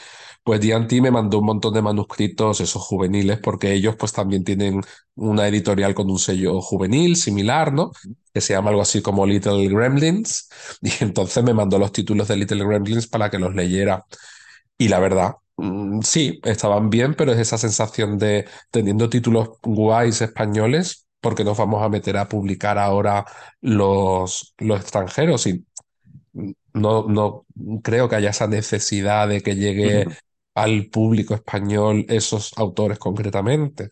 pues 0.44 0.60
D&T 0.60 1.00
me 1.00 1.10
mandó 1.10 1.38
un 1.40 1.46
montón 1.46 1.74
de 1.74 1.82
manuscritos, 1.82 2.60
esos 2.60 2.82
juveniles, 2.82 3.38
porque 3.40 3.72
ellos 3.72 3.96
pues 3.98 4.12
también 4.12 4.44
tienen 4.44 4.80
una 5.14 5.46
editorial 5.48 5.94
con 5.94 6.10
un 6.10 6.18
sello 6.18 6.60
juvenil 6.60 7.16
similar, 7.16 7.72
¿no? 7.72 7.92
Que 8.32 8.40
se 8.40 8.54
llama 8.54 8.70
algo 8.70 8.82
así 8.82 9.02
como 9.02 9.26
Little 9.26 9.68
Gremlins. 9.68 10.48
Y 10.82 10.92
entonces 11.04 11.42
me 11.44 11.54
mandó 11.54 11.78
los 11.78 11.92
títulos 11.92 12.28
de 12.28 12.36
Little 12.36 12.64
Gremlins 12.64 13.06
para 13.08 13.30
que 13.30 13.38
los 13.38 13.54
leyera. 13.54 14.04
Y 14.78 14.88
la 14.88 14.98
verdad, 15.00 15.34
sí, 16.02 16.40
estaban 16.44 16.90
bien, 16.90 17.14
pero 17.14 17.32
es 17.32 17.38
esa 17.38 17.58
sensación 17.58 18.18
de 18.18 18.46
teniendo 18.70 19.08
títulos 19.08 19.50
guays 19.62 20.20
españoles, 20.22 21.06
porque 21.20 21.44
nos 21.44 21.56
vamos 21.58 21.82
a 21.82 21.88
meter 21.88 22.16
a 22.16 22.28
publicar 22.28 22.78
ahora 22.78 23.24
los, 23.60 24.54
los 24.58 24.80
extranjeros? 24.80 25.46
Y 25.46 25.64
no, 26.74 27.04
no 27.08 27.46
creo 27.82 28.08
que 28.08 28.16
haya 28.16 28.30
esa 28.30 28.46
necesidad 28.46 29.28
de 29.28 29.42
que 29.42 29.56
llegue 29.56 30.08
al 30.54 30.86
público 30.90 31.34
español 31.34 32.04
esos 32.08 32.52
autores 32.56 32.98
concretamente. 32.98 33.90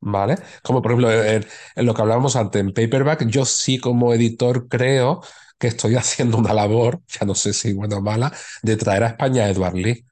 ¿Vale? 0.00 0.36
Como 0.62 0.82
por 0.82 0.92
ejemplo 0.92 1.10
en, 1.10 1.44
en 1.74 1.86
lo 1.86 1.94
que 1.94 2.02
hablábamos 2.02 2.36
antes, 2.36 2.60
en 2.60 2.72
Paperback, 2.72 3.26
yo 3.26 3.44
sí 3.44 3.78
como 3.78 4.12
editor 4.14 4.68
creo 4.68 5.22
que 5.58 5.68
estoy 5.68 5.94
haciendo 5.96 6.38
una 6.38 6.54
labor, 6.54 7.00
ya 7.08 7.26
no 7.26 7.34
sé 7.34 7.52
si 7.52 7.72
buena 7.74 7.98
o 7.98 8.02
mala, 8.02 8.32
de 8.62 8.76
traer 8.76 9.04
a 9.04 9.08
España 9.08 9.44
a 9.44 9.50
Edward 9.50 9.74
Lee. 9.76 10.04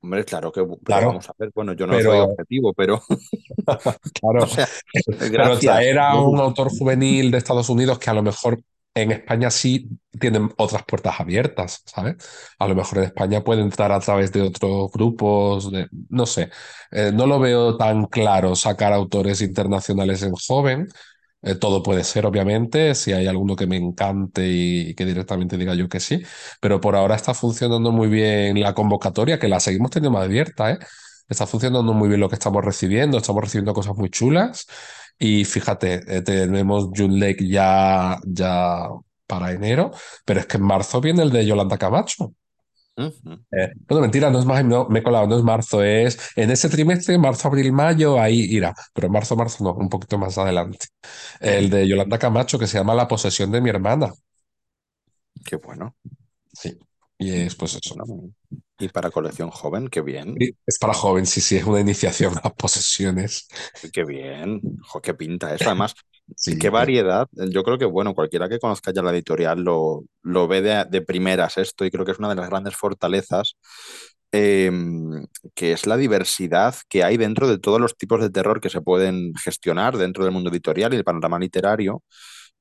Hombre, 0.00 0.24
claro 0.24 0.52
que, 0.52 0.60
Claro, 0.84 1.08
vamos 1.08 1.28
a 1.30 1.32
ver, 1.38 1.50
bueno, 1.54 1.72
yo 1.72 1.86
no 1.86 1.98
soy 2.00 2.18
pero 2.18 2.20
objetivo, 2.20 2.74
pero, 2.74 3.02
o 4.38 4.46
Claro, 4.46 4.46
sea, 4.46 4.68
pero 5.34 5.58
traer 5.58 5.98
a 5.98 6.20
un 6.20 6.40
autor 6.40 6.68
juvenil 6.70 7.30
de 7.30 7.38
Estados 7.38 7.68
Unidos 7.68 7.98
que 7.98 8.10
a 8.10 8.14
lo 8.14 8.22
mejor 8.22 8.60
en 8.94 9.10
España 9.12 9.50
sí 9.50 9.88
tienen 10.20 10.50
otras 10.56 10.84
puertas 10.84 11.20
abiertas, 11.20 11.82
¿sabes? 11.86 12.16
A 12.58 12.68
lo 12.68 12.76
mejor 12.76 12.98
en 12.98 13.04
España 13.04 13.42
puede 13.42 13.62
entrar 13.62 13.90
a 13.92 14.00
través 14.00 14.32
de 14.32 14.42
otros 14.42 14.90
grupos, 14.92 15.72
de, 15.72 15.88
no 16.10 16.26
sé. 16.26 16.50
Eh, 16.92 17.10
no 17.12 17.26
lo 17.26 17.40
veo 17.40 17.76
tan 17.76 18.06
claro 18.06 18.54
sacar 18.54 18.92
autores 18.92 19.40
internacionales 19.42 20.22
en 20.22 20.32
joven. 20.34 20.86
Eh, 21.44 21.54
todo 21.56 21.82
puede 21.82 22.04
ser, 22.04 22.26
obviamente, 22.26 22.94
si 22.94 23.12
hay 23.12 23.26
alguno 23.26 23.54
que 23.56 23.66
me 23.66 23.76
encante 23.76 24.48
y 24.48 24.94
que 24.94 25.04
directamente 25.04 25.58
diga 25.58 25.74
yo 25.74 25.88
que 25.88 26.00
sí, 26.00 26.22
pero 26.60 26.80
por 26.80 26.96
ahora 26.96 27.14
está 27.16 27.34
funcionando 27.34 27.92
muy 27.92 28.08
bien 28.08 28.60
la 28.60 28.74
convocatoria, 28.74 29.38
que 29.38 29.48
la 29.48 29.60
seguimos 29.60 29.90
teniendo 29.90 30.18
más 30.18 30.24
abierta, 30.24 30.72
¿eh? 30.72 30.78
Está 31.28 31.46
funcionando 31.46 31.92
muy 31.94 32.08
bien 32.08 32.20
lo 32.20 32.28
que 32.28 32.34
estamos 32.36 32.64
recibiendo, 32.64 33.18
estamos 33.18 33.42
recibiendo 33.42 33.72
cosas 33.74 33.96
muy 33.96 34.10
chulas 34.10 34.66
y 35.18 35.44
fíjate, 35.44 36.02
eh, 36.16 36.22
tenemos 36.22 36.88
June 36.94 37.18
Lake 37.18 37.48
ya, 37.48 38.18
ya 38.26 38.88
para 39.26 39.52
enero, 39.52 39.92
pero 40.24 40.40
es 40.40 40.46
que 40.46 40.56
en 40.58 40.64
marzo 40.64 41.00
viene 41.00 41.22
el 41.22 41.30
de 41.30 41.46
Yolanda 41.46 41.78
Camacho. 41.78 42.34
Eh, 42.96 43.72
bueno, 43.88 44.02
mentira, 44.02 44.30
no 44.30 44.38
es 44.40 44.44
más, 44.44 44.64
no, 44.64 44.88
me 44.88 44.98
he 45.00 45.02
colado, 45.02 45.26
no 45.28 45.36
es 45.36 45.42
marzo, 45.44 45.82
es 45.82 46.18
en 46.36 46.50
ese 46.50 46.68
trimestre, 46.68 47.18
marzo, 47.18 47.48
abril, 47.48 47.72
mayo, 47.72 48.20
ahí 48.20 48.40
irá, 48.50 48.74
pero 48.92 49.06
en 49.06 49.12
marzo, 49.12 49.36
marzo 49.36 49.62
no, 49.64 49.74
un 49.74 49.88
poquito 49.88 50.18
más 50.18 50.36
adelante. 50.38 50.86
El 51.40 51.70
de 51.70 51.86
Yolanda 51.88 52.18
Camacho 52.18 52.58
que 52.58 52.66
se 52.66 52.78
llama 52.78 52.94
La 52.94 53.08
posesión 53.08 53.52
de 53.52 53.60
mi 53.60 53.70
hermana. 53.70 54.12
Qué 55.44 55.56
bueno. 55.56 55.94
Sí, 56.52 56.78
y 57.18 57.30
es 57.32 57.54
pues 57.54 57.74
eso. 57.74 57.94
Y 58.78 58.88
para 58.88 59.10
colección 59.10 59.50
joven, 59.50 59.88
qué 59.88 60.00
bien, 60.00 60.36
Y 60.38 60.50
Es 60.66 60.78
para 60.78 60.94
joven, 60.94 61.26
sí, 61.26 61.40
sí, 61.40 61.56
es 61.56 61.64
una 61.64 61.80
iniciación 61.80 62.34
a 62.42 62.50
posesiones. 62.50 63.46
qué 63.92 64.04
bien. 64.04 64.60
Jo, 64.82 65.00
qué 65.00 65.14
pinta 65.14 65.54
eso. 65.54 65.66
Además, 65.66 65.94
Sí, 66.36 66.56
eh, 66.70 66.70
variedad. 66.70 67.28
Yo 67.32 67.62
creo 67.62 67.78
que, 67.78 67.84
bueno, 67.84 68.14
cualquiera 68.14 68.48
que 68.48 68.58
conozca 68.58 68.92
ya 68.92 69.02
la 69.02 69.10
editorial 69.12 69.60
lo, 69.62 70.04
lo 70.22 70.48
ve 70.48 70.62
de, 70.62 70.84
de 70.90 71.02
primeras 71.02 71.58
esto 71.58 71.84
y 71.84 71.90
creo 71.90 72.04
que 72.04 72.12
es 72.12 72.18
una 72.18 72.30
de 72.30 72.34
las 72.36 72.48
grandes 72.48 72.74
fortalezas, 72.76 73.56
eh, 74.32 74.70
que 75.54 75.72
es 75.72 75.86
la 75.86 75.96
diversidad 75.96 76.74
que 76.88 77.04
hay 77.04 77.16
dentro 77.18 77.46
de 77.48 77.58
todos 77.58 77.80
los 77.80 77.96
tipos 77.96 78.20
de 78.20 78.30
terror 78.30 78.60
que 78.60 78.70
se 78.70 78.80
pueden 78.80 79.34
gestionar 79.36 79.96
dentro 79.98 80.24
del 80.24 80.32
mundo 80.32 80.50
editorial 80.50 80.92
y 80.94 80.96
el 80.96 81.04
panorama 81.04 81.38
literario 81.38 82.02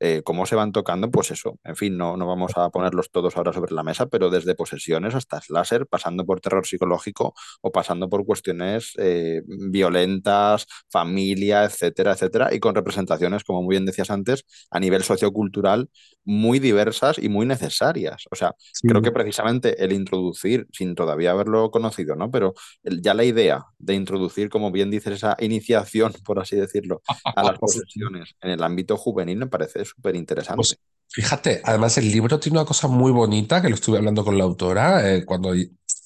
eh, 0.06 0.22
cómo 0.24 0.45
se 0.45 0.56
van 0.56 0.74
tocando, 0.74 1.10
pues 1.10 1.32
eso, 1.32 1.58
en 1.64 1.76
fin, 1.78 1.95
no, 1.97 2.18
no 2.18 2.28
vamos 2.28 2.51
a 2.58 2.70
ponerlos 2.70 3.10
todos 3.10 3.38
ahora 3.38 3.54
sobre 3.54 3.74
la 3.74 3.84
mesa, 3.84 4.08
pero 4.08 4.30
desde 4.30 4.54
posesiones 4.54 5.16
hasta 5.16 5.39
slasher, 5.41 5.88
pasando 5.88 6.26
por 6.26 6.41
terror 6.41 6.66
psicológico 6.68 7.34
o 7.62 7.72
pasando 7.72 8.10
por 8.10 8.26
cuestiones 8.26 8.91
eh, 8.97 9.41
violentas, 9.47 10.66
familia, 10.89 11.64
etcétera, 11.66 12.14
etcétera, 12.14 12.54
y 12.54 12.60
con 12.60 12.76
representaciones, 12.76 13.43
como 13.43 13.62
muy 13.64 13.74
bien 13.76 13.86
decías 13.86 14.10
antes, 14.10 14.45
a 14.72 14.80
nivel 14.80 15.04
sociocultural 15.04 15.89
muy 16.26 16.60
diversas 16.60 17.18
y 17.20 17.28
muy 17.30 17.45
necesarias. 17.45 18.24
O 18.32 18.36
sea, 18.36 18.56
Sí. 18.74 18.88
creo 18.88 19.01
que 19.01 19.12
precisamente 19.12 19.84
el 19.84 19.91
introducir, 19.93 20.68
sin 20.72 20.95
todavía 20.95 21.32
haberlo 21.32 21.70
conocido, 21.72 22.16
¿no? 22.16 22.32
Pero 22.32 22.54
el- 22.84 23.01
ya 23.01 23.14
la 23.14 23.26
idea 23.26 23.66
de 23.78 23.93
introducir, 23.95 24.49
como 24.49 24.72
bien 24.72 24.89
dices, 24.89 25.16
esa 25.16 25.36
iniciación, 25.39 26.14
por 26.26 26.39
así 26.39 26.56
decirlo, 26.56 27.01
a 27.36 27.43
las 27.58 27.60
posesiones 27.60 28.36
en 28.41 28.51
el 28.51 28.64
ámbito 28.64 28.95
juvenil 28.97 29.38
me 29.38 29.47
parece 29.47 29.82
súper 29.95 30.15
interesante. 30.15 30.55
Pues 30.57 30.77
fíjate, 31.07 31.61
además 31.63 31.97
el 31.97 32.11
libro 32.11 32.39
tiene 32.39 32.59
una 32.59 32.65
cosa 32.65 32.87
muy 32.87 33.11
bonita 33.11 33.61
que 33.61 33.69
lo 33.69 33.75
estuve 33.75 33.97
hablando 33.97 34.23
con 34.23 34.37
la 34.37 34.43
autora 34.43 35.09
eh, 35.09 35.25
cuando, 35.25 35.53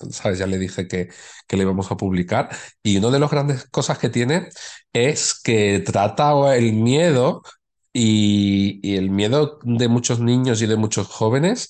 sabes, 0.10 0.40
ya 0.40 0.48
le 0.48 0.58
dije 0.58 0.88
que, 0.88 1.10
que 1.48 1.58
le 1.58 1.64
íbamos 1.64 1.92
a 1.92 1.98
publicar. 1.98 2.50
Y 2.84 2.98
una 2.98 3.10
de 3.10 3.20
las 3.20 3.32
grandes 3.32 3.66
cosas 3.70 3.98
que 3.98 4.10
tiene 4.10 4.50
es 4.94 5.40
que 5.42 5.80
trata 5.80 6.56
el 6.56 6.74
miedo 6.74 7.42
y, 7.94 8.80
y 8.84 8.96
el 8.98 9.10
miedo 9.10 9.60
de 9.64 9.88
muchos 9.88 10.20
niños 10.20 10.62
y 10.62 10.68
de 10.68 10.76
muchos 10.76 11.08
jóvenes 11.08 11.70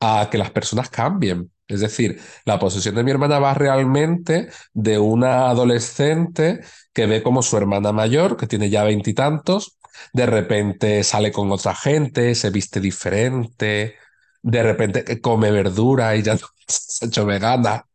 a 0.00 0.28
que 0.30 0.38
las 0.38 0.50
personas 0.50 0.90
cambien. 0.90 1.50
Es 1.68 1.80
decir, 1.80 2.20
la 2.44 2.58
posesión 2.60 2.94
de 2.94 3.02
mi 3.02 3.10
hermana 3.10 3.40
va 3.40 3.52
realmente 3.52 4.48
de 4.72 4.98
una 4.98 5.48
adolescente 5.48 6.60
que 6.92 7.06
ve 7.06 7.22
como 7.22 7.42
su 7.42 7.56
hermana 7.56 7.90
mayor, 7.92 8.36
que 8.36 8.46
tiene 8.46 8.70
ya 8.70 8.84
veintitantos, 8.84 9.75
de 10.12 10.26
repente 10.26 11.04
sale 11.04 11.32
con 11.32 11.50
otra 11.52 11.74
gente, 11.74 12.34
se 12.34 12.50
viste 12.50 12.80
diferente, 12.80 13.96
de 14.42 14.62
repente 14.62 15.20
come 15.20 15.50
verdura 15.50 16.16
y 16.16 16.22
ya 16.22 16.36
se 16.68 17.04
ha 17.04 17.08
hecho 17.08 17.26
vegana. 17.26 17.86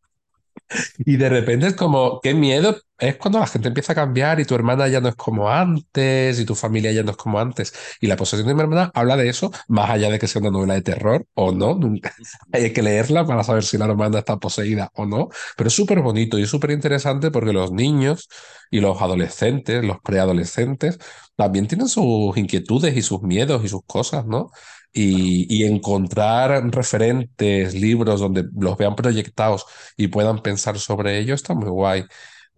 Y 0.99 1.17
de 1.17 1.29
repente 1.29 1.67
es 1.67 1.75
como, 1.75 2.19
qué 2.21 2.33
miedo 2.33 2.77
es 2.97 3.17
cuando 3.17 3.39
la 3.39 3.47
gente 3.47 3.67
empieza 3.67 3.93
a 3.93 3.95
cambiar 3.95 4.39
y 4.39 4.45
tu 4.45 4.53
hermana 4.53 4.87
ya 4.87 5.01
no 5.01 5.09
es 5.09 5.15
como 5.15 5.49
antes 5.49 6.39
y 6.39 6.45
tu 6.45 6.53
familia 6.55 6.91
ya 6.91 7.03
no 7.03 7.11
es 7.11 7.17
como 7.17 7.39
antes. 7.39 7.73
Y 7.99 8.07
la 8.07 8.15
posesión 8.15 8.47
de 8.47 8.53
mi 8.53 8.61
hermana 8.61 8.91
habla 8.93 9.17
de 9.17 9.27
eso, 9.27 9.51
más 9.67 9.89
allá 9.89 10.09
de 10.09 10.19
que 10.19 10.27
sea 10.27 10.41
una 10.41 10.51
novela 10.51 10.75
de 10.75 10.81
terror 10.83 11.25
o 11.33 11.51
no. 11.51 11.79
Hay 12.53 12.73
que 12.73 12.81
leerla 12.83 13.25
para 13.25 13.43
saber 13.43 13.63
si 13.63 13.77
la 13.77 13.85
hermana 13.85 14.19
está 14.19 14.37
poseída 14.37 14.91
o 14.93 15.05
no. 15.05 15.29
Pero 15.57 15.67
es 15.67 15.73
súper 15.73 16.01
bonito 16.01 16.37
y 16.37 16.45
súper 16.45 16.71
interesante 16.71 17.31
porque 17.31 17.53
los 17.53 17.71
niños 17.71 18.29
y 18.69 18.79
los 18.81 19.01
adolescentes, 19.01 19.83
los 19.83 19.97
preadolescentes, 20.01 20.99
también 21.35 21.67
tienen 21.67 21.87
sus 21.87 22.37
inquietudes 22.37 22.95
y 22.95 23.01
sus 23.01 23.21
miedos 23.23 23.63
y 23.63 23.67
sus 23.67 23.81
cosas, 23.85 24.25
¿no? 24.25 24.51
Y, 24.93 25.47
y 25.49 25.65
encontrar 25.65 26.69
referentes, 26.73 27.73
libros 27.73 28.19
donde 28.19 28.45
los 28.53 28.77
vean 28.77 28.95
proyectados 28.95 29.65
y 29.97 30.07
puedan 30.09 30.41
pensar 30.41 30.77
sobre 30.79 31.17
ello 31.19 31.33
está 31.33 31.53
muy 31.53 31.69
guay. 31.69 32.03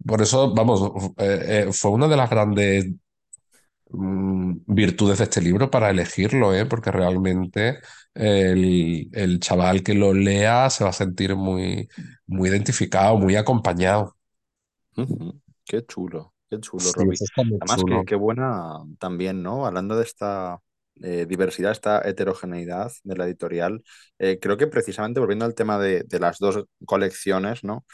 Por 0.06 0.20
eso, 0.22 0.52
vamos, 0.54 0.92
eh, 1.18 1.66
eh, 1.68 1.72
fue 1.72 1.92
una 1.92 2.08
de 2.08 2.16
las 2.16 2.30
grandes 2.30 2.86
mm, 3.90 4.54
virtudes 4.66 5.18
de 5.18 5.24
este 5.24 5.40
libro 5.40 5.70
para 5.70 5.90
elegirlo, 5.90 6.54
¿eh? 6.54 6.66
Porque 6.66 6.90
realmente 6.90 7.78
el, 8.14 9.08
el 9.12 9.40
chaval 9.40 9.82
que 9.82 9.94
lo 9.94 10.12
lea 10.14 10.70
se 10.70 10.84
va 10.84 10.90
a 10.90 10.92
sentir 10.92 11.36
muy, 11.36 11.88
muy 12.26 12.48
identificado, 12.50 13.18
muy 13.18 13.36
acompañado. 13.36 14.16
Qué 15.66 15.84
chulo, 15.86 16.34
qué 16.50 16.60
chulo, 16.60 16.92
Sí, 16.92 16.92
Robbie. 16.92 17.20
Además, 17.58 17.84
qué 18.06 18.14
buena 18.16 18.78
también, 18.98 19.42
¿no? 19.42 19.66
Hablando 19.66 19.96
de 19.96 20.04
esta 20.04 20.60
eh, 21.02 21.26
diversidad, 21.28 21.72
esta 21.72 22.00
heterogeneidad 22.08 22.92
de 23.04 23.16
la 23.16 23.26
editorial, 23.26 23.82
eh, 24.18 24.38
creo 24.40 24.56
que 24.56 24.66
precisamente 24.66 25.20
volviendo 25.20 25.44
al 25.44 25.54
tema 25.54 25.78
de, 25.78 26.04
de 26.04 26.20
las 26.20 26.38
dos 26.38 26.64
colecciones, 26.86 27.64
¿no? 27.64 27.84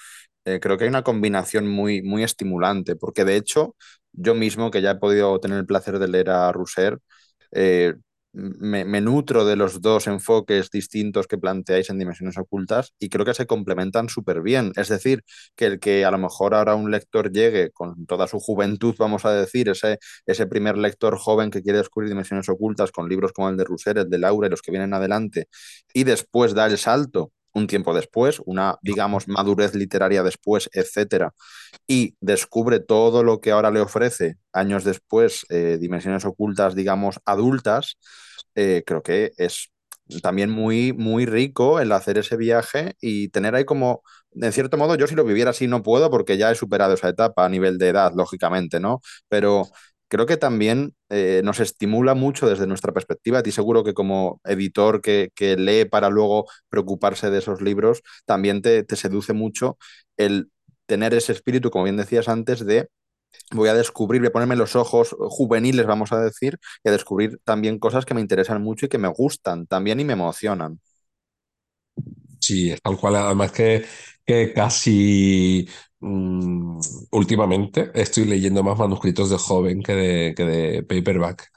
Eh, 0.45 0.61
creo 0.61 0.79
que 0.79 0.85
hay 0.85 0.91
una 0.91 1.05
combinación 1.05 1.69
muy, 1.69 2.03
muy 2.03 2.23
estimulante, 2.25 2.97
porque 2.97 3.25
de 3.25 3.37
hecho, 3.37 3.77
yo 4.13 4.35
mismo, 4.35 4.71
que 4.71 4.83
ya 4.83 4.93
he 4.93 4.97
podido 4.97 5.39
tener 5.41 5.59
el 5.59 5.67
placer 5.67 5.99
de 5.99 6.09
leer 6.09 6.31
a 6.31 6.53
Rousser, 6.53 6.99
me, 8.33 8.85
me 8.85 9.01
nutro 9.01 9.45
de 9.45 9.57
los 9.57 9.81
dos 9.81 10.07
enfoques 10.07 10.71
distintos 10.71 11.27
que 11.27 11.39
planteáis 11.39 11.91
en 11.91 11.99
Dimensiones 11.99 12.39
Ocultas 12.39 12.95
y 12.99 13.09
creo 13.09 13.25
que 13.25 13.35
se 13.35 13.47
complementan 13.47 14.09
súper 14.09 14.43
bien. 14.43 14.73
Es 14.77 14.89
decir, 14.89 15.25
que 15.57 15.67
el 15.67 15.81
que 15.81 16.05
a 16.05 16.11
lo 16.11 16.19
mejor 16.19 16.55
ahora 16.55 16.75
un 16.75 16.91
lector 16.91 17.33
llegue 17.33 17.71
con 17.73 18.07
toda 18.07 18.27
su 18.27 18.39
juventud, 18.39 18.95
vamos 18.99 19.25
a 19.25 19.33
decir, 19.33 19.69
ese, 19.69 19.99
ese 20.27 20.47
primer 20.47 20.79
lector 20.79 21.17
joven 21.19 21.51
que 21.51 21.63
quiere 21.63 21.79
descubrir 21.79 22.11
dimensiones 22.11 22.49
ocultas 22.49 22.93
con 22.93 23.09
libros 23.09 23.33
como 23.33 23.49
el 23.49 23.57
de 23.57 23.65
Rousser, 23.65 23.99
el 23.99 24.11
de 24.11 24.19
Laura 24.19 24.47
y 24.47 24.51
los 24.51 24.63
que 24.63 24.71
vienen 24.71 24.95
adelante, 24.95 25.49
y 25.95 26.05
después 26.05 26.55
da 26.55 26.67
el 26.67 26.79
salto 26.79 27.33
un 27.53 27.67
tiempo 27.67 27.95
después, 27.95 28.41
una, 28.47 28.77
digamos, 28.83 29.29
madurez 29.29 29.75
literaria 29.75 30.23
después, 30.23 30.69
etcétera, 30.73 31.33
y 31.87 32.17
descubre 32.21 32.81
todo 32.81 33.23
lo 33.23 33.41
que 33.41 33.51
ahora 33.53 33.71
le 33.71 33.81
ofrece 33.81 34.37
años 34.53 34.85
después, 34.85 35.47
eh, 35.51 35.79
dimensiones 35.81 36.25
ocultas, 36.25 36.75
digamos, 36.75 37.21
adultas, 37.25 37.97
eh, 38.55 38.83
creo 38.87 39.03
que 39.03 39.33
es 39.37 39.71
también 40.23 40.51
muy, 40.51 40.93
muy 40.93 41.25
rico 41.27 41.81
el 41.81 41.93
hacer 41.93 42.19
ese 42.19 42.37
viaje 42.37 42.95
y 43.01 43.29
tener 43.29 43.55
ahí 43.55 43.65
como, 43.65 44.03
en 44.33 44.53
cierto 44.53 44.77
modo, 44.77 44.97
yo 44.97 45.07
si 45.07 45.15
lo 45.15 45.25
viviera 45.25 45.51
así 45.51 45.69
no 45.69 45.83
puedo 45.83 46.11
porque 46.11 46.37
ya 46.37 46.51
he 46.51 46.55
superado 46.57 46.95
esa 46.95 47.09
etapa 47.11 47.45
a 47.45 47.49
nivel 47.49 47.79
de 47.79 47.89
edad, 47.91 48.13
lógicamente, 48.17 48.81
¿no? 48.81 49.01
Pero 49.29 49.69
creo 50.11 50.27
que 50.27 50.37
también 50.39 50.95
eh, 51.11 51.43
nos 51.45 51.61
estimula 51.61 52.15
mucho 52.15 52.49
desde 52.51 52.67
nuestra 52.69 52.93
perspectiva. 52.93 53.41
A 53.41 53.45
ti 53.45 53.53
seguro 53.53 53.85
que 53.85 53.95
como 53.95 54.41
editor 54.45 55.03
que, 55.03 55.31
que 55.37 55.57
lee 55.57 55.87
para 55.87 56.11
luego 56.11 56.47
preocuparse 56.71 57.31
de 57.31 57.39
esos 57.39 57.63
libros, 57.63 58.03
también 58.27 58.63
te, 58.63 58.85
seduce 58.97 59.35
mucho 59.35 59.79
el 60.19 60.51
tener 60.87 61.15
ese 61.15 61.33
espíritu, 61.33 61.71
como 61.71 61.85
bien 61.85 61.97
decías 61.99 62.29
antes, 62.29 62.67
de 62.67 62.89
voy 63.53 63.69
a 63.71 63.75
descubrir, 63.75 64.21
voy 64.23 64.29
a 64.29 64.33
ponerme 64.33 64.57
los 64.57 64.77
ojos 64.77 65.17
juveniles, 65.19 65.87
vamos 65.87 66.13
a 66.13 66.21
decir, 66.21 66.59
y 66.85 66.91
a 66.91 66.93
descubrir 66.93 67.41
también 67.45 67.79
cosas 67.79 68.07
que 68.07 68.15
me 68.15 68.21
interesan 68.23 68.63
mucho 68.63 68.87
y 68.87 68.91
que 68.91 68.99
me 68.99 69.09
gustan 69.09 69.67
también 69.67 70.01
y 70.01 70.05
me 70.05 70.15
emocionan. 70.15 70.81
Sí, 72.41 72.71
es 72.73 72.81
tal 72.83 72.97
cual. 72.99 73.17
Además 73.17 73.53
que, 73.53 73.85
que 74.27 74.53
casi 74.53 75.69
mm, 76.01 76.81
últimamente 77.13 77.91
estoy 77.95 78.25
leyendo 78.25 78.63
más 78.63 78.79
manuscritos 78.79 79.31
de 79.31 79.39
joven 79.39 79.83
que 79.83 79.93
de, 79.95 80.35
que 80.37 80.45
de 80.45 80.83
paperback. 80.83 81.51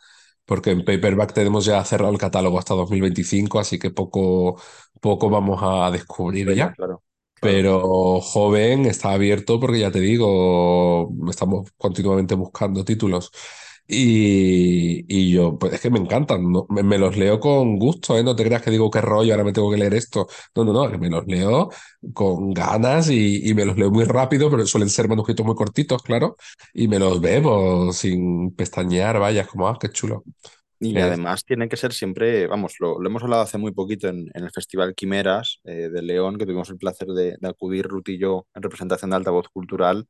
Porque 0.46 0.72
en 0.72 0.84
paperback 0.86 1.34
tenemos 1.34 1.66
ya 1.66 1.84
cerrado 1.86 2.12
el 2.12 2.18
catálogo 2.20 2.60
hasta 2.60 2.74
2025, 2.74 3.60
así 3.60 3.80
que 3.80 3.92
poco, 3.92 4.62
poco 5.02 5.30
vamos 5.30 5.60
a 5.64 5.90
descubrir 5.92 6.54
ya. 6.54 6.76
claro, 6.76 7.04
claro. 7.34 7.64
Pero 7.64 8.22
joven 8.22 8.86
está 8.86 9.14
abierto 9.14 9.60
porque 9.60 9.80
ya 9.80 9.92
te 9.92 10.00
digo, 10.00 11.10
estamos 11.30 11.72
continuamente 11.78 12.36
buscando 12.36 12.86
títulos. 12.86 13.32
Y, 13.88 15.06
y 15.14 15.32
yo, 15.32 15.58
pues 15.60 15.74
es 15.74 15.82
que 15.82 15.90
me 15.90 16.00
encantan, 16.00 16.52
¿no? 16.52 16.66
Me, 16.70 16.84
me 16.84 16.98
los 16.98 17.18
leo 17.18 17.40
con 17.40 17.78
gusto, 17.78 18.18
¿eh? 18.18 18.24
No 18.24 18.36
te 18.36 18.44
creas 18.46 18.62
que 18.62 18.72
digo 18.72 18.90
qué 18.90 19.02
rollo, 19.02 19.34
ahora 19.34 19.44
me 19.44 19.54
tengo 19.54 19.70
que 19.72 19.78
leer 19.78 19.94
esto. 19.94 20.28
No, 20.56 20.64
no, 20.64 20.74
no, 20.74 20.90
que 20.90 20.98
me 20.98 21.10
los 21.10 21.26
leo 21.28 21.70
con 22.14 22.54
ganas 22.54 23.10
y, 23.10 23.48
y 23.50 23.54
me 23.54 23.66
los 23.66 23.78
leo 23.78 23.92
muy 23.92 24.06
rápido, 24.06 24.50
pero 24.50 24.66
suelen 24.66 24.90
ser 24.90 25.08
manuscritos 25.10 25.46
muy 25.46 25.56
cortitos, 25.56 26.02
claro, 26.02 26.38
y 26.74 26.88
me 26.88 27.00
los 27.00 27.20
bebo 27.22 27.92
sin 27.94 28.56
pestañear, 28.56 29.20
vaya, 29.20 29.42
es 29.42 29.48
como, 29.48 29.68
ah, 29.68 29.78
qué 29.80 29.90
chulo. 29.90 30.24
Y 30.80 31.00
además 31.00 31.46
tiene 31.46 31.70
que 31.70 31.78
ser 31.78 31.94
siempre, 31.94 32.46
vamos, 32.48 32.76
lo, 32.80 33.00
lo 33.00 33.10
hemos 33.10 33.24
hablado 33.24 33.42
hace 33.44 33.58
muy 33.58 33.72
poquito 33.72 34.10
en, 34.10 34.30
en 34.34 34.44
el 34.44 34.52
Festival 34.52 34.94
Quimeras 34.96 35.62
eh, 35.64 35.90
de 35.90 36.02
León, 36.02 36.38
que 36.38 36.46
tuvimos 36.46 36.70
el 36.70 36.78
placer 36.78 37.08
de, 37.10 37.38
de 37.40 37.48
acudir 37.48 37.88
Ruth 37.88 38.10
y 38.10 38.18
yo 38.20 38.48
en 38.54 38.64
representación 38.64 39.12
de 39.12 39.16
Altavoz 39.18 39.48
Cultural. 39.50 40.06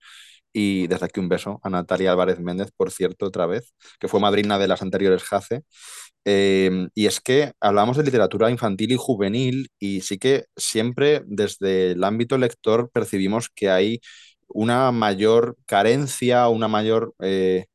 Y 0.53 0.87
desde 0.87 1.05
aquí 1.05 1.19
un 1.19 1.29
beso 1.29 1.59
a 1.63 1.69
Natalia 1.69 2.11
Álvarez 2.11 2.39
Méndez, 2.39 2.69
por 2.77 2.91
cierto, 2.91 3.25
otra 3.25 3.47
vez, 3.47 3.73
que 3.99 4.07
fue 4.07 4.19
madrina 4.19 4.59
de 4.59 4.67
las 4.67 4.81
anteriores 4.83 5.23
JACE. 5.23 5.63
Eh, 6.25 6.87
y 6.95 7.07
es 7.07 7.19
que 7.19 7.51
hablamos 7.59 7.97
de 7.97 8.03
literatura 8.03 8.49
infantil 8.49 8.91
y 8.93 8.97
juvenil 8.97 9.69
y 9.79 10.01
sí 10.01 10.17
que 10.17 10.45
siempre 10.55 11.21
desde 11.25 11.91
el 11.91 12.03
ámbito 12.03 12.37
lector 12.37 12.89
percibimos 12.93 13.49
que 13.49 13.69
hay 13.69 13.99
una 14.47 14.91
mayor 14.91 15.57
carencia, 15.65 16.47
una 16.47 16.67
mayor 16.69 17.13
eh, 17.19 17.65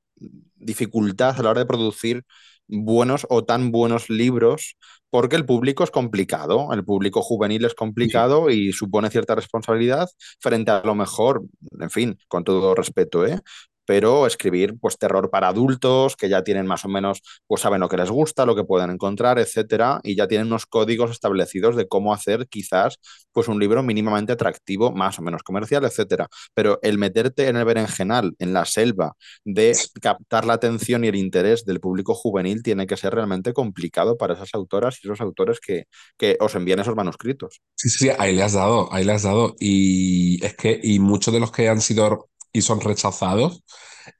dificultad 0.57 1.39
a 1.39 1.43
la 1.43 1.51
hora 1.51 1.61
de 1.61 1.67
producir 1.67 2.25
buenos 2.69 3.27
o 3.31 3.45
tan 3.45 3.71
buenos 3.73 4.11
libros 4.11 4.77
porque 5.11 5.37
el 5.37 5.47
público 5.47 5.85
es 5.85 5.91
complicado, 5.91 6.73
el 6.73 6.85
público 6.85 7.23
juvenil 7.23 7.65
es 7.65 7.75
complicado 7.75 8.51
y 8.51 8.73
supone 8.73 9.11
cierta 9.11 9.35
responsabilidad 9.35 10.09
frente 10.41 10.71
a 10.71 10.83
lo 10.85 10.95
mejor, 10.95 11.45
en 11.81 11.91
fin, 11.91 12.19
con 12.29 12.45
todo 12.45 12.75
respeto, 12.75 13.27
¿eh? 13.27 13.41
Pero 13.89 14.27
escribir 14.27 14.79
pues 14.79 14.99
terror 14.99 15.31
para 15.31 15.49
adultos 15.49 16.15
que 16.15 16.29
ya 16.29 16.45
tienen 16.45 16.67
más 16.67 16.85
o 16.85 16.91
menos, 16.91 17.23
pues 17.47 17.63
saben 17.63 17.81
lo 17.81 17.89
que 17.89 17.97
les 17.97 18.11
gusta, 18.11 18.45
lo 18.45 18.55
que 18.55 18.63
pueden 18.63 18.91
encontrar, 18.91 19.39
etcétera, 19.39 19.99
y 20.03 20.15
ya 20.15 20.29
tienen 20.29 20.49
unos 20.49 20.67
códigos 20.67 21.11
establecidos 21.11 21.75
de 21.75 21.89
cómo 21.89 22.13
hacer 22.13 22.49
quizás 22.51 22.99
pues 23.33 23.49
un 23.49 23.59
libro 23.59 23.83
mínimamente 23.83 24.35
atractivo, 24.35 24.93
más 24.93 25.19
o 25.19 25.23
menos 25.23 25.43
comercial, 25.43 25.87
etcétera. 25.87 26.29
Pero 26.53 26.79
el 26.83 26.99
meterte 26.99 27.49
en 27.49 27.57
el 27.57 27.65
berenjenal, 27.65 28.35
en 28.39 28.53
la 28.53 28.67
selva, 28.67 29.15
de 29.47 29.75
captar 30.03 30.45
la 30.45 30.53
atención 30.53 31.03
y 31.05 31.09
el 31.09 31.17
interés 31.17 31.65
del 31.65 31.81
público 31.81 32.15
juvenil 32.15 32.63
tiene 32.63 32.87
que 32.87 32.99
ser 32.99 33.15
realmente 33.15 33.55
complicado 33.55 34.19
para 34.19 34.35
esas 34.35 34.51
autoras 34.53 34.99
y 35.03 35.07
esos 35.07 35.23
autores 35.23 35.61
que, 35.61 35.85
que 36.19 36.37
os 36.41 36.55
envían 36.55 36.81
esos 36.81 36.95
manuscritos. 36.95 37.63
Sí, 37.75 37.89
sí, 37.89 38.11
ahí 38.19 38.37
le 38.37 38.43
has 38.43 38.53
dado, 38.53 38.93
ahí 38.93 39.05
le 39.05 39.13
has 39.13 39.23
dado. 39.23 39.57
Y 39.59 40.45
es 40.45 40.55
que, 40.57 40.79
y 40.83 40.99
muchos 40.99 41.33
de 41.33 41.41
los 41.41 41.51
que 41.53 41.71
han 41.71 41.81
sido 41.81 42.29
y 42.53 42.63
son 42.63 42.81
rechazados, 42.81 43.63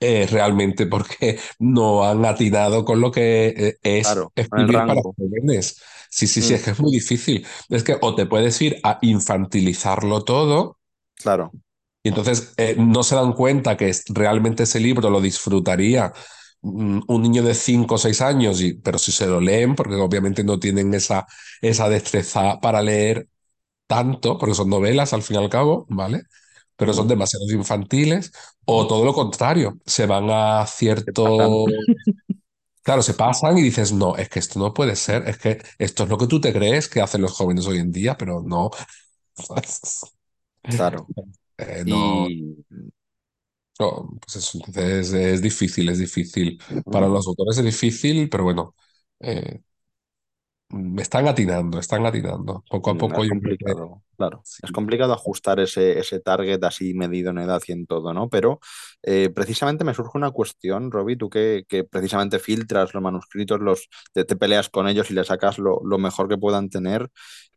eh, 0.01 0.27
realmente 0.31 0.87
porque 0.87 1.39
no 1.59 2.05
han 2.05 2.25
atinado 2.25 2.85
con 2.85 3.01
lo 3.01 3.11
que 3.11 3.49
eh, 3.49 3.79
es 3.83 4.07
claro, 4.07 4.33
escribir 4.35 4.75
para 4.75 4.95
jóvenes. 4.95 5.81
Sí, 6.11 6.27
sí, 6.27 6.41
sí, 6.41 6.53
mm. 6.53 6.57
es 6.57 6.63
que 6.63 6.71
es 6.71 6.81
muy 6.81 6.93
difícil. 6.93 7.47
Es 7.69 7.85
que 7.85 7.97
o 8.01 8.15
te 8.15 8.27
puedes 8.27 8.61
ir 8.63 8.81
a 8.83 8.99
infantilizarlo 9.03 10.23
todo. 10.25 10.79
Claro. 11.17 11.53
Y 12.03 12.09
entonces 12.09 12.55
eh, 12.57 12.77
no 12.79 13.03
se 13.03 13.17
dan 13.17 13.33
cuenta 13.33 13.77
que 13.77 13.93
realmente 14.09 14.63
ese 14.63 14.81
libro 14.81 15.11
lo 15.11 15.21
disfrutaría 15.21 16.13
mm, 16.63 17.01
un 17.07 17.23
niño 17.23 17.43
de 17.43 17.55
5 17.55 17.97
o 17.97 17.99
6 17.99 18.21
años, 18.23 18.61
y, 18.63 18.75
pero 18.75 18.99
si 18.99 19.13
se 19.13 19.27
lo 19.27 19.41
leen, 19.41 19.75
porque 19.75 19.95
obviamente 19.97 20.45
no 20.45 20.59
tienen 20.59 20.95
esa, 20.95 21.27
esa 21.61 21.89
destreza 21.89 22.61
para 22.61 22.83
leer 22.83 23.29
tanto, 23.87 24.39
porque 24.39 24.55
son 24.55 24.71
novelas 24.71 25.13
al 25.13 25.23
fin 25.23 25.37
y 25.37 25.39
al 25.41 25.51
cabo, 25.51 25.87
¿vale? 25.89 26.23
Pero 26.79 26.95
son 26.95 27.09
demasiado 27.09 27.47
infantiles, 27.53 28.33
o 28.67 28.89
todo 28.89 29.05
lo 29.05 29.15
contrario, 29.15 29.79
se 29.87 30.07
van 30.07 30.31
a 30.31 30.67
cierto... 30.67 31.67
Claro, 32.83 33.03
se 33.03 33.15
pasan 33.15 33.59
y 33.59 33.63
dices, 33.63 33.93
no, 33.93 34.17
es 34.17 34.31
que 34.31 34.39
esto 34.39 34.59
no 34.59 34.73
puede 34.73 34.97
ser, 34.97 35.29
es 35.29 35.39
que 35.39 35.63
esto 35.79 36.05
es 36.05 36.09
lo 36.09 36.17
que 36.17 36.27
tú 36.27 36.41
te 36.41 36.53
crees 36.55 36.89
que 36.89 37.03
hacen 37.03 37.21
los 37.21 37.33
jóvenes 37.33 37.67
hoy 37.67 37.79
en 37.79 37.93
día, 37.93 38.17
pero 38.17 38.43
no. 38.43 38.71
Claro. 40.69 41.07
Eh, 41.59 41.85
no, 41.87 42.29
pues 44.21 44.37
eso, 44.37 44.59
entonces 44.59 45.13
es 45.13 45.43
difícil, 45.43 45.89
es 45.89 45.99
difícil. 45.99 46.61
Para 46.91 47.09
los 47.09 47.27
autores 47.27 47.59
es 47.59 47.65
difícil, 47.65 48.29
pero 48.29 48.45
bueno, 48.45 48.75
eh, 49.21 49.61
me 50.71 51.03
están 51.03 51.27
atinando, 51.27 51.79
están 51.79 52.05
atinando. 52.05 52.63
Poco 52.69 52.91
a 52.91 52.95
poco. 52.95 53.23
Es 53.23 53.31
complicado, 53.31 54.03
claro. 54.17 54.43
Es 54.63 54.71
complicado 54.73 55.13
ajustar 55.13 55.61
ese, 55.61 55.99
ese 55.99 56.21
target 56.21 56.63
así 56.65 56.95
medido 56.95 57.31
en 57.31 57.39
edad 57.39 57.63
y 57.67 57.73
en 57.73 57.87
todo, 57.87 58.13
¿no? 58.13 58.29
Pero 58.29 58.61
eh, 59.03 59.31
precisamente 59.31 59.85
me 59.85 59.95
surge 59.95 60.19
una 60.19 60.31
cuestión, 60.31 60.91
Robbie, 60.91 61.17
tú 61.17 61.31
que, 61.31 61.65
precisamente 61.91 62.39
filtras 62.39 62.93
los 62.95 63.03
manuscritos, 63.03 63.61
los, 63.61 63.89
te, 64.13 64.25
peleas 64.25 64.69
con 64.69 64.89
ellos 64.89 65.11
y 65.11 65.15
le 65.15 65.25
sacas 65.25 65.59
lo, 65.59 65.81
mejor 65.99 66.29
que 66.29 66.37
puedan 66.39 66.69
tener. 66.69 67.09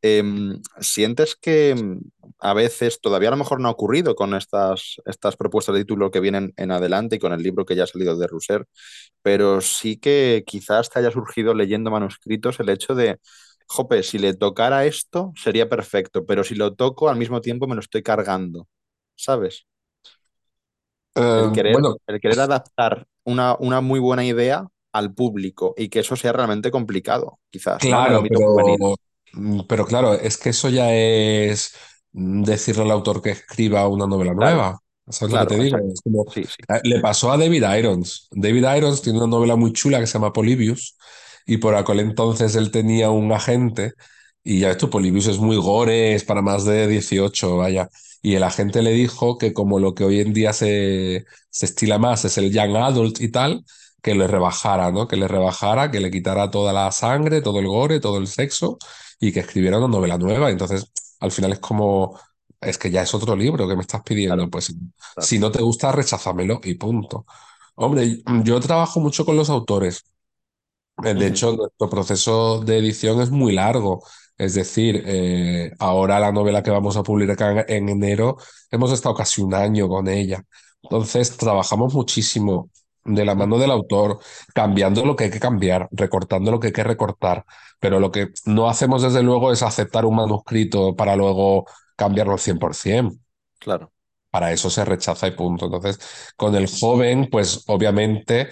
Em, 0.01 0.61
¿Sientes 0.79 1.35
que 1.35 1.75
mm, 1.75 1.99
a 2.39 2.53
veces 2.53 3.01
todavía 3.01 3.29
a 3.29 3.31
lo 3.31 3.37
mejor 3.37 3.59
no 3.59 3.67
ha 3.69 3.71
ocurrido 3.71 4.15
con 4.15 4.33
estas, 4.35 4.95
estas 5.05 5.35
propuestas 5.37 5.75
de 5.75 5.81
título 5.81 6.11
que 6.11 6.19
vienen 6.19 6.53
en 6.57 6.71
adelante 6.71 7.17
y 7.17 7.19
con 7.19 7.33
el 7.33 7.43
libro 7.43 7.65
que 7.65 7.75
ya 7.75 7.83
ha 7.83 7.87
salido 7.87 8.17
de 8.17 8.27
Rousser, 8.27 8.65
pero 9.21 9.61
sí 9.61 9.97
que 9.97 10.43
quizás 10.45 10.89
te 10.89 10.99
haya 10.99 11.11
surgido 11.11 11.53
leyendo 11.53 11.91
manuscritos 11.91 12.59
el 12.59 12.69
hecho 12.69 12.95
de, 12.95 13.19
jope, 13.67 14.03
si 14.03 14.19
le 14.19 14.33
tocara 14.35 14.85
esto 14.85 15.33
sería 15.35 15.69
perfecto, 15.69 16.25
pero 16.25 16.43
si 16.43 16.55
lo 16.55 16.75
toco 16.75 17.09
al 17.09 17.17
mismo 17.17 17.41
tiempo 17.41 17.67
me 17.67 17.75
lo 17.75 17.81
estoy 17.81 18.03
cargando, 18.03 18.67
¿sabes? 19.15 19.65
El, 21.33 21.51
querer, 21.51 21.71
bueno, 21.71 21.97
el 22.07 22.19
querer 22.19 22.39
adaptar 22.39 23.07
una, 23.23 23.55
una 23.59 23.81
muy 23.81 23.99
buena 23.99 24.25
idea 24.25 24.67
al 24.93 25.13
público 25.13 25.73
y 25.77 25.89
que 25.89 25.99
eso 25.99 26.15
sea 26.15 26.33
realmente 26.33 26.71
complicado, 26.71 27.39
quizás, 27.49 27.89
claro, 27.89 28.27
pero, 28.31 28.95
mm, 29.33 29.61
pero 29.67 29.85
claro, 29.85 30.13
es 30.13 30.37
que 30.37 30.49
eso 30.49 30.69
ya 30.69 30.93
es 30.93 31.75
mm, 32.13 32.43
decirle 32.43 32.83
al 32.83 32.91
autor 32.91 33.21
que 33.21 33.31
escriba 33.31 33.87
una 33.87 34.07
novela 34.07 34.33
Claro, 34.35 34.35
nueva. 34.35 34.79
¿Sabes 35.09 35.33
lo 35.33 35.39
que 35.39 35.47
te 35.47 35.57
digo? 35.57 35.77
exacto. 35.79 35.93
Es 35.93 36.01
como, 36.01 36.25
Sí, 36.27 36.45
sí. 36.45 36.63
eh, 36.69 36.79
le 36.83 36.99
pasó 36.99 37.31
a 37.31 37.37
David 37.37 37.63
Irons. 37.77 38.27
David 38.31 38.65
Irons 38.77 39.01
tiene 39.01 39.19
una 39.19 39.27
novela 39.27 39.55
muy 39.55 39.73
chula 39.73 39.99
que 39.99 40.07
se 40.07 40.13
llama 40.13 40.33
Polybius 40.33 40.97
y 41.45 41.57
por 41.57 41.75
aquel 41.75 41.99
entonces 41.99 42.55
él 42.55 42.71
tenía 42.71 43.09
un 43.09 43.31
agente 43.31 43.93
y 44.43 44.59
ya 44.61 44.71
esto, 44.71 44.89
Polybius 44.89 45.27
es 45.27 45.37
muy 45.39 45.57
gore, 45.57 46.15
es 46.15 46.23
para 46.23 46.41
más 46.41 46.65
de 46.65 46.87
18, 46.87 47.57
vaya. 47.57 47.89
Y 48.21 48.35
el 48.35 48.43
agente 48.43 48.81
le 48.81 48.91
dijo 48.91 49.37
que 49.37 49.53
como 49.53 49.79
lo 49.79 49.95
que 49.95 50.03
hoy 50.03 50.19
en 50.21 50.33
día 50.33 50.53
se, 50.53 51.25
se 51.49 51.65
estila 51.65 51.97
más 51.99 52.25
es 52.25 52.37
el 52.37 52.51
young 52.51 52.75
adult 52.77 53.19
y 53.21 53.29
tal, 53.31 53.65
que 54.01 54.15
le 54.15 54.27
rebajara, 54.27 54.91
¿no? 54.91 55.07
Que 55.07 55.15
le 55.17 55.27
rebajara, 55.27 55.91
que 55.91 55.99
le 55.99 56.11
quitara 56.11 56.51
toda 56.51 56.73
la 56.73 56.91
sangre, 56.91 57.41
todo 57.41 57.59
el 57.59 57.67
gore, 57.67 57.99
todo 57.99 58.17
el 58.17 58.27
sexo 58.27 58.77
y 59.19 59.31
que 59.31 59.41
escribiera 59.41 59.77
una 59.79 59.87
novela 59.87 60.17
nueva. 60.17 60.49
Entonces, 60.51 60.91
al 61.19 61.31
final 61.31 61.53
es 61.53 61.59
como, 61.59 62.19
es 62.59 62.77
que 62.77 62.91
ya 62.91 63.01
es 63.03 63.13
otro 63.13 63.35
libro 63.35 63.67
que 63.67 63.75
me 63.75 63.81
estás 63.81 64.01
pidiendo. 64.03 64.35
Claro, 64.35 64.49
Pues 64.49 64.75
claro. 65.13 65.27
si 65.27 65.39
no 65.39 65.51
te 65.51 65.61
gusta, 65.61 65.91
recházamelo 65.91 66.59
y 66.63 66.75
punto. 66.75 67.25
Hombre, 67.75 68.21
yo 68.43 68.59
trabajo 68.59 68.99
mucho 68.99 69.25
con 69.25 69.35
los 69.37 69.49
autores. 69.49 70.03
Eh, 71.03 71.13
De 71.13 71.27
hecho, 71.27 71.53
nuestro 71.55 71.89
proceso 71.89 72.59
de 72.61 72.77
edición 72.77 73.21
es 73.21 73.29
muy 73.31 73.53
largo. 73.53 74.03
Es 74.41 74.55
decir, 74.55 75.03
eh, 75.05 75.71
ahora 75.77 76.19
la 76.19 76.31
novela 76.31 76.63
que 76.63 76.71
vamos 76.71 76.97
a 76.97 77.03
publicar 77.03 77.63
en 77.69 77.89
enero, 77.89 78.37
hemos 78.71 78.91
estado 78.91 79.13
casi 79.13 79.39
un 79.39 79.53
año 79.53 79.87
con 79.87 80.07
ella. 80.07 80.43
Entonces, 80.81 81.37
trabajamos 81.37 81.93
muchísimo 81.93 82.71
de 83.05 83.23
la 83.23 83.35
mano 83.35 83.59
del 83.59 83.69
autor, 83.69 84.17
cambiando 84.51 85.05
lo 85.05 85.15
que 85.15 85.25
hay 85.25 85.29
que 85.29 85.39
cambiar, 85.39 85.87
recortando 85.91 86.49
lo 86.49 86.59
que 86.59 86.67
hay 86.67 86.73
que 86.73 86.83
recortar. 86.83 87.45
Pero 87.79 87.99
lo 87.99 88.11
que 88.11 88.29
no 88.45 88.67
hacemos, 88.67 89.03
desde 89.03 89.21
luego, 89.21 89.51
es 89.51 89.61
aceptar 89.61 90.05
un 90.05 90.15
manuscrito 90.15 90.95
para 90.95 91.15
luego 91.15 91.65
cambiarlo 91.95 92.33
al 92.33 92.39
100%. 92.39 93.15
Claro. 93.59 93.91
Para 94.31 94.51
eso 94.51 94.71
se 94.71 94.83
rechaza 94.83 95.27
y 95.27 95.31
punto. 95.31 95.65
Entonces, 95.65 95.99
con 96.35 96.55
el 96.55 96.67
joven, 96.67 97.27
pues 97.31 97.63
obviamente 97.67 98.49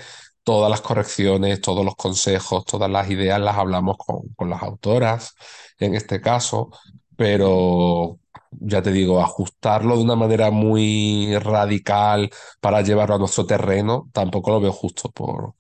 todas 0.50 0.70
las 0.72 0.82
correcciones, 0.82 1.62
todos 1.62 1.86
los 1.86 1.96
consejos, 1.96 2.66
todas 2.66 2.90
las 2.90 3.10
ideas 3.10 3.40
las 3.40 3.58
hablamos 3.58 3.98
con, 3.98 4.30
con 4.36 4.50
las 4.50 4.64
autoras, 4.64 5.36
en 5.80 5.96
este 5.96 6.22
caso, 6.22 6.72
pero 7.16 8.20
ya 8.52 8.82
te 8.82 8.92
digo, 8.92 9.22
ajustarlo 9.22 9.96
de 9.98 10.04
una 10.04 10.16
manera 10.16 10.50
muy 10.52 11.38
radical 11.40 12.30
para 12.62 12.82
llevarlo 12.82 13.16
a 13.16 13.20
nuestro 13.20 13.46
terreno, 13.46 14.10
tampoco 14.14 14.52
lo 14.52 14.62
veo 14.62 14.72
justo 14.72 15.12
por, 15.12 15.54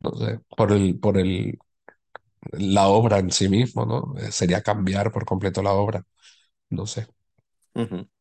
no 0.00 0.12
sé, 0.16 0.40
por 0.56 0.72
el, 0.72 0.98
por 1.00 1.18
el, 1.18 1.58
la 2.52 2.88
obra 2.88 3.18
en 3.18 3.30
sí 3.30 3.48
mismo, 3.48 3.86
¿no? 3.86 4.14
Eh, 4.20 4.32
Sería 4.32 4.62
cambiar 4.62 5.12
por 5.12 5.24
completo 5.24 5.62
la 5.62 5.72
obra, 5.72 6.04
no 6.70 6.86
sé. 6.86 7.08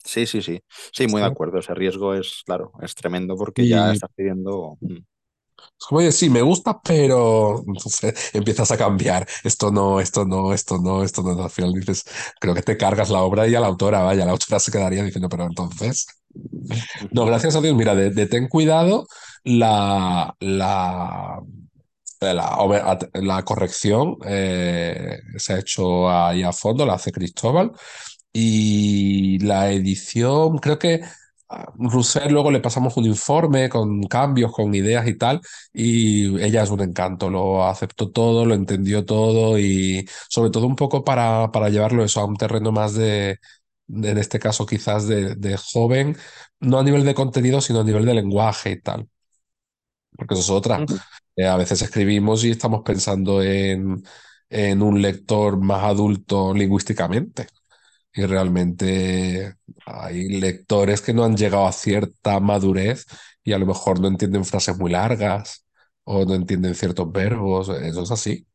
Sí, 0.03 0.25
sí, 0.25 0.41
sí. 0.41 0.61
Sí, 0.93 1.07
muy 1.07 1.21
de 1.21 1.27
acuerdo. 1.27 1.59
Ese 1.59 1.73
riesgo 1.73 2.13
es, 2.13 2.43
claro, 2.45 2.71
es 2.81 2.95
tremendo 2.95 3.35
porque 3.37 3.67
ya 3.67 3.91
estás 3.91 4.09
pidiendo. 4.15 4.79
Es 5.80 5.86
como, 5.88 5.99
oye, 5.99 6.11
sí, 6.11 6.30
me 6.30 6.41
gusta, 6.41 6.80
pero 6.82 7.63
entonces 7.68 8.32
empiezas 8.34 8.72
a 8.72 8.78
cambiar. 8.78 9.28
Esto 9.43 9.72
no, 9.72 9.99
esto 9.99 10.26
no, 10.26 10.53
esto 10.53 10.78
no, 10.80 11.03
esto 11.03 11.22
no. 11.24 11.43
Al 11.43 11.49
final 11.49 11.74
dices, 11.74 12.03
creo 12.39 12.53
que 12.55 12.61
te 12.63 12.78
cargas 12.78 13.09
la 13.09 13.22
obra 13.24 13.47
y 13.47 13.55
a 13.55 13.59
la 13.59 13.68
autora, 13.68 14.01
vaya, 14.03 14.26
la 14.26 14.32
autora 14.32 14.59
se 14.59 14.72
quedaría 14.72 15.03
diciendo, 15.03 15.30
pero 15.30 15.45
entonces. 15.45 16.05
No, 17.11 17.26
gracias 17.26 17.55
a 17.55 17.61
Dios, 17.61 17.76
mira, 17.76 17.95
de, 17.95 18.28
ten 18.28 18.47
cuidado, 18.47 19.07
la, 19.43 20.36
la, 22.22 22.57
obra- 22.57 22.97
la 23.13 23.43
corrección 23.43 24.18
eh, 24.26 25.20
se 25.38 25.53
ha 25.53 25.59
hecho 25.59 26.09
ahí 26.09 26.43
a 26.43 26.51
fondo, 26.53 26.86
la 26.86 26.93
hace 26.95 27.11
Cristóbal. 27.11 27.72
Y 28.34 29.39
la 29.39 29.72
edición, 29.72 30.59
creo 30.59 30.80
que 30.80 31.01
a 31.49 31.71
Rousseff 31.77 32.31
luego 32.31 32.51
le 32.51 32.59
pasamos 32.59 32.97
un 32.97 33.05
informe 33.05 33.69
con 33.69 34.03
cambios, 34.03 34.51
con 34.51 34.73
ideas 34.75 35.07
y 35.07 35.15
tal, 35.17 35.41
y 35.73 36.39
ella 36.43 36.63
es 36.63 36.69
un 36.71 36.81
encanto, 36.81 37.29
lo 37.29 37.65
aceptó 37.65 38.11
todo, 38.11 38.45
lo 38.45 38.55
entendió 38.55 39.05
todo 39.05 39.59
y 39.59 40.07
sobre 40.29 40.49
todo 40.51 40.65
un 40.67 40.75
poco 40.75 41.03
para, 41.03 41.51
para 41.51 41.69
llevarlo 41.69 42.03
eso 42.03 42.19
a 42.21 42.25
un 42.25 42.35
terreno 42.37 42.71
más 42.71 42.93
de, 42.95 43.39
de- 43.87 44.09
en 44.11 44.17
este 44.17 44.39
caso 44.39 44.65
quizás 44.65 45.07
de, 45.07 45.35
de 45.35 45.57
joven, 45.57 46.17
no 46.59 46.79
a 46.79 46.83
nivel 46.83 47.05
de 47.05 47.13
contenido, 47.15 47.61
sino 47.61 47.81
a 47.81 47.83
nivel 47.83 48.05
de 48.05 48.13
lenguaje 48.15 48.71
y 48.71 48.81
tal, 48.81 49.07
porque 50.17 50.33
eso 50.35 50.43
es 50.43 50.49
otra. 50.49 50.85
Eh, 51.35 51.45
a 51.47 51.57
veces 51.57 51.81
escribimos 51.81 52.43
y 52.43 52.51
estamos 52.51 52.81
pensando 52.85 53.41
en, 53.43 54.03
en 54.49 54.81
un 54.81 55.01
lector 55.01 55.57
más 55.59 55.83
adulto 55.83 56.53
lingüísticamente. 56.53 57.47
Y 58.16 58.26
realmente 58.26 59.55
hay 59.86 60.30
lectores 60.39 61.01
que 61.01 61.13
no 61.13 61.26
han 61.26 61.36
llegado 61.38 61.68
a 61.68 61.72
cierta 61.74 62.39
madurez 62.39 63.05
y 63.43 63.53
a 63.53 63.59
lo 63.59 63.66
mejor 63.66 63.99
no 63.99 64.07
entienden 64.07 64.45
frases 64.45 64.78
muy 64.78 64.91
largas 64.91 65.66
o 66.03 66.26
no 66.26 66.36
entienden 66.36 66.76
ciertos 66.76 67.11
verbos. 67.11 67.70
Eso 67.70 68.03
es 68.03 68.11
así. 68.11 68.47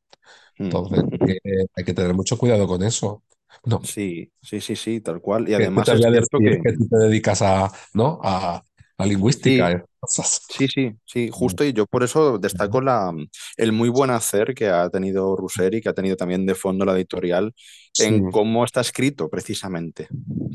mm. 0.58 0.64
Entonces 0.64 1.04
hay 1.12 1.18
que, 1.20 1.38
hay 1.74 1.84
que 1.84 1.94
tener 1.94 2.14
mucho 2.14 2.38
cuidado 2.38 2.66
con 2.66 2.82
eso. 2.82 3.22
No, 3.64 3.80
Sí, 3.82 4.30
sí, 4.42 4.60
sí, 4.60 4.76
sí, 4.76 5.00
tal 5.00 5.20
cual. 5.20 5.48
Y 5.48 5.54
¿qué, 5.54 5.70
qué 5.74 5.82
te 5.82 5.92
además 5.92 5.92
es 5.92 6.00
a 6.04 6.10
cierto 6.10 6.38
que. 6.38 6.60
que 6.62 6.72
tú 6.72 6.88
te 6.88 6.96
dedicas 6.98 7.42
a, 7.42 7.70
¿no? 7.94 8.20
a, 8.22 8.62
la 8.98 9.06
lingüística. 9.06 9.70
Sí, 9.70 9.76
eh, 9.76 9.82
cosas. 9.98 10.42
sí, 10.48 10.68
sí, 10.68 10.92
sí, 11.04 11.30
justo 11.32 11.64
y 11.64 11.72
yo 11.72 11.86
por 11.86 12.02
eso 12.02 12.38
destaco 12.38 12.80
la, 12.80 13.12
el 13.56 13.72
muy 13.72 13.88
buen 13.88 14.10
hacer 14.10 14.54
que 14.54 14.68
ha 14.68 14.88
tenido 14.90 15.36
Russer 15.36 15.74
y 15.74 15.80
que 15.80 15.88
ha 15.88 15.94
tenido 15.94 16.16
también 16.16 16.46
de 16.46 16.54
fondo 16.54 16.84
la 16.84 16.94
editorial 16.94 17.52
Sí, 18.00 18.14
en 18.14 18.30
cómo 18.30 18.64
está 18.64 18.80
escrito 18.80 19.28
precisamente. 19.28 20.08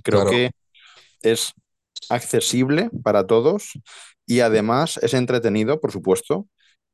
Creo 0.03 0.21
claro, 0.21 0.29
que 0.29 0.51
es 1.21 1.53
accesible 2.09 2.89
para 3.03 3.25
todos 3.25 3.71
y 4.25 4.39
además 4.41 4.97
es 5.01 5.13
entretenido, 5.13 5.79
por 5.79 5.91
supuesto. 5.91 6.47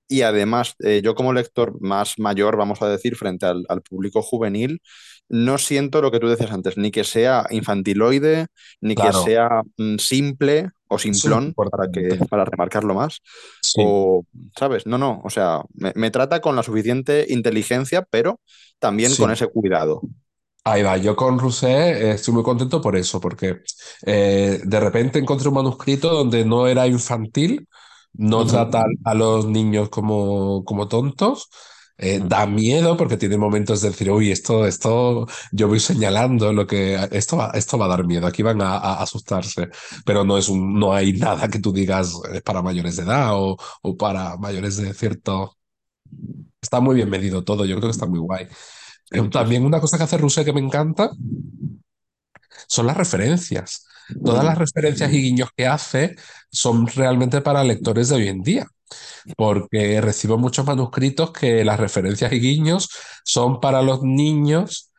Y 0.07 0.23
además, 0.23 0.75
eh, 0.79 1.01
yo 1.01 1.15
como 1.15 1.31
lector 1.31 1.77
más 1.79 2.19
mayor, 2.19 2.57
vamos 2.57 2.81
a 2.81 2.89
decir, 2.89 3.15
frente 3.15 3.45
al, 3.45 3.65
al 3.69 3.81
público 3.81 4.21
juvenil, 4.21 4.81
no 5.29 5.57
siento 5.57 6.01
lo 6.01 6.11
que 6.11 6.19
tú 6.19 6.27
decías 6.27 6.51
antes, 6.51 6.77
ni 6.77 6.91
que 6.91 7.05
sea 7.05 7.47
infantiloide, 7.49 8.47
ni 8.81 8.95
que 8.95 9.13
sea 9.13 9.61
mm, 9.77 9.95
simple 9.95 10.69
o 10.89 10.99
simplón, 10.99 11.53
para 11.53 11.89
que, 11.89 12.19
para 12.29 12.43
remarcarlo 12.43 12.93
más, 12.93 13.21
Sí, 13.61 13.81
o, 13.81 14.25
¿sabes? 14.59 14.85
No, 14.85 14.97
no, 14.97 15.21
o 15.23 15.29
sea, 15.29 15.63
me, 15.73 15.93
me 15.95 16.11
trata 16.11 16.41
con 16.41 16.57
la 16.57 16.63
suficiente 16.63 17.27
inteligencia, 17.29 18.05
pero 18.09 18.41
también 18.79 19.15
con 19.15 19.31
ese 19.31 19.47
cuidado. 19.47 20.01
Ahí 20.63 20.83
va, 20.83 20.95
yo 20.97 21.15
con 21.15 21.39
Rousset 21.39 21.69
eh, 21.97 22.11
estoy 22.11 22.35
muy 22.35 22.43
contento 22.43 22.79
por 22.81 22.95
eso, 22.95 23.19
porque 23.19 23.61
eh, 24.05 24.61
de 24.63 24.79
repente 24.79 25.17
encontré 25.17 25.47
un 25.49 25.55
manuscrito 25.55 26.09
donde 26.13 26.45
no 26.45 26.67
era 26.67 26.85
infantil, 26.87 27.67
no 28.13 28.45
Ujú, 28.45 28.45
trata 28.45 28.83
a 29.03 29.13
los 29.15 29.47
niños 29.47 29.89
como, 29.89 30.63
como 30.63 30.87
tontos, 30.87 31.49
eh, 31.97 32.21
da 32.23 32.45
miedo 32.45 32.95
porque 32.95 33.17
tiene 33.17 33.37
momentos 33.37 33.81
de 33.81 33.89
decir, 33.89 34.11
uy, 34.11 34.31
esto, 34.31 34.67
esto, 34.67 35.25
yo 35.51 35.67
voy 35.67 35.79
señalando 35.79 36.53
lo 36.53 36.67
que, 36.67 36.95
esto 37.11 37.37
va, 37.37 37.51
esto 37.55 37.77
va 37.79 37.85
a 37.85 37.89
dar 37.89 38.05
miedo, 38.05 38.27
aquí 38.27 38.43
van 38.43 38.61
a, 38.61 38.77
a 38.77 39.01
asustarse, 39.01 39.67
pero 40.05 40.23
no 40.23 40.37
es 40.37 40.47
un, 40.47 40.77
no 40.79 40.93
hay 40.93 41.13
nada 41.13 41.47
que 41.49 41.57
tú 41.59 41.73
digas 41.73 42.13
es 42.33 42.41
para 42.43 42.61
mayores 42.61 42.97
de 42.97 43.03
edad 43.03 43.31
o, 43.33 43.57
o 43.81 43.97
para 43.97 44.37
mayores 44.37 44.77
de 44.77 44.93
cierto, 44.93 45.57
está 46.61 46.79
muy 46.79 46.95
bien 46.95 47.09
medido 47.09 47.43
todo, 47.43 47.65
yo 47.65 47.75
creo 47.77 47.87
que 47.89 47.91
está 47.91 48.05
muy 48.05 48.19
guay. 48.19 48.47
Eh. 49.11 49.27
También 49.29 49.65
una 49.65 49.79
cosa 49.79 49.97
que 49.97 50.03
hace 50.03 50.17
Rousset 50.17 50.45
que 50.45 50.53
me 50.53 50.61
encanta 50.61 51.11
son 52.67 52.87
las 52.87 52.97
referencias. 52.97 53.85
Todas 54.23 54.43
las 54.43 54.57
referencias 54.57 55.11
y 55.13 55.21
guiños 55.21 55.49
que 55.55 55.67
hace 55.67 56.15
son 56.51 56.87
realmente 56.87 57.41
para 57.41 57.63
lectores 57.63 58.09
de 58.09 58.15
hoy 58.15 58.27
en 58.27 58.41
día, 58.41 58.67
porque 59.37 60.01
recibo 60.01 60.37
muchos 60.37 60.65
manuscritos 60.65 61.31
que 61.31 61.63
las 61.65 61.79
referencias 61.79 62.31
y 62.33 62.39
guiños 62.39 62.89
son 63.23 63.59
para 63.61 63.81
los 63.81 64.03
niños 64.03 64.91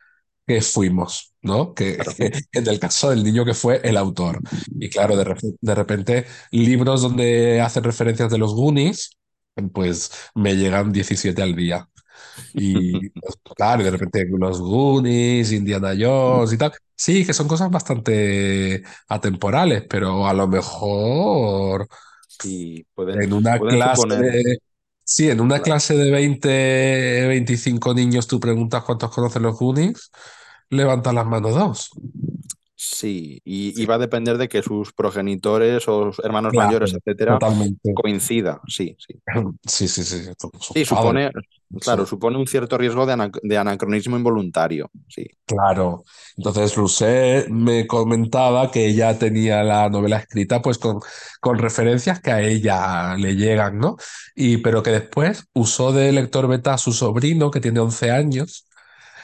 que 0.47 0.61
fuimos, 0.61 1.33
¿no? 1.41 1.73
Que, 1.73 1.99
en 2.53 2.67
el 2.67 2.79
caso 2.79 3.11
del 3.11 3.23
niño 3.23 3.45
que 3.45 3.53
fue 3.53 3.81
el 3.83 3.97
autor. 3.97 4.41
Y 4.79 4.89
claro, 4.89 5.17
de, 5.17 5.25
re- 5.25 5.37
de 5.61 5.75
repente 5.75 6.25
libros 6.51 7.01
donde 7.03 7.61
hacen 7.61 7.83
referencias 7.83 8.31
de 8.31 8.37
los 8.39 8.53
Goonies, 8.55 9.11
pues 9.73 10.11
me 10.35 10.55
llegan 10.55 10.91
17 10.91 11.41
al 11.43 11.55
día. 11.55 11.87
Y 12.53 13.11
claro, 13.55 13.81
y 13.81 13.85
de 13.85 13.91
repente 13.91 14.25
los 14.29 14.59
Goonies, 14.61 15.51
Indiana 15.51 15.93
Jones 15.97 16.53
y 16.53 16.57
tal. 16.57 16.71
Sí, 16.95 17.25
que 17.25 17.33
son 17.33 17.47
cosas 17.47 17.71
bastante 17.71 18.83
atemporales, 19.07 19.83
pero 19.89 20.27
a 20.27 20.33
lo 20.33 20.47
mejor 20.47 21.87
Sí, 22.27 22.85
pueden, 22.93 23.21
en 23.21 23.33
una 23.33 23.59
pueden 23.59 23.77
clase 23.79 24.05
suponer. 24.05 24.33
Sí, 25.05 25.29
en 25.29 25.41
una 25.41 25.61
clase 25.61 25.95
de 25.97 26.11
20 26.11 27.27
25 27.27 27.93
niños 27.93 28.27
tú 28.27 28.39
preguntas 28.39 28.83
cuántos 28.83 29.11
conocen 29.11 29.43
los 29.43 29.57
Goonies, 29.59 30.11
levantan 30.69 31.15
las 31.15 31.25
manos 31.25 31.55
dos. 31.55 31.89
Sí, 32.85 33.41
y, 33.45 33.81
y 33.81 33.85
va 33.85 33.95
a 33.95 33.97
depender 33.97 34.37
de 34.37 34.49
que 34.49 34.61
sus 34.61 34.91
progenitores 34.91 35.87
o 35.87 36.11
sus 36.11 36.25
hermanos 36.25 36.53
mayores, 36.53 36.93
etcétera, 36.93 37.39
totalmente. 37.39 37.93
coincida. 37.93 38.59
Sí, 38.67 38.97
sí. 38.99 39.21
Sí, 39.65 39.87
sí, 39.87 40.03
sí, 40.03 40.17
Sí, 40.59 40.83
supone, 40.83 41.31
claro, 41.79 42.05
supone 42.05 42.37
un 42.37 42.45
cierto 42.45 42.77
riesgo 42.77 43.05
de, 43.05 43.31
de 43.41 43.57
anacronismo 43.57 44.17
involuntario. 44.17 44.91
Sí. 45.07 45.25
Claro. 45.45 46.03
Entonces, 46.35 46.75
Rousset 46.75 47.47
me 47.47 47.87
comentaba 47.87 48.69
que 48.69 48.87
ella 48.87 49.17
tenía 49.17 49.63
la 49.63 49.89
novela 49.89 50.17
escrita 50.17 50.61
pues 50.61 50.77
con, 50.77 50.99
con 51.39 51.57
referencias 51.59 52.19
que 52.19 52.31
a 52.31 52.41
ella 52.41 53.15
le 53.15 53.35
llegan, 53.37 53.79
¿no? 53.79 53.95
Y 54.35 54.57
pero 54.57 54.83
que 54.83 54.91
después 54.91 55.47
usó 55.53 55.93
de 55.93 56.11
lector 56.11 56.47
beta 56.49 56.73
a 56.73 56.77
su 56.77 56.91
sobrino, 56.91 57.49
que 57.49 57.61
tiene 57.61 57.79
11 57.79 58.11
años. 58.11 58.67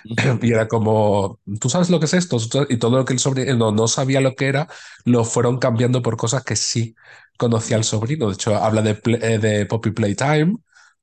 y 0.41 0.51
era 0.51 0.67
como, 0.67 1.39
¿tú 1.59 1.69
sabes 1.69 1.89
lo 1.89 1.99
que 1.99 2.05
es 2.05 2.13
esto? 2.13 2.37
Y 2.69 2.77
todo 2.77 2.97
lo 2.97 3.05
que 3.05 3.13
el 3.13 3.19
sobrino 3.19 3.55
no, 3.55 3.71
no 3.71 3.87
sabía 3.87 4.21
lo 4.21 4.35
que 4.35 4.47
era, 4.47 4.67
lo 5.05 5.23
fueron 5.25 5.57
cambiando 5.59 6.01
por 6.01 6.17
cosas 6.17 6.43
que 6.43 6.55
sí 6.55 6.95
conocía 7.37 7.77
el 7.77 7.83
sobrino. 7.83 8.27
De 8.27 8.33
hecho, 8.33 8.55
habla 8.55 8.81
de, 8.81 8.99
eh, 9.21 9.39
de 9.39 9.65
Poppy 9.65 9.91
Playtime, 9.91 10.55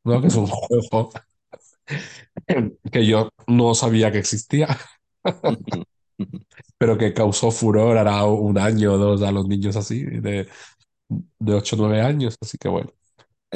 ¿no? 0.04 0.20
Que 0.20 0.28
es 0.28 0.34
un 0.36 0.46
juego 0.46 1.12
que 2.92 3.06
yo 3.06 3.28
no 3.46 3.74
sabía 3.74 4.10
que 4.12 4.18
existía. 4.18 4.68
Pero 6.78 6.98
que 6.98 7.14
causó 7.14 7.50
furor 7.50 7.96
hará 7.98 8.24
un 8.26 8.58
año 8.58 8.94
o 8.94 8.98
dos 8.98 9.22
a 9.22 9.32
los 9.32 9.46
niños 9.48 9.76
así, 9.76 10.04
de, 10.04 10.48
de 11.38 11.54
8 11.54 11.76
o 11.76 11.78
9 11.80 12.02
años. 12.02 12.36
Así 12.40 12.58
que 12.58 12.68
bueno, 12.68 12.92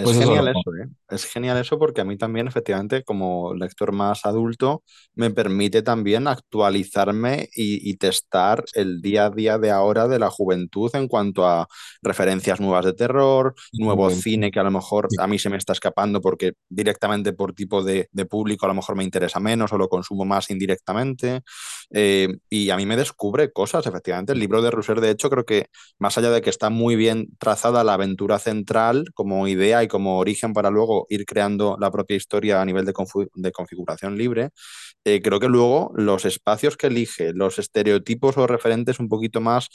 Es 0.01 0.05
pues 0.05 0.19
genial 0.19 0.49
eso, 0.49 0.75
¿eh? 0.77 0.89
Es 1.09 1.25
genial 1.25 1.59
eso 1.59 1.79
porque 1.79 2.01
a 2.01 2.05
mí 2.05 2.17
también, 2.17 2.49
efectivamente, 2.49 3.03
como 3.05 3.55
lector 3.55 3.93
más 3.93 4.25
adulto, 4.25 4.83
me 5.15 5.31
permite 5.31 5.83
también 5.83 6.27
actualizarme 6.29 7.49
y, 7.55 7.91
y 7.91 7.97
testar 7.97 8.65
el 8.75 9.01
día 9.03 9.27
a 9.27 9.31
día 9.31 9.59
de 9.59 9.71
ahora 9.71 10.09
de 10.09 10.19
la 10.19 10.31
juventud 10.31 10.91
en 10.95 11.09
cuanto 11.09 11.47
a 11.47 11.67
referencias 12.03 12.61
nuevas 12.61 12.85
de 12.85 12.93
terror, 12.95 13.55
nuevo 13.73 14.11
cine 14.11 14.51
que 14.51 14.61
a 14.61 14.65
lo 14.65 14.71
mejor 14.71 15.09
a 15.19 15.27
mí 15.27 15.39
se 15.39 15.51
me 15.51 15.57
está 15.57 15.73
escapando 15.73 16.21
porque 16.21 16.53
directamente 16.69 17.33
por 17.33 17.53
tipo 17.55 17.83
de, 17.83 18.09
de 18.13 18.27
público 18.27 18.67
a 18.67 18.69
lo 18.69 18.75
mejor 18.75 18.97
me 18.97 19.05
interesa 19.05 19.41
menos 19.41 19.73
o 19.73 19.79
lo 19.79 19.89
consumo 19.89 20.25
más 20.25 20.51
indirectamente. 20.51 21.43
Eh, 21.93 22.29
y 22.49 22.71
a 22.71 22.77
mí 22.77 22.87
me 22.87 22.97
descubre 22.97 23.53
cosas, 23.53 23.87
efectivamente. 23.87 24.33
El 24.33 24.39
libro 24.39 24.63
de 24.63 24.71
Russer, 24.71 25.01
de 25.01 25.11
hecho, 25.11 25.31
creo 25.31 25.45
que 25.45 25.67
más 25.99 26.17
allá 26.19 26.31
de 26.31 26.41
que 26.43 26.51
está 26.51 26.71
muy 26.71 26.97
bien 26.97 27.29
trazada 27.39 27.85
la 27.85 27.95
aventura 27.95 28.39
central 28.39 29.07
como 29.15 29.47
idea 29.49 29.83
y 29.83 29.89
como 29.91 30.19
origen 30.19 30.53
para 30.55 30.71
luego 30.71 31.07
ir 31.11 31.27
creando 31.27 31.77
la 31.81 31.91
propia 31.91 32.17
historia 32.17 32.63
a 32.63 32.65
nivel 32.65 32.87
de, 32.87 32.95
de 33.35 33.53
configuración 33.53 34.17
libre, 34.17 34.51
eh, 35.05 35.21
creo 35.23 35.41
que 35.41 35.49
luego 35.49 35.93
los 35.97 36.25
espacios 36.25 36.77
que 36.77 36.89
elige, 36.89 37.33
los 37.35 37.59
estereotipos 37.59 38.37
o 38.39 38.47
referentes 38.47 39.01
un 39.01 39.09
poquito 39.09 39.41
más 39.41 39.69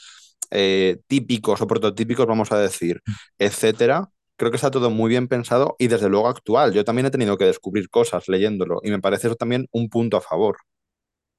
eh, 0.51 0.97
típicos 1.07 1.61
o 1.61 1.67
prototípicos, 1.67 2.25
vamos 2.27 2.51
a 2.51 2.59
decir, 2.59 3.01
etcétera, 3.39 4.09
creo 4.37 4.51
que 4.51 4.57
está 4.57 4.71
todo 4.71 4.89
muy 4.89 5.09
bien 5.09 5.27
pensado 5.27 5.75
y 5.79 5.87
desde 5.87 6.09
luego 6.09 6.27
actual. 6.27 6.73
Yo 6.73 6.83
también 6.85 7.07
he 7.07 7.11
tenido 7.11 7.37
que 7.37 7.45
descubrir 7.45 7.89
cosas 7.89 8.27
leyéndolo 8.27 8.79
y 8.83 8.91
me 8.91 8.99
parece 8.99 9.27
eso 9.27 9.35
también 9.35 9.67
un 9.71 9.89
punto 9.89 10.17
a 10.17 10.21
favor. 10.21 10.57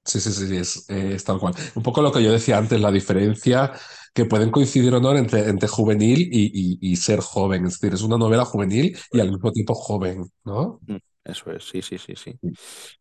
Sí, 0.07 0.21
sí, 0.21 0.33
sí, 0.33 0.57
es, 0.57 0.89
eh, 0.89 1.13
es 1.17 1.25
tal 1.25 1.39
cual. 1.41 1.55
Un 1.75 1.83
poco 1.83 2.01
lo 2.01 2.13
que 2.13 2.23
yo 2.23 2.31
decía 2.33 2.59
antes, 2.59 2.81
la 2.81 2.93
diferencia 2.93 3.73
que 4.15 4.25
pueden 4.25 4.51
coincidir 4.51 4.95
o 4.95 5.01
no 5.01 5.15
entre, 5.17 5.49
entre 5.49 5.69
juvenil 5.69 6.21
y, 6.33 6.47
y- 6.55 6.79
y 6.93 6.97
ser 6.97 7.21
joven. 7.21 7.67
Es 7.67 7.75
decir, 7.81 7.95
es 7.95 8.03
una 8.03 8.17
novela 8.17 8.45
juvenil 8.45 8.97
y 9.13 9.21
al 9.21 9.31
mismo 9.33 9.53
tiempo 9.53 9.75
joven, 9.75 10.25
¿no? 10.45 10.81
Mm, 10.87 10.97
Eso 11.25 11.51
es, 11.51 11.65
sí, 11.69 11.83
sí, 11.83 11.99
sí, 11.99 12.15
sí. 12.17 12.39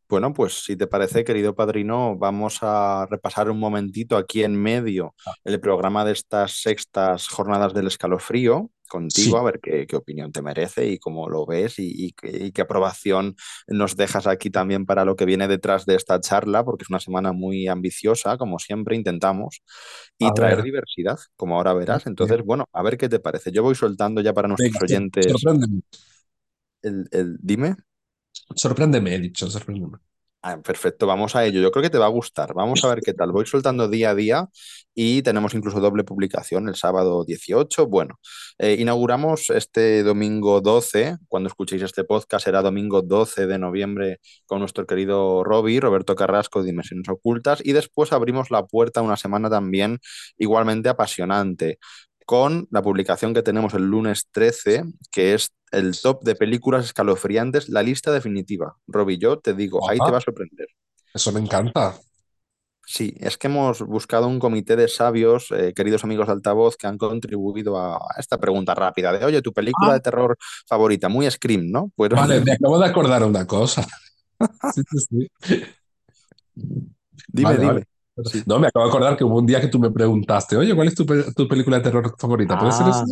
Bueno, 0.09 0.33
pues 0.33 0.63
si 0.65 0.75
te 0.75 0.87
parece, 0.87 1.23
querido 1.23 1.55
padrino, 1.55 2.17
vamos 2.17 2.59
a 2.61 3.07
repasar 3.09 3.49
un 3.51 3.59
momentito 3.59 4.17
aquí 4.17 4.43
en 4.43 4.55
medio 4.61 5.15
el 5.43 5.59
programa 5.59 6.05
de 6.05 6.13
estas 6.13 6.53
sextas 6.61 7.27
jornadas 7.27 7.73
del 7.73 7.87
escalofrío 7.87 8.71
contigo, 8.87 9.37
Sí, 9.37 9.39
a 9.39 9.43
ver 9.43 9.59
qué, 9.61 9.87
qué 9.87 9.95
opinión 9.95 10.31
te 10.31 10.41
merece 10.41 10.87
y 10.87 10.99
cómo 10.99 11.29
lo 11.29 11.45
ves 11.45 11.79
y, 11.79 11.91
y 12.07 12.11
qué, 12.13 12.45
y 12.47 12.51
qué 12.51 12.61
aprobación 12.63 13.35
nos 13.67 13.95
dejas 13.97 14.27
aquí 14.27 14.49
también 14.49 14.85
para 14.85 15.05
lo 15.05 15.15
que 15.15 15.25
viene 15.25 15.47
detrás 15.47 15.85
de 15.85 15.95
esta 15.95 16.19
charla, 16.21 16.63
porque 16.63 16.83
es 16.83 16.89
una 16.89 16.99
semana 16.99 17.31
muy 17.33 17.67
ambiciosa, 17.67 18.37
como 18.37 18.59
siempre 18.59 18.95
intentamos, 18.95 19.61
y 20.17 20.31
a 20.31 20.33
traer 20.33 20.61
ver. 20.61 20.63
diversidad, 20.63 21.17
como 21.35 21.55
ahora 21.57 21.73
verás. 21.73 22.07
Entonces, 22.07 22.43
bueno, 22.43 22.65
a 22.73 22.83
ver 22.83 22.97
qué 22.97 23.09
te 23.09 23.19
parece. 23.19 23.51
Yo 23.51 23.63
voy 23.63 23.75
soltando 23.75 24.21
ya 24.21 24.33
para 24.33 24.47
nuestros 24.47 24.75
Venga, 24.75 24.81
oyentes 24.81 25.27
sorpréndeme. 25.27 25.81
el, 26.81 27.07
el 27.11 27.37
dime. 27.41 27.75
Sorpréndeme, 28.61 29.13
he 29.15 29.19
dicho, 29.19 29.49
sorpréndeme. 29.51 29.97
Ah, 30.47 30.61
perfecto, 30.61 31.07
vamos 31.07 31.35
a 31.35 31.43
ello. 31.43 31.59
Yo 31.59 31.71
creo 31.71 31.81
que 31.81 31.89
te 31.89 31.97
va 31.97 32.05
a 32.05 32.09
gustar. 32.09 32.53
Vamos 32.53 32.83
a 32.83 32.89
ver 32.89 32.99
qué 33.03 33.15
tal. 33.15 33.31
Voy 33.31 33.47
soltando 33.47 33.87
día 33.87 34.11
a 34.11 34.15
día 34.15 34.47
y 34.93 35.23
tenemos 35.23 35.55
incluso 35.55 35.79
doble 35.79 36.03
publicación 36.03 36.69
el 36.69 36.75
sábado 36.75 37.25
18. 37.25 37.87
Bueno, 37.87 38.19
eh, 38.59 38.75
inauguramos 38.77 39.49
este 39.49 40.03
domingo 40.03 40.61
12. 40.61 41.17
Cuando 41.27 41.47
escuchéis 41.47 41.81
este 41.81 42.03
podcast 42.03 42.45
será 42.45 42.61
domingo 42.61 43.01
12 43.01 43.47
de 43.47 43.57
noviembre 43.57 44.19
con 44.45 44.59
nuestro 44.59 44.85
querido 44.85 45.43
Robbie, 45.43 45.79
Roberto 45.79 46.15
Carrasco 46.15 46.59
de 46.61 46.67
Dimensiones 46.67 47.09
Ocultas. 47.09 47.61
Y 47.65 47.73
después 47.73 48.13
abrimos 48.13 48.51
la 48.51 48.67
puerta 48.67 49.01
una 49.01 49.17
semana 49.17 49.49
también 49.49 49.97
igualmente 50.37 50.89
apasionante 50.89 51.79
con 52.27 52.67
la 52.69 52.83
publicación 52.83 53.33
que 53.33 53.41
tenemos 53.41 53.73
el 53.73 53.83
lunes 53.83 54.27
13, 54.31 54.83
que 55.11 55.33
es 55.33 55.53
el 55.75 55.99
top 56.01 56.23
de 56.23 56.35
películas 56.35 56.85
escalofriantes, 56.85 57.69
la 57.69 57.83
lista 57.83 58.11
definitiva. 58.11 58.77
Robbie, 58.87 59.17
yo 59.17 59.39
te 59.39 59.53
digo, 59.53 59.87
ahí 59.89 60.01
te 60.01 60.11
va 60.11 60.17
a 60.19 60.21
sorprender. 60.21 60.67
eso 61.13 61.31
me 61.31 61.39
encanta. 61.39 61.99
Sí, 62.87 63.15
es 63.19 63.37
que 63.37 63.47
hemos 63.47 63.81
buscado 63.81 64.27
un 64.27 64.39
comité 64.39 64.75
de 64.75 64.87
sabios, 64.87 65.47
eh, 65.51 65.73
queridos 65.75 66.03
amigos 66.03 66.27
de 66.27 66.33
Altavoz, 66.33 66.77
que 66.77 66.85
han 66.85 66.99
contribuido 66.99 67.77
a 67.79 67.99
esta 68.19 68.37
pregunta 68.39 68.75
rápida 68.75 69.11
de, 69.11 69.25
oye, 69.25 69.41
tu 69.41 69.53
película 69.53 69.91
Ah, 69.91 69.95
de 69.95 70.01
terror 70.01 70.37
favorita, 70.67 71.09
muy 71.09 71.29
Scream, 71.29 71.71
¿no? 71.71 71.91
Fueron, 71.95 72.27
vale, 72.27 72.41
me 72.41 72.53
acabo 72.53 72.79
de 72.79 72.85
acordar 72.87 73.23
una 73.23 73.45
cosa. 73.45 73.85
Sí, 74.63 74.81
sí, 74.89 74.97
sí. 74.99 75.29
dime, 77.27 77.57
Vale, 77.57 77.61
vale. 77.61 77.81
dime. 77.81 77.85
Sí. 78.23 78.43
No, 78.47 78.59
me 78.59 78.67
acabo 78.67 78.85
de 78.85 78.91
acordar 78.91 79.17
que 79.17 79.23
hubo 79.23 79.37
un 79.39 79.45
día 79.45 79.61
que 79.61 79.67
tú 79.67 79.79
me 79.79 79.91
preguntaste, 79.91 80.55
oye, 80.57 80.75
¿cuál 80.75 80.87
es 80.87 80.95
tu, 80.95 81.05
pe- 81.05 81.33
tu 81.35 81.47
película 81.47 81.77
de 81.77 81.83
terror 81.83 82.15
favorita? 82.19 82.57
¿Puede 82.57 82.71
ser 82.73 82.87
Ah, 82.87 83.03
esa? 83.03 83.05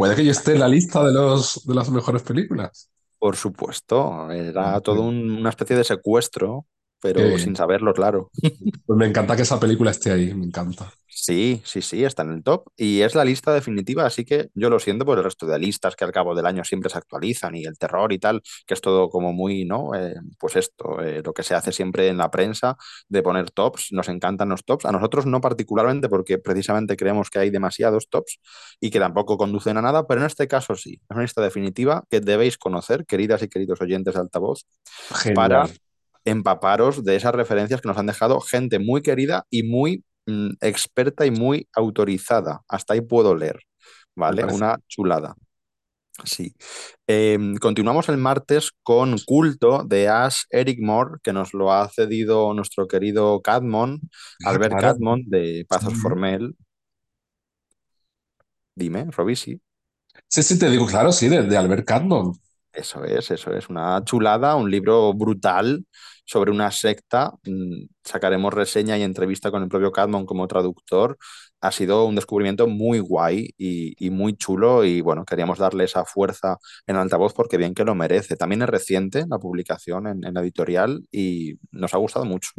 Puede 0.00 0.16
que 0.16 0.24
yo 0.24 0.30
esté 0.30 0.52
en 0.54 0.60
la 0.60 0.68
lista 0.68 1.04
de 1.04 1.12
los 1.12 1.62
de 1.66 1.74
las 1.74 1.90
mejores 1.90 2.22
películas. 2.22 2.88
por 3.18 3.36
supuesto, 3.36 4.30
era 4.30 4.80
todo 4.80 5.02
un- 5.02 5.30
una 5.30 5.50
especie 5.50 5.76
de 5.76 5.84
secuestro, 5.84 6.64
pero 7.00 7.38
sin 7.38 7.56
saberlo, 7.56 7.92
claro. 7.92 8.30
Pues 8.86 8.98
me 8.98 9.06
encanta 9.06 9.36
que 9.36 9.42
esa 9.42 9.60
película 9.60 9.92
esté 9.92 10.10
ahí, 10.10 10.34
me 10.34 10.46
encanta. 10.46 10.92
Sí, 11.12 11.60
sí, 11.64 11.82
sí, 11.82 12.04
está 12.04 12.22
en 12.22 12.32
el 12.32 12.42
top 12.42 12.68
y 12.76 13.02
es 13.02 13.14
la 13.14 13.24
lista 13.24 13.52
definitiva, 13.52 14.06
así 14.06 14.24
que 14.24 14.48
yo 14.54 14.70
lo 14.70 14.78
siento 14.78 15.04
por 15.04 15.18
el 15.18 15.24
resto 15.24 15.44
de 15.46 15.58
listas 15.58 15.94
que 15.94 16.04
al 16.04 16.12
cabo 16.12 16.34
del 16.34 16.46
año 16.46 16.64
siempre 16.64 16.88
se 16.88 16.96
actualizan 16.98 17.54
y 17.56 17.64
el 17.64 17.76
terror 17.76 18.12
y 18.12 18.18
tal, 18.18 18.42
que 18.66 18.74
es 18.74 18.80
todo 18.80 19.10
como 19.10 19.32
muy, 19.32 19.64
¿no? 19.64 19.94
Eh, 19.94 20.14
pues 20.38 20.56
esto, 20.56 21.00
eh, 21.02 21.20
lo 21.22 21.34
que 21.34 21.42
se 21.42 21.54
hace 21.54 21.72
siempre 21.72 22.08
en 22.08 22.16
la 22.16 22.30
prensa 22.30 22.76
de 23.08 23.22
poner 23.22 23.50
tops, 23.50 23.92
nos 23.92 24.08
encantan 24.08 24.48
los 24.48 24.64
tops, 24.64 24.86
a 24.86 24.92
nosotros 24.92 25.26
no 25.26 25.40
particularmente 25.40 26.08
porque 26.08 26.38
precisamente 26.38 26.96
creemos 26.96 27.28
que 27.28 27.40
hay 27.40 27.50
demasiados 27.50 28.08
tops 28.08 28.40
y 28.80 28.90
que 28.90 28.98
tampoco 28.98 29.36
conducen 29.36 29.76
a 29.76 29.82
nada, 29.82 30.06
pero 30.06 30.20
en 30.20 30.26
este 30.26 30.48
caso 30.48 30.74
sí, 30.74 31.00
es 31.02 31.10
una 31.10 31.22
lista 31.22 31.42
definitiva 31.42 32.04
que 32.08 32.20
debéis 32.20 32.56
conocer, 32.56 33.04
queridas 33.04 33.42
y 33.42 33.48
queridos 33.48 33.80
oyentes 33.82 34.14
de 34.14 34.20
altavoz, 34.20 34.64
para 35.34 35.66
Genial. 35.66 35.80
Empaparos 36.24 37.04
de 37.04 37.16
esas 37.16 37.34
referencias 37.34 37.80
que 37.80 37.88
nos 37.88 37.98
han 37.98 38.06
dejado 38.06 38.40
gente 38.40 38.78
muy 38.78 39.02
querida 39.02 39.46
y 39.50 39.62
muy 39.64 40.04
mm, 40.26 40.50
experta 40.60 41.26
y 41.26 41.30
muy 41.30 41.68
autorizada. 41.74 42.62
Hasta 42.68 42.94
ahí 42.94 43.00
puedo 43.00 43.34
leer, 43.34 43.60
¿vale? 44.16 44.44
Una 44.44 44.78
chulada. 44.88 45.34
Sí. 46.24 46.54
Eh, 47.06 47.38
continuamos 47.60 48.08
el 48.10 48.18
martes 48.18 48.72
con 48.82 49.16
Culto 49.24 49.84
de 49.84 50.08
Ash 50.08 50.42
Eric 50.50 50.78
Moore, 50.82 51.12
que 51.22 51.32
nos 51.32 51.54
lo 51.54 51.72
ha 51.72 51.88
cedido 51.88 52.52
nuestro 52.52 52.86
querido 52.86 53.40
Cadmon, 53.40 54.00
Ah, 54.44 54.50
Albert 54.50 54.72
claro. 54.74 54.88
Cadmon 54.88 55.22
de 55.26 55.64
Pazos 55.68 55.94
Sí. 55.94 55.98
Formel. 56.00 56.54
Dime, 58.74 59.06
Robbie, 59.10 59.36
sí. 59.36 59.60
Sí, 60.28 60.42
sí, 60.42 60.58
te 60.58 60.68
digo, 60.70 60.86
claro, 60.86 61.12
sí, 61.12 61.28
de, 61.28 61.42
de 61.42 61.56
Albert 61.56 61.86
Cadmon. 61.86 62.32
Eso 62.72 63.04
es, 63.04 63.30
eso 63.30 63.52
es 63.52 63.68
una 63.68 64.02
chulada, 64.04 64.54
un 64.54 64.70
libro 64.70 65.12
brutal 65.12 65.84
sobre 66.24 66.50
una 66.52 66.70
secta. 66.70 67.32
Mm, 67.44 67.86
Sacaremos 68.04 68.54
reseña 68.54 68.96
y 68.98 69.02
entrevista 69.02 69.50
con 69.50 69.62
el 69.62 69.68
propio 69.68 69.90
Cadmon 69.92 70.24
como 70.26 70.46
traductor. 70.46 71.18
Ha 71.60 71.72
sido 71.72 72.06
un 72.06 72.14
descubrimiento 72.14 72.66
muy 72.68 73.00
guay 73.00 73.50
y, 73.58 74.10
muy 74.10 74.34
chulo 74.36 74.84
y 74.84 75.00
bueno, 75.02 75.24
queríamos 75.24 75.58
darle 75.58 75.84
esa 75.84 76.04
fuerza 76.04 76.58
en 76.86 76.96
altavoz 76.96 77.34
porque 77.34 77.56
bien 77.58 77.74
que 77.74 77.84
lo 77.84 77.94
merece. 77.94 78.36
También 78.36 78.62
es 78.62 78.68
reciente 78.68 79.24
la 79.28 79.38
publicación 79.38 80.06
en, 80.06 80.24
en 80.24 80.34
la 80.34 80.40
editorial 80.40 81.02
y 81.12 81.54
nos 81.72 81.92
ha 81.94 81.98
gustado 81.98 82.24
mucho. 82.24 82.50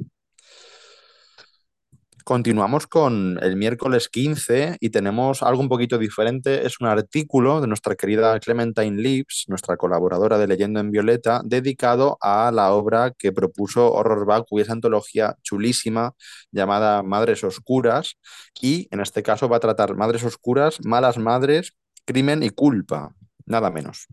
Continuamos 2.32 2.88
con 2.88 3.40
el 3.42 3.58
miércoles 3.58 4.08
15 4.08 4.78
y 4.80 4.90
tenemos 4.90 5.44
algo 5.44 5.60
un 5.60 5.68
poquito 5.68 5.98
diferente. 5.98 6.66
Es 6.66 6.80
un 6.80 6.88
artículo 6.88 7.60
de 7.60 7.68
nuestra 7.68 7.96
querida 7.96 8.40
Clementine 8.40 9.02
Leaves, 9.02 9.44
nuestra 9.50 9.76
colaboradora 9.76 10.38
de 10.38 10.48
Leyendo 10.48 10.80
en 10.80 10.92
Violeta, 10.92 11.42
dedicado 11.44 12.18
a 12.22 12.50
la 12.54 12.72
obra 12.72 13.12
que 13.12 13.34
propuso 13.34 13.92
Horror 13.92 14.26
Baku 14.26 14.60
y 14.60 14.62
esa 14.62 14.72
antología 14.72 15.36
chulísima 15.44 16.16
llamada 16.54 17.04
Madres 17.04 17.44
Oscuras. 17.44 18.16
Y 18.62 18.88
en 18.92 19.02
este 19.02 19.24
caso 19.24 19.50
va 19.50 19.58
a 19.58 19.60
tratar 19.60 19.98
Madres 19.98 20.24
Oscuras, 20.24 20.78
Malas 20.86 21.18
Madres, 21.18 21.74
Crimen 22.06 22.44
y 22.44 22.50
Culpa. 22.52 23.14
Nada 23.46 23.70
menos. 23.72 24.08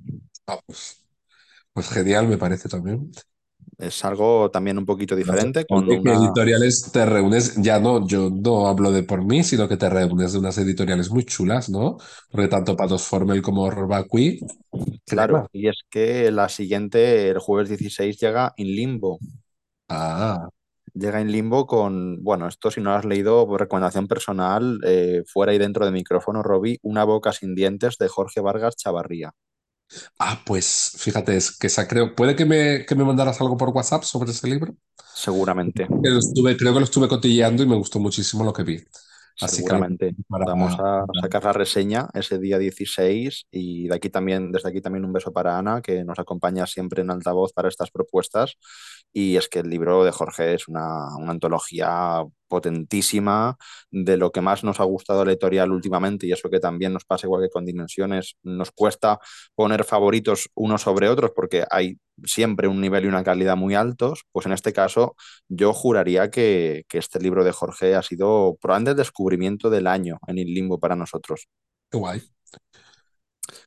Ah, 0.49 0.59
pues, 0.67 1.05
pues 1.73 1.89
genial, 1.89 2.27
me 2.27 2.37
parece 2.37 2.69
también. 2.69 3.13
Es 3.79 4.05
algo 4.05 4.51
también 4.51 4.77
un 4.77 4.85
poquito 4.85 5.15
diferente, 5.15 5.65
con 5.65 5.85
Oye, 5.85 6.01
¿qué 6.03 6.11
una 6.11 6.19
editoriales 6.19 6.91
te 6.93 7.07
reúnes? 7.07 7.55
Ya 7.63 7.79
no, 7.79 8.05
yo 8.09 8.29
no 8.29 8.67
hablo 8.67 8.91
de 8.91 9.05
por 9.05 9.25
mí, 9.25 9.45
sino 9.45 9.69
que 9.69 9.77
te 9.77 9.89
reúnes 9.89 10.33
de 10.33 10.41
unas 10.41 10.59
editoriales 10.59 11.11
muy 11.11 11.25
chulas, 11.25 11.71
¿no? 11.71 11.97
Porque 12.29 12.49
tanto 12.49 12.77
Patos 12.77 13.05
Formel 13.05 13.41
como 13.41 13.71
crema. 13.71 14.05
Claro, 15.07 15.49
y 15.53 15.69
es 15.69 15.77
que 15.89 16.33
la 16.33 16.49
siguiente, 16.49 17.29
el 17.29 17.39
jueves 17.39 17.69
16, 17.69 18.19
llega 18.19 18.53
In 18.57 18.67
Limbo. 18.67 19.21
Ah, 19.89 20.49
Llega 20.93 21.21
In 21.21 21.31
Limbo 21.31 21.65
con, 21.67 22.25
bueno, 22.25 22.49
esto 22.49 22.73
si 22.73 22.81
no 22.81 22.91
lo 22.91 22.97
has 22.97 23.05
leído, 23.05 23.47
por 23.47 23.61
recomendación 23.61 24.09
personal, 24.09 24.81
eh, 24.85 25.23
fuera 25.25 25.55
y 25.55 25.59
dentro 25.59 25.85
de 25.85 25.93
micrófono, 25.93 26.43
Robbie, 26.43 26.81
Una 26.83 27.05
boca 27.05 27.33
sin 27.33 27.55
dientes 27.55 27.97
de 27.99 28.09
Jorge 28.09 28.41
Vargas 28.41 28.75
Chavarría. 28.77 29.33
Ah, 30.19 30.43
pues 30.45 30.93
fíjate, 30.97 31.37
es 31.37 31.57
que 31.57 31.69
esa 31.69 31.87
creo, 31.89 32.15
puede 32.15 32.37
que 32.37 32.45
me, 32.45 32.85
que 32.87 32.95
me 32.95 33.05
mandaras 33.05 33.41
algo 33.41 33.57
por 33.57 33.71
WhatsApp 33.71 34.05
sobre 34.05 34.31
ese 34.31 34.49
libro. 34.49 34.75
Seguramente, 35.15 35.87
Que 35.87 36.11
lo 36.11 36.19
estuve, 36.19 36.57
creo 36.57 36.73
que 36.73 36.81
lo 36.81 36.85
estuve 36.85 37.09
cotilleando 37.09 37.63
y 37.63 37.67
me 37.67 37.77
gustó 37.77 37.99
muchísimo 37.99 38.45
lo 38.45 38.53
que 38.53 38.63
vi. 38.63 38.85
Así 39.41 39.63
que 39.63 39.69
seguramente. 39.69 40.15
para, 40.29 40.47
Vamos 40.47 40.75
a 40.79 41.05
sacar 41.21 41.45
la 41.45 41.53
reseña 41.53 42.09
ese 42.15 42.39
día 42.39 42.59
16 42.59 43.47
y 43.51 43.89
de 43.89 43.95
aquí 43.95 44.11
también, 44.11 44.51
desde 44.51 44.69
aquí 44.69 44.81
también 44.81 45.05
un 45.05 45.13
beso 45.13 45.33
para 45.33 45.59
Ana, 45.59 45.81
que 45.81 46.05
nos 46.05 46.19
acompaña 46.19 46.67
siempre 46.67 47.03
en 47.03 47.11
altavoz 47.11 47.53
para 47.53 47.69
estas 47.69 47.91
propuestas. 47.91 48.57
Y 49.13 49.37
es 49.37 49.49
que 49.49 49.61
el 49.61 49.71
libro 49.71 50.05
de 50.05 50.13
Jorge 50.13 50.55
es 50.55 50.69
una, 50.69 51.17
una 51.17 51.31
antología 51.31 52.25
potentísima 52.49 53.57
de 53.91 54.17
lo 54.17 54.33
que 54.33 54.41
más 54.41 54.65
nos 54.65 54.81
ha 54.81 54.85
gustado 54.85 55.25
la 55.25 55.33
editorial 55.33 55.71
últimamente 55.71 56.27
y 56.27 56.33
eso 56.33 56.51
que 56.51 56.61
también 56.61 56.93
nos 56.93 57.05
pasa 57.05 57.27
igual 57.27 57.43
que 57.43 57.51
con 57.51 57.65
Dimensiones, 57.65 58.37
nos 58.43 58.71
cuesta 58.71 59.21
poner 59.55 59.85
favoritos 59.85 60.49
unos 60.55 60.83
sobre 60.83 61.09
otros 61.09 61.33
porque 61.35 61.65
hay 61.71 61.99
siempre 62.25 62.67
un 62.67 62.81
nivel 62.81 63.05
y 63.05 63.09
una 63.09 63.23
calidad 63.23 63.57
muy 63.57 63.75
altos, 63.75 64.25
pues 64.33 64.47
en 64.47 64.53
este 64.53 64.73
caso 64.73 65.15
yo 65.49 65.73
juraría 65.73 66.31
que, 66.31 66.85
que 66.89 66.99
este 66.99 67.21
libro 67.21 67.45
de 67.45 67.53
Jorge 67.53 67.95
ha 67.95 68.03
sido 68.03 68.57
probablemente 68.61 68.91
el 68.93 68.97
descubrimiento 68.97 69.71
del 69.71 69.87
año 69.87 70.19
en 70.27 70.39
el 70.39 70.53
limbo 70.53 70.81
para 70.81 70.97
nosotros. 70.97 71.49
Qué 71.91 71.99
guay. 71.99 72.23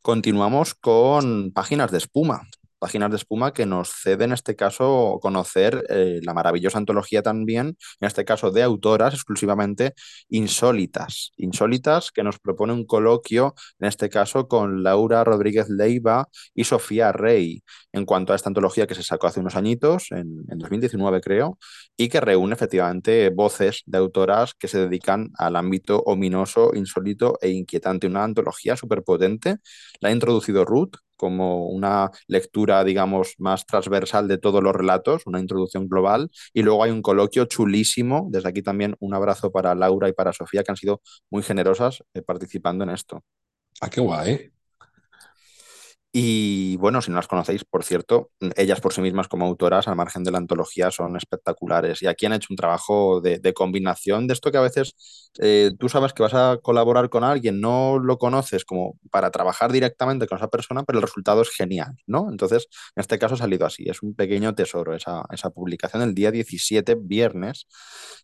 Continuamos 0.02 0.76
con 0.76 1.52
Páginas 1.52 1.92
de 1.92 2.00
Espuma. 2.00 2.42
Páginas 2.82 3.12
de 3.12 3.18
Espuma 3.18 3.54
que 3.54 3.68
nos 3.68 3.90
cede 3.90 4.24
en 4.24 4.32
este 4.32 4.56
caso 4.56 5.20
conocer 5.22 5.86
eh, 5.88 6.20
la 6.24 6.34
maravillosa 6.34 6.80
antología 6.80 7.22
también, 7.22 7.78
en 8.00 8.08
este 8.08 8.26
caso 8.26 8.50
de 8.50 8.64
autoras 8.64 9.14
exclusivamente 9.14 9.94
insólitas. 10.30 11.32
Insólitas 11.38 12.12
que 12.12 12.24
nos 12.24 12.40
propone 12.40 12.74
un 12.74 12.88
coloquio, 12.88 13.54
en 13.80 13.88
este 13.88 14.10
caso 14.10 14.48
con 14.48 14.82
Laura 14.82 15.24
Rodríguez 15.24 15.70
Leiva 15.70 16.28
y 16.56 16.64
Sofía 16.64 17.12
Rey, 17.12 17.62
en 17.92 18.06
cuanto 18.06 18.34
a 18.34 18.36
esta 18.36 18.50
antología 18.50 18.88
que 18.88 18.96
se 18.96 19.04
sacó 19.04 19.28
hace 19.28 19.42
unos 19.42 19.56
añitos, 19.56 20.08
en, 20.10 20.44
en 20.50 20.58
2019 20.58 21.22
creo, 21.22 21.60
y 21.96 22.10
que 22.10 22.20
reúne 22.20 22.56
efectivamente 22.56 23.30
voces 23.30 23.84
de 23.86 24.00
autoras 24.00 24.56
que 24.56 24.68
se 24.68 24.80
dedican 24.80 25.30
al 25.38 25.56
ámbito 25.56 26.02
ominoso, 26.08 26.72
insólito 26.74 27.38
e 27.42 27.50
inquietante. 27.50 28.08
Una 28.08 28.24
antología 28.24 28.76
súper 28.76 29.04
potente. 29.04 29.58
La 30.00 30.10
ha 30.10 30.12
introducido 30.12 30.66
Ruth 30.66 30.96
como 31.22 31.68
una 31.68 32.10
lectura, 32.28 32.84
digamos, 32.84 33.36
más 33.38 33.68
transversal 33.68 34.28
de 34.28 34.40
todos 34.40 34.64
los 34.64 34.76
relatos, 34.76 35.22
una 35.28 35.40
introducción 35.40 35.88
global, 35.88 36.32
y 36.52 36.64
luego 36.64 36.84
hay 36.84 36.90
un 36.90 37.04
coloquio 37.04 37.46
chulísimo. 37.46 38.28
Desde 38.32 38.50
aquí 38.50 38.64
también 38.64 38.96
un 39.00 39.14
abrazo 39.14 39.52
para 39.52 39.76
Laura 39.76 40.10
y 40.10 40.14
para 40.14 40.34
Sofía, 40.34 40.64
que 40.64 40.72
han 40.72 40.78
sido 40.78 41.00
muy 41.30 41.44
generosas 41.44 42.04
eh, 42.16 42.24
participando 42.24 42.84
en 42.86 42.90
esto. 42.90 43.24
Ah, 43.82 43.90
qué 43.92 44.02
guay. 44.02 44.52
Y 46.14 46.76
bueno, 46.78 47.02
si 47.02 47.10
no 47.10 47.16
las 47.16 47.28
conocéis, 47.28 47.64
por 47.64 47.86
cierto, 47.86 48.32
ellas 48.58 48.82
por 48.82 48.92
sí 48.92 49.00
mismas 49.00 49.30
como 49.30 49.46
autoras, 49.46 49.88
al 49.88 49.96
margen 49.96 50.26
de 50.26 50.32
la 50.32 50.40
antología, 50.40 50.92
son 50.92 51.16
espectaculares. 51.16 52.02
Y 52.02 52.08
aquí 52.08 52.26
han 52.26 52.34
hecho 52.34 52.48
un 52.50 52.58
trabajo 52.58 53.22
de, 53.22 53.40
de 53.40 53.54
combinación 53.54 54.28
de 54.28 54.34
esto 54.34 54.52
que 54.52 54.58
a 54.58 54.62
veces 54.62 54.94
eh, 55.40 55.72
tú 55.80 55.88
sabes 55.88 56.12
que 56.12 56.24
vas 56.24 56.34
a 56.34 56.60
colaborar 56.62 57.10
con 57.10 57.24
alguien, 57.24 57.62
no 57.62 57.98
lo 57.98 58.18
conoces 58.18 58.66
como 58.66 59.00
para 59.10 59.32
trabajar 59.32 59.72
directamente 59.72 60.28
con 60.28 60.38
esa 60.38 60.50
persona, 60.50 60.84
pero 60.84 61.00
el 61.00 61.04
resultado 61.04 61.42
es 61.42 61.50
genial, 61.50 61.96
¿no? 62.08 62.30
Entonces, 62.30 62.68
en 62.96 63.02
este 63.02 63.18
caso 63.18 63.36
ha 63.36 63.38
salido 63.38 63.66
así. 63.66 63.86
Es 63.88 64.04
un 64.04 64.14
pequeño 64.14 64.54
tesoro 64.54 64.94
esa, 64.94 65.24
esa 65.32 65.50
publicación 65.50 66.02
el 66.02 66.14
día 66.14 66.32
17, 66.32 66.96
viernes. 67.00 67.68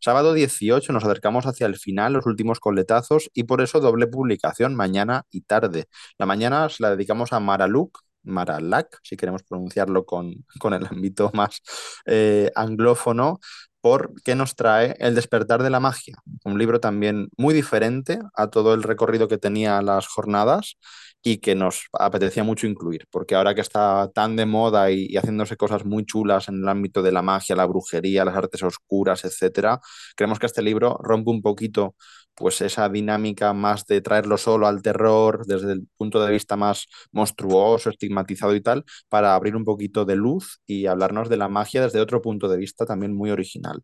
Sábado 0.01 0.33
18 0.33 0.91
nos 0.91 1.05
acercamos 1.05 1.45
hacia 1.45 1.67
el 1.67 1.77
final, 1.77 2.13
los 2.13 2.25
últimos 2.25 2.59
coletazos, 2.59 3.29
y 3.33 3.43
por 3.43 3.61
eso 3.61 3.79
doble 3.79 4.07
publicación 4.07 4.75
mañana 4.75 5.23
y 5.31 5.41
tarde. 5.41 5.85
La 6.17 6.25
mañana 6.25 6.67
se 6.67 6.83
la 6.83 6.89
dedicamos 6.91 7.31
a 7.31 7.39
Maralu 7.39 7.76
Maralak, 8.23 8.99
si 9.03 9.17
queremos 9.17 9.43
pronunciarlo 9.43 10.05
con, 10.05 10.45
con 10.59 10.73
el 10.73 10.86
ámbito 10.86 11.32
más 11.34 11.61
eh, 12.05 12.51
anglófono, 12.55 13.39
porque 13.82 14.36
nos 14.36 14.55
trae 14.55 14.95
El 14.99 15.15
despertar 15.15 15.63
de 15.63 15.69
la 15.69 15.80
magia, 15.80 16.15
un 16.43 16.57
libro 16.57 16.80
también 16.80 17.30
muy 17.38 17.53
diferente 17.53 18.19
a 18.36 18.49
todo 18.49 18.73
el 18.73 18.84
recorrido 18.84 19.28
que 19.28 19.38
tenía 19.38 19.82
las 19.82 20.07
jornadas 20.07 20.78
y 21.23 21.38
que 21.38 21.55
nos 21.55 21.88
apetecía 21.93 22.43
mucho 22.43 22.67
incluir, 22.67 23.05
porque 23.11 23.36
ahora 23.36 23.55
que 23.55 23.61
está 23.61 24.09
tan 24.13 24.36
de 24.36 24.45
moda 24.45 24.91
y, 24.91 25.07
y, 25.09 25.17
haciéndose 25.17 25.57
cosas 25.57 25.86
muy 25.86 26.05
chulas 26.05 26.47
en 26.49 26.55
el 26.55 26.67
ámbito 26.67 27.01
de 27.01 27.11
la 27.11 27.21
magia, 27.21 27.55
la 27.55 27.65
brujería, 27.65 28.25
las 28.25 28.36
artes 28.36 28.63
oscuras, 28.63 29.25
etcétera, 29.25 29.80
creemos 30.15 30.39
que 30.39 30.45
este 30.45 30.61
libro 30.61 30.97
rompe 31.01 31.32
un 31.32 31.41
poquito 31.41 31.95
pues 32.38 32.61
esa 32.61 32.88
dinámica 32.89 33.53
más 33.53 33.85
de 33.88 34.01
traerlo 34.01 34.38
solo 34.38 34.67
al 34.67 34.81
terror 34.83 35.45
desde 35.47 35.73
el 35.73 35.88
punto 35.97 36.23
de 36.25 36.31
vista 36.31 36.55
más 36.55 36.88
monstruoso, 37.11 37.89
estigmatizado 37.89 38.55
y 38.55 38.61
tal, 38.61 38.85
para 39.09 39.35
abrir 39.35 39.55
un 39.55 39.65
poquito 39.65 40.05
de 40.05 40.15
luz 40.15 40.61
y 40.67 40.85
hablarnos 40.88 41.29
de 41.29 41.38
la 41.38 41.49
magia 41.49 41.81
desde 41.81 41.99
otro 42.01 42.21
punto 42.21 42.47
de 42.49 42.57
vista 42.57 42.85
también 42.85 43.15
muy 43.15 43.31
original. 43.31 43.83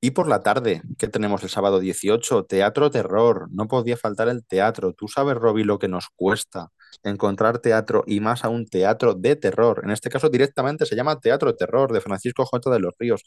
Y 0.00 0.12
por 0.12 0.28
la 0.28 0.42
tarde, 0.42 0.82
¿qué 0.98 1.08
tenemos 1.08 1.42
el 1.42 1.48
sábado 1.50 1.80
18? 1.80 2.44
Teatro 2.44 2.90
terror. 2.90 3.48
No 3.50 3.66
podía 3.66 3.96
faltar 3.96 4.28
el 4.28 4.46
teatro. 4.46 4.92
Tú 4.92 5.08
sabes, 5.08 5.34
Roby, 5.36 5.64
lo 5.64 5.78
que 5.80 5.88
nos 5.88 6.08
cuesta 6.14 6.68
encontrar 7.02 7.58
teatro 7.58 8.04
y 8.06 8.20
más 8.20 8.44
aún 8.44 8.66
teatro 8.66 9.14
de 9.14 9.36
terror. 9.36 9.80
En 9.84 9.90
este 9.90 10.08
caso 10.10 10.28
directamente 10.30 10.86
se 10.86 10.94
llama 10.96 11.18
Teatro 11.20 11.54
Terror 11.56 11.92
de 11.92 12.00
Francisco 12.00 12.44
J. 12.46 12.70
de 12.70 12.80
los 12.80 12.94
Ríos. 12.98 13.24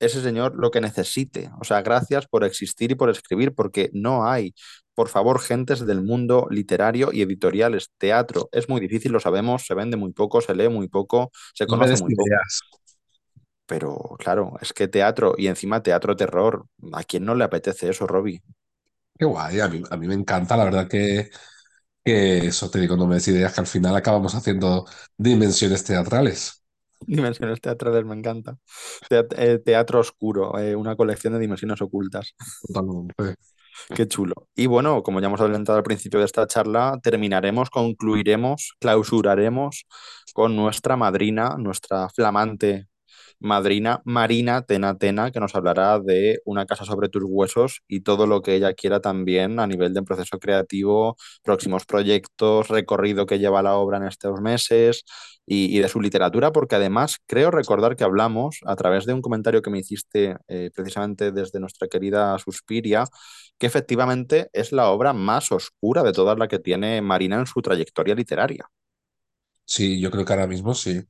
Ese 0.00 0.22
señor 0.22 0.54
lo 0.56 0.70
que 0.70 0.80
necesite. 0.80 1.50
O 1.60 1.64
sea, 1.64 1.82
gracias 1.82 2.26
por 2.28 2.44
existir 2.44 2.92
y 2.92 2.94
por 2.94 3.10
escribir, 3.10 3.54
porque 3.54 3.90
no 3.92 4.26
hay, 4.28 4.54
por 4.94 5.08
favor, 5.08 5.40
gentes 5.40 5.86
del 5.86 6.02
mundo 6.02 6.46
literario 6.50 7.10
y 7.12 7.22
editoriales. 7.22 7.90
Teatro 7.98 8.48
es 8.52 8.68
muy 8.68 8.80
difícil, 8.80 9.12
lo 9.12 9.20
sabemos, 9.20 9.66
se 9.66 9.74
vende 9.74 9.96
muy 9.96 10.12
poco, 10.12 10.40
se 10.40 10.54
lee 10.54 10.68
muy 10.68 10.88
poco, 10.88 11.30
se 11.54 11.66
No 11.66 11.76
conoce 11.76 11.96
muy 11.96 12.12
poco. 12.12 12.40
Pero 13.66 14.16
claro, 14.18 14.54
es 14.60 14.72
que 14.72 14.88
teatro 14.88 15.34
y 15.38 15.46
encima 15.46 15.82
teatro 15.82 16.16
terror, 16.16 16.66
¿a 16.92 17.04
quién 17.04 17.24
no 17.24 17.34
le 17.36 17.44
apetece 17.44 17.88
eso, 17.90 18.06
Robbie? 18.06 18.42
Qué 19.18 19.24
guay, 19.24 19.60
a 19.60 19.68
mí, 19.68 19.82
a 19.90 19.96
mí 19.96 20.06
me 20.06 20.14
encanta, 20.14 20.56
la 20.56 20.64
verdad 20.64 20.88
que, 20.88 21.30
que 22.04 22.38
eso 22.48 22.70
te 22.70 22.80
digo, 22.80 22.96
no 22.96 23.06
me 23.06 23.16
des 23.16 23.28
ideas, 23.28 23.54
que 23.54 23.60
al 23.62 23.66
final 23.68 23.96
acabamos 23.96 24.34
haciendo 24.34 24.86
dimensiones 25.18 25.84
teatrales. 25.84 26.57
Dimensiones 27.06 27.60
teatrales 27.60 28.04
me 28.04 28.14
encanta. 28.14 28.58
Eh, 29.10 29.58
teatro 29.64 30.00
oscuro, 30.00 30.58
eh, 30.58 30.74
una 30.74 30.96
colección 30.96 31.34
de 31.34 31.38
dimensiones 31.38 31.80
ocultas. 31.82 32.34
Totalmente. 32.66 33.14
Qué 33.94 34.08
chulo. 34.08 34.48
Y 34.56 34.66
bueno, 34.66 35.02
como 35.02 35.20
ya 35.20 35.28
hemos 35.28 35.40
adelantado 35.40 35.78
al 35.78 35.84
principio 35.84 36.18
de 36.18 36.26
esta 36.26 36.46
charla, 36.46 36.98
terminaremos, 37.02 37.70
concluiremos, 37.70 38.74
clausuraremos 38.80 39.86
con 40.34 40.56
nuestra 40.56 40.96
madrina, 40.96 41.56
nuestra 41.58 42.08
flamante 42.08 42.88
madrina 43.40 44.02
Marina 44.04 44.62
Tena 44.62 44.96
Tena, 44.98 45.30
que 45.30 45.40
nos 45.40 45.54
hablará 45.54 46.00
de 46.00 46.40
Una 46.44 46.66
casa 46.66 46.84
sobre 46.84 47.08
tus 47.08 47.22
huesos 47.26 47.82
y 47.88 48.00
todo 48.00 48.26
lo 48.26 48.42
que 48.42 48.54
ella 48.56 48.74
quiera 48.74 49.00
también 49.00 49.60
a 49.60 49.66
nivel 49.66 49.94
de 49.94 50.02
proceso 50.02 50.38
creativo, 50.38 51.16
próximos 51.42 51.86
proyectos, 51.86 52.68
recorrido 52.68 53.26
que 53.26 53.38
lleva 53.38 53.62
la 53.62 53.76
obra 53.76 53.98
en 53.98 54.04
estos 54.04 54.40
meses 54.40 55.04
y, 55.46 55.76
y 55.76 55.80
de 55.80 55.88
su 55.88 56.00
literatura, 56.00 56.52
porque 56.52 56.76
además 56.76 57.18
creo 57.26 57.50
recordar 57.50 57.96
que 57.96 58.04
hablamos 58.04 58.58
a 58.66 58.76
través 58.76 59.06
de 59.06 59.14
un 59.14 59.22
comentario 59.22 59.62
que 59.62 59.70
me 59.70 59.78
hiciste 59.80 60.36
eh, 60.48 60.70
precisamente 60.74 61.32
desde 61.32 61.60
nuestra 61.60 61.88
querida 61.88 62.38
Suspiria, 62.38 63.04
que 63.58 63.66
efectivamente 63.66 64.48
es 64.52 64.72
la 64.72 64.90
obra 64.90 65.12
más 65.12 65.52
oscura 65.52 66.02
de 66.02 66.12
todas 66.12 66.38
las 66.38 66.48
que 66.48 66.58
tiene 66.58 67.02
Marina 67.02 67.38
en 67.38 67.46
su 67.46 67.62
trayectoria 67.62 68.14
literaria. 68.14 68.66
Sí, 69.66 70.00
yo 70.00 70.10
creo 70.10 70.24
que 70.24 70.32
ahora 70.32 70.46
mismo 70.48 70.74
sí. 70.74 71.06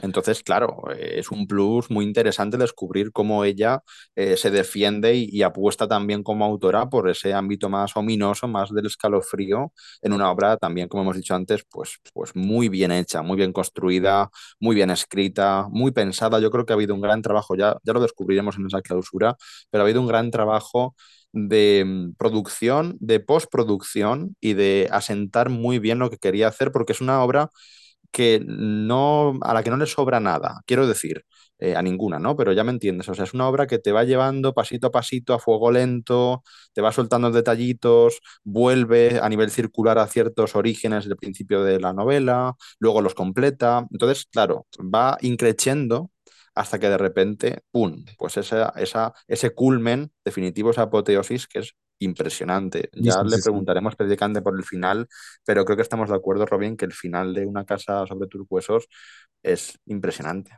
Entonces, 0.00 0.42
claro, 0.42 0.82
eh, 0.92 1.14
es 1.18 1.30
un 1.30 1.46
plus 1.46 1.90
muy 1.90 2.04
interesante 2.04 2.56
descubrir 2.56 3.12
cómo 3.12 3.44
ella 3.44 3.80
eh, 4.14 4.36
se 4.36 4.50
defiende 4.50 5.14
y, 5.14 5.28
y 5.30 5.42
apuesta 5.42 5.88
también 5.88 6.22
como 6.22 6.44
autora 6.44 6.88
por 6.88 7.08
ese 7.08 7.34
ámbito 7.34 7.68
más 7.68 7.96
ominoso, 7.96 8.46
más 8.48 8.70
del 8.72 8.86
escalofrío, 8.86 9.72
en 10.02 10.12
una 10.12 10.30
obra 10.30 10.56
también, 10.56 10.88
como 10.88 11.02
hemos 11.02 11.16
dicho 11.16 11.34
antes, 11.34 11.64
pues, 11.70 11.98
pues 12.12 12.34
muy 12.34 12.68
bien 12.68 12.92
hecha, 12.92 13.22
muy 13.22 13.36
bien 13.36 13.52
construida, 13.52 14.30
muy 14.60 14.74
bien 14.76 14.90
escrita, 14.90 15.66
muy 15.70 15.90
pensada. 15.92 16.38
Yo 16.40 16.50
creo 16.50 16.64
que 16.66 16.72
ha 16.72 16.76
habido 16.76 16.94
un 16.94 17.00
gran 17.00 17.22
trabajo, 17.22 17.56
ya, 17.56 17.76
ya 17.82 17.92
lo 17.92 18.00
descubriremos 18.00 18.56
en 18.56 18.66
esa 18.66 18.82
clausura, 18.82 19.36
pero 19.70 19.82
ha 19.82 19.86
habido 19.86 20.00
un 20.00 20.06
gran 20.08 20.30
trabajo 20.30 20.94
de 21.32 21.84
mm, 21.86 22.14
producción, 22.16 22.96
de 23.00 23.20
postproducción 23.20 24.36
y 24.40 24.54
de 24.54 24.88
asentar 24.92 25.50
muy 25.50 25.78
bien 25.78 25.98
lo 25.98 26.10
que 26.10 26.18
quería 26.18 26.48
hacer, 26.48 26.72
porque 26.72 26.92
es 26.92 27.00
una 27.00 27.22
obra 27.22 27.50
que 28.10 28.42
no, 28.46 29.38
a 29.42 29.54
la 29.54 29.62
que 29.62 29.70
no 29.70 29.76
le 29.76 29.86
sobra 29.86 30.20
nada, 30.20 30.60
quiero 30.66 30.86
decir, 30.86 31.24
eh, 31.58 31.74
a 31.76 31.82
ninguna, 31.82 32.18
¿no? 32.18 32.36
Pero 32.36 32.52
ya 32.52 32.64
me 32.64 32.70
entiendes, 32.72 33.08
o 33.08 33.14
sea, 33.14 33.24
es 33.24 33.34
una 33.34 33.48
obra 33.48 33.66
que 33.66 33.78
te 33.78 33.92
va 33.92 34.04
llevando 34.04 34.54
pasito 34.54 34.88
a 34.88 34.90
pasito, 34.92 35.34
a 35.34 35.38
fuego 35.38 35.70
lento, 35.72 36.42
te 36.72 36.80
va 36.82 36.92
soltando 36.92 37.30
detallitos, 37.30 38.20
vuelve 38.44 39.18
a 39.20 39.28
nivel 39.28 39.50
circular 39.50 39.98
a 39.98 40.06
ciertos 40.06 40.54
orígenes 40.56 41.04
del 41.06 41.16
principio 41.16 41.62
de 41.64 41.80
la 41.80 41.92
novela, 41.92 42.54
luego 42.78 43.00
los 43.02 43.14
completa, 43.14 43.86
entonces, 43.92 44.26
claro, 44.30 44.66
va 44.80 45.18
increciendo 45.20 46.10
hasta 46.54 46.78
que 46.78 46.88
de 46.88 46.98
repente, 46.98 47.60
¡pum!, 47.70 48.04
pues 48.18 48.36
esa, 48.36 48.70
esa, 48.76 49.12
ese 49.28 49.50
culmen 49.54 50.12
definitivo, 50.24 50.70
esa 50.70 50.82
apoteosis 50.82 51.46
que 51.46 51.60
es 51.60 51.74
impresionante. 51.98 52.90
Ya 52.94 53.12
sí, 53.12 53.18
le 53.24 53.36
sí, 53.36 53.42
preguntaremos 53.42 53.92
específicamente 53.92 54.42
por 54.42 54.56
el 54.56 54.64
final, 54.64 55.08
pero 55.44 55.64
creo 55.64 55.76
que 55.76 55.82
estamos 55.82 56.08
de 56.10 56.16
acuerdo, 56.16 56.46
Robin, 56.46 56.76
que 56.76 56.84
el 56.86 56.92
final 56.92 57.34
de 57.34 57.46
Una 57.46 57.64
casa 57.64 58.06
sobre 58.06 58.28
tus 58.28 58.46
huesos 58.48 58.88
es 59.42 59.78
impresionante. 59.86 60.52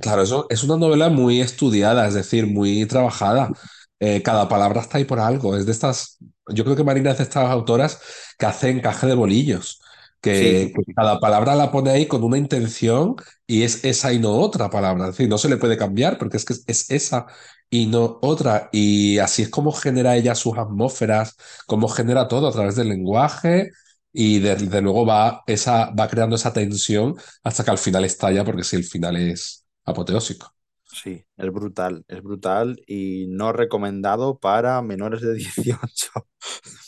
Claro, 0.00 0.22
eso 0.22 0.46
es 0.50 0.62
una 0.64 0.76
novela 0.76 1.08
muy 1.08 1.40
estudiada, 1.40 2.06
es 2.06 2.14
decir, 2.14 2.46
muy 2.46 2.86
trabajada. 2.86 3.50
Eh, 3.98 4.22
cada 4.22 4.48
palabra 4.48 4.80
está 4.82 4.98
ahí 4.98 5.04
por 5.04 5.18
algo. 5.20 5.56
Es 5.56 5.66
de 5.66 5.72
estas, 5.72 6.18
yo 6.48 6.64
creo 6.64 6.76
que 6.76 6.84
Marina 6.84 7.10
es 7.12 7.18
de 7.18 7.24
estas 7.24 7.50
autoras 7.50 8.00
que 8.38 8.46
hace 8.46 8.70
encaje 8.70 9.06
de 9.06 9.14
bolillos, 9.14 9.80
que, 10.20 10.72
que 10.74 10.94
cada 10.94 11.18
palabra 11.20 11.54
la 11.54 11.70
pone 11.70 11.90
ahí 11.90 12.06
con 12.06 12.22
una 12.24 12.38
intención 12.38 13.16
y 13.46 13.62
es 13.62 13.84
esa 13.84 14.12
y 14.12 14.18
no 14.18 14.32
otra 14.32 14.70
palabra. 14.70 15.04
Es 15.06 15.10
decir, 15.12 15.28
no 15.28 15.38
se 15.38 15.48
le 15.48 15.56
puede 15.56 15.76
cambiar 15.78 16.18
porque 16.18 16.36
es 16.36 16.44
que 16.44 16.54
es 16.66 16.90
esa 16.90 17.26
y 17.70 17.86
no 17.86 18.18
otra. 18.22 18.68
Y 18.72 19.18
así 19.18 19.42
es 19.42 19.48
como 19.50 19.72
genera 19.72 20.16
ella 20.16 20.34
sus 20.34 20.56
atmósferas, 20.58 21.36
cómo 21.66 21.88
genera 21.88 22.28
todo 22.28 22.48
a 22.48 22.52
través 22.52 22.76
del 22.76 22.88
lenguaje. 22.88 23.70
Y 24.12 24.38
desde 24.40 24.80
luego 24.82 25.04
va, 25.06 25.42
esa, 25.46 25.90
va 25.90 26.08
creando 26.08 26.36
esa 26.36 26.52
tensión 26.52 27.16
hasta 27.44 27.64
que 27.64 27.70
al 27.70 27.78
final 27.78 28.04
estalla, 28.04 28.44
porque 28.44 28.64
si 28.64 28.76
el 28.76 28.84
final 28.84 29.16
es 29.16 29.66
apoteósico. 29.84 30.54
sí, 30.84 31.24
es 31.36 31.52
brutal, 31.52 32.04
es 32.08 32.22
brutal 32.22 32.80
y 32.86 33.26
no 33.28 33.52
recomendado 33.52 34.38
para 34.38 34.80
menores 34.82 35.20
de 35.22 35.34
18, 35.34 36.10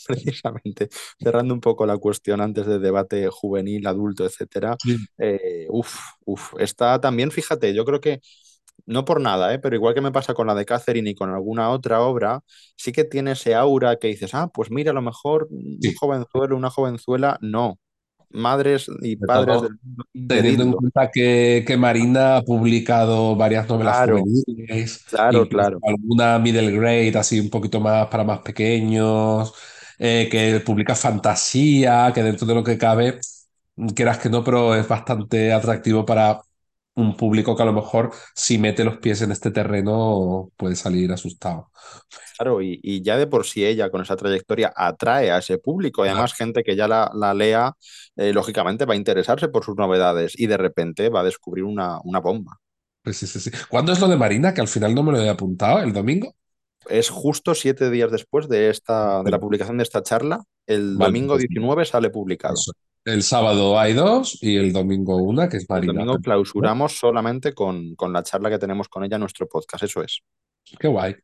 precisamente. 0.07 0.89
Cerrando 1.21 1.53
un 1.53 1.61
poco 1.61 1.85
la 1.85 1.97
cuestión 1.97 2.41
antes 2.41 2.65
de 2.67 2.79
debate 2.79 3.27
juvenil, 3.31 3.85
adulto, 3.87 4.25
etcétera. 4.25 4.79
Sí. 4.83 5.09
Eh, 5.17 5.67
uf, 5.69 5.95
uf, 6.25 6.53
está 6.59 6.99
también, 7.01 7.31
fíjate, 7.31 7.73
yo 7.73 7.85
creo 7.85 7.99
que 8.01 8.21
no 8.89 9.05
por 9.05 9.21
nada, 9.21 9.53
¿eh? 9.53 9.59
pero 9.59 9.75
igual 9.75 9.93
que 9.95 10.01
me 10.01 10.11
pasa 10.11 10.33
con 10.33 10.47
la 10.47 10.55
de 10.55 10.65
Catherine 10.65 11.09
y 11.11 11.15
con 11.15 11.31
alguna 11.31 11.69
otra 11.71 12.01
obra, 12.01 12.41
sí 12.75 12.91
que 12.91 13.05
tiene 13.05 13.33
ese 13.33 13.55
aura 13.55 13.97
que 13.97 14.07
dices, 14.09 14.33
ah, 14.35 14.49
pues 14.53 14.71
mira, 14.71 14.91
a 14.91 14.93
lo 14.95 15.01
mejor 15.01 15.47
un 15.51 15.93
jovenzuelo, 15.93 16.57
una 16.57 16.69
jovenzuela, 16.71 17.37
no. 17.41 17.79
Madres 18.31 18.87
y 19.01 19.17
padres 19.17 19.61
del 19.61 19.71
mundo, 19.83 20.05
teniendo 20.27 20.63
en 20.63 20.73
cuenta 20.73 21.09
que, 21.11 21.63
que 21.67 21.77
Marina 21.77 22.37
ha 22.37 22.41
publicado 22.43 23.35
varias 23.35 23.67
novelas 23.69 23.99
Claro, 23.99 24.01
juveniles, 24.01 25.05
claro, 25.09 25.47
claro. 25.47 25.83
alguna 25.83 26.39
middle 26.39 26.71
grade, 26.71 27.17
así 27.17 27.39
un 27.39 27.49
poquito 27.49 27.79
más 27.79 28.07
para 28.07 28.23
más 28.23 28.39
pequeños, 28.41 29.53
eh, 29.99 30.27
que 30.31 30.59
publica 30.61 30.95
fantasía, 30.95 32.11
que 32.13 32.23
dentro 32.23 32.47
de 32.47 32.55
lo 32.55 32.63
que 32.63 32.77
cabe, 32.77 33.19
quieras 33.95 34.17
que 34.19 34.29
no, 34.29 34.43
pero 34.43 34.75
es 34.75 34.87
bastante 34.87 35.51
atractivo 35.53 36.05
para 36.05 36.41
un 37.01 37.15
público 37.17 37.55
que 37.55 37.63
a 37.63 37.65
lo 37.65 37.73
mejor 37.73 38.11
si 38.35 38.57
mete 38.57 38.83
los 38.83 38.97
pies 38.97 39.21
en 39.21 39.31
este 39.31 39.51
terreno 39.51 40.51
puede 40.57 40.75
salir 40.75 41.11
asustado. 41.11 41.71
Claro, 42.37 42.61
y, 42.61 42.79
y 42.81 43.01
ya 43.01 43.17
de 43.17 43.27
por 43.27 43.45
sí 43.45 43.65
ella 43.65 43.89
con 43.89 44.01
esa 44.01 44.15
trayectoria 44.15 44.71
atrae 44.75 45.31
a 45.31 45.39
ese 45.39 45.57
público. 45.57 46.03
Claro. 46.03 46.21
Además, 46.21 46.33
gente 46.33 46.63
que 46.63 46.75
ya 46.75 46.87
la, 46.87 47.11
la 47.13 47.33
lea, 47.33 47.73
eh, 48.15 48.33
lógicamente 48.33 48.85
va 48.85 48.93
a 48.93 48.97
interesarse 48.97 49.49
por 49.49 49.65
sus 49.65 49.75
novedades 49.75 50.39
y 50.39 50.47
de 50.47 50.57
repente 50.57 51.09
va 51.09 51.21
a 51.21 51.23
descubrir 51.23 51.65
una, 51.65 51.99
una 52.03 52.19
bomba. 52.19 52.57
Pues 53.01 53.17
sí, 53.17 53.27
sí, 53.27 53.39
sí. 53.39 53.51
¿Cuándo 53.69 53.91
es 53.91 53.99
lo 53.99 54.07
de 54.07 54.17
Marina? 54.17 54.53
Que 54.53 54.61
al 54.61 54.67
final 54.67 54.95
no 54.95 55.03
me 55.03 55.11
lo 55.11 55.19
he 55.21 55.29
apuntado, 55.29 55.79
¿el 55.81 55.93
domingo? 55.93 56.33
Es 56.89 57.09
justo 57.09 57.55
siete 57.55 57.89
días 57.89 58.11
después 58.11 58.47
de, 58.49 58.69
esta, 58.69 59.23
de 59.23 59.31
la 59.31 59.39
publicación 59.39 59.77
de 59.77 59.83
esta 59.83 60.03
charla. 60.03 60.43
El 60.65 60.97
vale, 60.97 61.07
domingo 61.07 61.33
pues 61.33 61.45
19 61.47 61.85
sale 61.85 62.09
publicado. 62.09 62.55
eso. 62.55 62.71
El 63.05 63.23
sábado 63.23 63.79
hay 63.79 63.93
dos 63.93 64.37
y 64.41 64.57
el 64.57 64.71
domingo 64.73 65.17
una, 65.17 65.49
que 65.49 65.57
es 65.57 65.63
El 65.63 65.67
Marina. 65.69 65.93
domingo 65.93 66.19
clausuramos 66.19 66.97
solamente 66.97 67.53
con, 67.53 67.95
con 67.95 68.13
la 68.13 68.23
charla 68.23 68.49
que 68.49 68.59
tenemos 68.59 68.87
con 68.89 69.03
ella 69.03 69.15
en 69.15 69.21
nuestro 69.21 69.47
podcast. 69.47 69.83
Eso 69.83 70.03
es. 70.03 70.21
Qué 70.79 70.87
guay. 70.87 71.15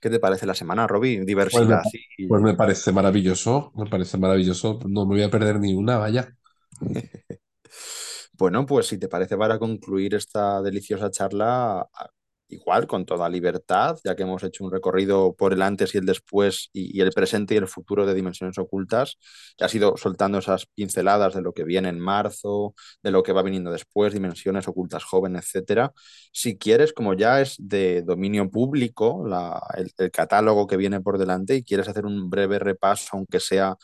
¿Qué 0.00 0.10
te 0.10 0.18
parece 0.18 0.44
la 0.46 0.54
semana, 0.54 0.86
Robbie? 0.86 1.16
Pues 1.16 1.20
me, 1.20 1.26
Diversidad. 1.26 1.82
pues 2.28 2.42
me 2.42 2.54
parece 2.54 2.92
maravilloso, 2.92 3.72
me 3.74 3.86
parece 3.86 4.18
maravilloso. 4.18 4.78
No 4.86 5.06
me 5.06 5.14
voy 5.14 5.22
a 5.22 5.30
perder 5.30 5.58
ni 5.58 5.74
una, 5.74 5.98
vaya. 5.98 6.36
Bueno, 8.38 8.66
pues 8.66 8.86
si 8.88 8.98
te 8.98 9.08
parece 9.08 9.36
para 9.38 9.58
concluir 9.58 10.14
esta 10.14 10.60
deliciosa 10.60 11.10
charla, 11.10 11.88
igual 12.48 12.86
con 12.86 13.04
toda 13.06 13.28
libertad, 13.28 13.96
ya 14.04 14.14
que 14.16 14.22
hemos 14.22 14.42
hecho 14.44 14.64
un 14.64 14.72
recorrido 14.72 15.34
por 15.34 15.52
el 15.52 15.62
antes 15.62 15.94
y 15.94 15.98
el 15.98 16.06
después 16.06 16.70
y, 16.72 17.00
el 17.00 17.12
presente 17.12 17.54
y 17.54 17.58
el 17.58 17.66
futuro 17.68 18.06
de 18.06 18.14
Dimensiones 18.14 18.58
Ocultas, 18.58 19.18
y 19.58 19.64
has 19.64 19.74
ido 19.74 19.96
soltando 19.96 20.38
esas 20.38 20.66
pinceladas 20.66 21.34
de 21.34 21.42
lo 21.42 21.52
que 21.52 21.64
viene 21.64 21.88
en 21.88 21.98
marzo, 22.00 22.74
de 23.02 23.10
lo 23.10 23.22
que 23.22 23.32
va 23.32 23.42
viniendo 23.42 23.70
después, 23.72 24.12
Dimensiones 24.12 24.68
Ocultas 24.68 25.04
Joven, 25.04 25.36
etcétera. 25.36 25.92
Si 26.32 26.56
quieres, 26.58 26.92
como 26.92 27.14
ya 27.14 27.40
es 27.40 27.56
de 27.58 28.02
dominio 28.02 28.50
público 28.50 29.24
la- 29.26 29.60
el 29.98 30.10
catálogo 30.10 30.66
que 30.66 30.76
viene 30.76 31.00
por 31.00 31.18
delante 31.18 31.56
y 31.56 31.62
quieres 31.64 31.88
hacer 31.88 32.06
un 32.06 32.28
breve 32.30 32.58
repaso, 32.58 33.08
aunque 33.12 33.40
sea 33.40 33.76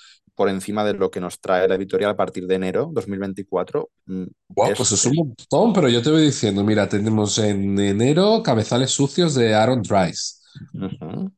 por 0.43 0.49
encima 0.51 0.83
de 0.85 0.95
lo 0.95 1.09
que 1.09 1.21
nos 1.21 1.39
trae 1.41 1.69
la 1.69 1.77
editorial 1.77 2.11
a 2.11 2.17
partir 2.17 2.49
de 2.49 2.57
enero 2.57 2.91
2024. 2.93 3.91
mm, 4.07 4.25
es, 4.65 4.75
pues 4.77 4.93
es 4.93 5.05
un 5.07 5.15
montón, 5.15 5.73
pero 5.73 5.89
yo 5.89 6.03
te 6.03 6.11
voy 6.11 6.23
diciendo, 6.23 6.65
mira, 6.65 6.89
tenemos 6.89 7.39
en 7.39 7.79
enero 7.79 8.43
Cabezales 8.43 8.91
Sucios 8.91 9.35
de 9.35 9.55
Aaron 9.55 9.83
Trice, 9.83 10.35
Ujú, 10.75 11.33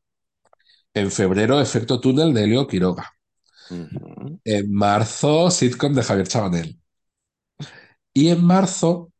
en 0.95 1.11
febrero 1.11 1.61
Efecto 1.61 1.99
Túnel 2.01 2.33
de 2.33 2.43
Elio 2.45 2.65
Quiroga, 2.67 3.13
en 4.45 4.71
marzo 4.73 5.51
Sitcom 5.51 5.93
de 5.93 6.03
Javier 6.03 6.27
Chabanel. 6.27 6.79
Y 8.13 8.29
en 8.29 8.43
marzo 8.43 9.11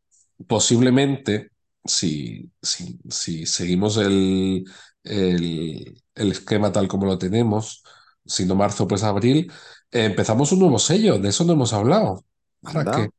posiblemente, 0.47 1.51
si, 1.85 2.51
si, 2.61 2.99
si 3.09 3.45
seguimos 3.45 3.97
el, 3.97 4.65
el, 5.03 6.03
el 6.15 6.31
esquema 6.31 6.71
tal 6.71 6.87
como 6.87 7.05
lo 7.07 7.17
tenemos, 7.17 7.83
si 8.25 8.45
no 8.45 8.55
marzo, 8.55 8.87
pues 8.87 9.03
abril, 9.03 9.51
empezamos 10.03 10.51
un 10.51 10.59
nuevo 10.59 10.79
sello, 10.79 11.17
de 11.17 11.29
eso 11.29 11.43
no 11.45 11.53
hemos 11.53 11.73
hablado. 11.73 12.23
¿Para 12.61 12.91
qué? 12.91 13.09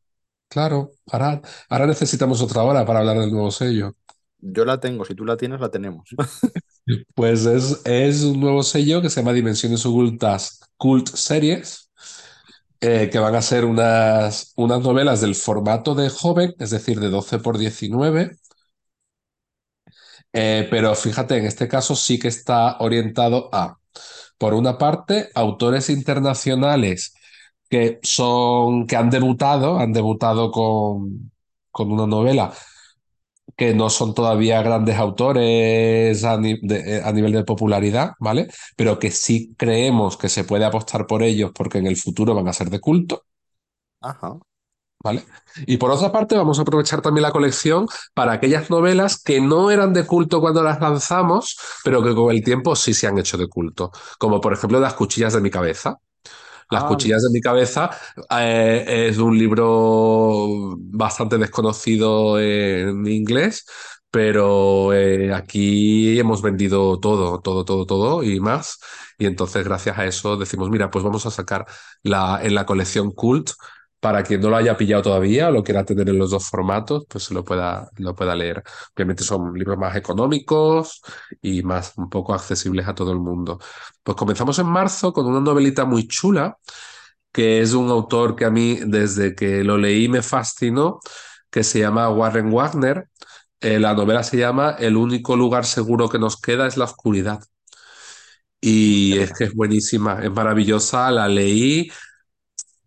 Claro, 0.49 0.91
ahora, 1.11 1.41
ahora 1.69 1.87
necesitamos 1.87 2.41
otra 2.43 2.63
hora 2.63 2.85
para 2.85 3.01
hablar 3.01 3.19
del 3.19 3.31
nuevo 3.33 3.51
sello. 3.51 3.97
yo 4.39 4.65
la 4.65 4.79
tengo, 4.79 5.05
si 5.05 5.15
tú 5.15 5.25
la 5.25 5.37
tienes, 5.37 5.61
la 5.61 5.71
tenemos. 5.71 6.09
Pues 7.17 7.45
es, 7.47 7.81
es 7.85 8.23
un 8.23 8.39
nuevo 8.39 8.63
sello 8.63 9.03
que 9.03 9.11
se 9.11 9.21
llama 9.21 9.33
Dimensiones 9.33 9.85
Ocultas 9.85 10.61
Cult 10.77 11.09
Series, 11.09 11.91
eh, 12.81 13.09
que 13.11 13.19
van 13.19 13.35
a 13.35 13.43
ser 13.43 13.65
unas, 13.65 14.53
unas 14.55 14.81
novelas 14.83 15.21
del 15.21 15.35
formato 15.35 15.97
de 15.97 16.11
joven, 16.11 16.55
es 16.61 16.71
decir, 16.71 17.01
de 17.01 17.09
12 17.11 17.41
por 17.41 17.59
19, 17.59 18.37
eh, 20.33 20.69
pero 20.71 20.95
fíjate, 20.95 21.39
en 21.39 21.47
este 21.47 21.67
caso 21.67 21.97
sí 21.97 22.19
que 22.19 22.29
está 22.29 22.77
orientado 22.79 23.49
a, 23.53 23.79
por 24.39 24.55
una 24.55 24.79
parte, 24.79 25.29
autores 25.35 25.91
internacionales 25.91 27.15
que 27.71 27.99
son, 28.03 28.87
que 28.87 28.97
han 28.97 29.11
debutado, 29.11 29.79
han 29.79 29.93
debutado 29.93 30.51
con, 30.51 31.33
con 31.71 31.93
una 31.93 32.07
novela 32.07 32.53
que 33.57 33.75
no 33.75 33.89
son 33.91 34.15
todavía 34.15 34.63
grandes 34.63 34.97
autores 34.99 36.25
a, 36.25 36.35
eh, 36.43 37.01
a 37.05 37.13
nivel 37.13 37.33
de 37.33 37.45
popularidad, 37.45 38.13
¿vale? 38.21 38.49
Pero 38.77 38.99
que 38.99 39.11
sí 39.11 39.55
creemos 39.57 40.17
que 40.17 40.29
se 40.29 40.45
puede 40.45 40.65
apostar 40.65 41.07
por 41.07 41.23
ellos 41.23 41.53
porque 41.55 41.79
en 41.79 41.87
el 41.87 41.97
futuro 41.97 42.35
van 42.35 42.49
a 42.49 42.53
ser 42.53 42.69
de 42.71 42.81
culto, 42.81 43.25
Ajá. 44.01 44.39
¿Vale? 45.07 45.25
Y 45.67 45.77
por 45.79 45.91
otra 45.91 46.13
parte, 46.13 46.37
vamos 46.37 46.59
a 46.59 46.63
aprovechar 46.63 47.01
también 47.01 47.23
la 47.23 47.33
colección 47.33 47.87
para 48.15 48.33
aquellas 48.33 48.71
novelas 48.71 49.23
que 49.23 49.41
no 49.41 49.71
eran 49.71 49.93
de 49.93 50.05
culto 50.07 50.41
cuando 50.41 50.63
las 50.63 50.81
lanzamos, 50.81 51.57
pero 51.85 52.03
que 52.03 52.15
con 52.15 52.35
el 52.35 52.43
tiempo 52.45 52.77
sí 52.77 52.93
se 52.95 53.07
han 53.07 53.19
hecho 53.19 53.39
de 53.39 53.49
culto, 53.49 53.91
como 54.19 54.41
por 54.41 54.53
ejemplo 54.53 54.81
Las 54.81 54.95
cuchillas 54.95 55.33
de 55.35 55.41
mi 55.41 55.51
cabeza. 55.51 55.97
Las 56.71 56.85
Ah, 56.85 56.87
cuchillas 56.87 57.23
de 57.23 57.31
mi 57.31 57.41
cabeza 57.41 57.91
eh, 58.41 59.07
es 59.11 59.19
un 59.19 59.39
libro 59.39 60.77
bastante 60.79 61.39
desconocido 61.39 62.41
en 62.41 63.07
inglés, 63.07 63.67
pero 64.11 64.93
eh, 64.93 65.33
aquí 65.35 66.19
hemos 66.19 66.43
vendido 66.43 66.99
todo, 66.99 67.41
todo, 67.41 67.65
todo, 67.65 67.87
todo 67.87 68.23
y 68.25 68.41
más. 68.41 68.79
Y 69.19 69.27
entonces 69.27 69.65
gracias 69.65 69.99
a 69.99 70.07
eso 70.07 70.37
decimos, 70.37 70.71
mira, 70.71 70.91
pues 70.91 71.05
vamos 71.05 71.25
a 71.27 71.31
sacar 71.31 71.67
la, 72.03 72.41
en 72.43 72.55
la 72.55 72.67
colección 72.67 73.13
Cult 73.13 73.51
para 74.01 74.23
quien 74.23 74.41
no 74.41 74.51
lo 74.51 74.57
haya 74.57 74.77
pillado 74.77 75.03
todavía 75.03 75.49
o 75.49 75.51
lo 75.53 75.63
quiera 75.65 75.85
tener 75.85 76.09
en 76.09 76.19
los 76.19 76.31
dos 76.31 76.49
formatos, 76.49 77.05
pues 77.09 77.25
se 77.25 77.35
lo 77.35 77.45
pueda, 77.45 77.89
lo 77.97 78.15
pueda 78.15 78.35
leer. 78.35 78.63
Obviamente 78.95 79.25
son 79.25 79.55
libros 79.55 79.79
más 79.79 79.97
económicos 79.97 81.01
y 81.43 81.63
más 81.63 81.95
un 81.97 82.09
poco 82.11 82.35
accesibles 82.35 82.87
a 82.89 82.95
todo 82.95 83.13
el 83.13 83.19
mundo. 83.19 83.59
Pues 84.03 84.17
comenzamos 84.17 84.59
en 84.59 84.67
marzo 84.67 85.13
con 85.13 85.27
una 85.27 85.41
novelita 85.41 85.85
muy 85.85 86.07
chula, 86.09 86.59
que 87.33 87.61
es 87.61 87.75
un 87.75 87.91
autor 87.91 88.37
que 88.37 88.45
a 88.47 88.51
mí 88.51 88.79
desde 88.87 89.35
que 89.35 89.63
lo 89.65 89.77
leí 89.79 90.09
me 90.09 90.23
fascinó, 90.23 91.01
que 91.51 91.65
se 91.65 91.81
llama 91.81 92.09
Warren 92.11 92.53
Wagner. 92.53 93.09
Eh, 93.61 93.79
la 93.81 93.95
novela 93.95 94.23
se 94.23 94.37
llama 94.39 94.77
El 94.79 94.97
único 94.97 95.37
lugar 95.37 95.65
seguro 95.67 96.09
que 96.09 96.19
nos 96.19 96.41
queda 96.41 96.67
es 96.67 96.77
la 96.77 96.85
oscuridad. 96.87 97.41
Y 98.61 99.19
es 99.19 99.33
que 99.33 99.45
es 99.45 99.55
buenísima, 99.55 100.21
es 100.23 100.31
maravillosa, 100.31 101.11
la 101.11 101.29
leí. 101.29 101.89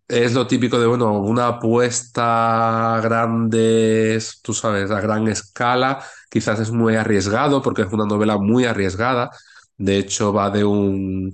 Es 0.10 0.34
lo 0.34 0.47
típico 0.47 0.80
de, 0.80 0.88
bueno, 0.88 1.14
una 1.20 1.47
apuesta 1.49 2.99
grande, 3.03 4.20
tú 4.41 4.53
sabes, 4.55 4.89
a 4.91 5.01
gran 5.01 5.28
escala. 5.28 6.03
Quizás 6.32 6.60
es 6.60 6.72
muy 6.72 6.95
arriesgado 6.95 7.62
porque 7.62 7.84
es 7.84 7.93
una 7.93 8.05
novela 8.05 8.38
muy 8.39 8.66
arriesgada. 8.66 9.30
De 9.78 9.97
hecho, 9.99 10.34
va 10.34 10.49
de 10.49 10.66
un, 10.66 11.32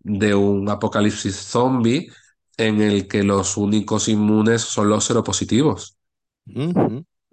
de 0.00 0.34
un 0.34 0.68
apocalipsis 0.70 1.36
zombie 1.36 2.10
en 2.56 2.80
el 2.82 3.08
que 3.08 3.22
los 3.24 3.56
únicos 3.58 4.08
inmunes 4.08 4.62
son 4.62 4.88
los 4.88 5.04
seropositivos. 5.04 5.98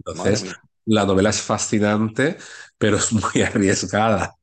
Entonces, 0.00 0.44
la 0.84 1.04
novela 1.06 1.30
es 1.30 1.40
fascinante, 1.42 2.36
pero 2.78 2.96
es 2.96 3.12
muy 3.12 3.42
arriesgada. 3.46 4.34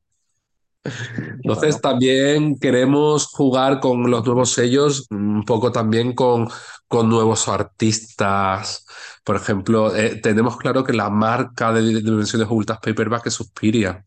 Entonces 0.82 1.74
Bueno, 1.74 1.80
también 1.80 2.58
queremos 2.58 3.26
jugar 3.26 3.80
con 3.80 4.10
los 4.10 4.24
nuevos 4.24 4.52
sellos, 4.52 5.06
un 5.10 5.44
poco 5.44 5.70
también 5.72 6.14
con, 6.14 6.48
con 6.88 7.08
nuevos 7.08 7.48
artistas. 7.48 8.86
Por 9.24 9.36
ejemplo, 9.36 9.94
eh, 9.94 10.20
tenemos 10.22 10.56
claro 10.56 10.82
que 10.82 10.92
la 10.94 11.10
marca 11.10 11.72
de 11.72 11.82
Dimensiones 11.82 12.46
Ocultas 12.46 12.78
Paperback 12.78 13.26
es 13.26 13.34
Suspiria. 13.34 14.04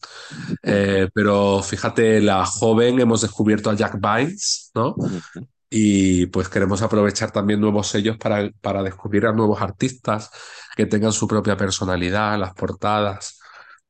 Eh, 0.63 1.09
pero 1.13 1.61
fíjate, 1.61 2.21
la 2.21 2.45
joven 2.45 2.99
hemos 2.99 3.21
descubierto 3.21 3.69
a 3.69 3.75
Jack 3.75 3.99
Vines, 3.99 4.71
¿no? 4.73 4.95
Y 5.69 6.27
pues 6.27 6.49
queremos 6.49 6.81
aprovechar 6.81 7.31
también 7.31 7.59
nuevos 7.61 7.87
sellos 7.87 8.17
para, 8.17 8.49
para 8.61 8.83
descubrir 8.83 9.25
a 9.25 9.33
nuevos 9.33 9.61
artistas 9.61 10.29
que 10.75 10.85
tengan 10.85 11.11
su 11.11 11.27
propia 11.27 11.57
personalidad, 11.57 12.37
las 12.39 12.53
portadas. 12.53 13.39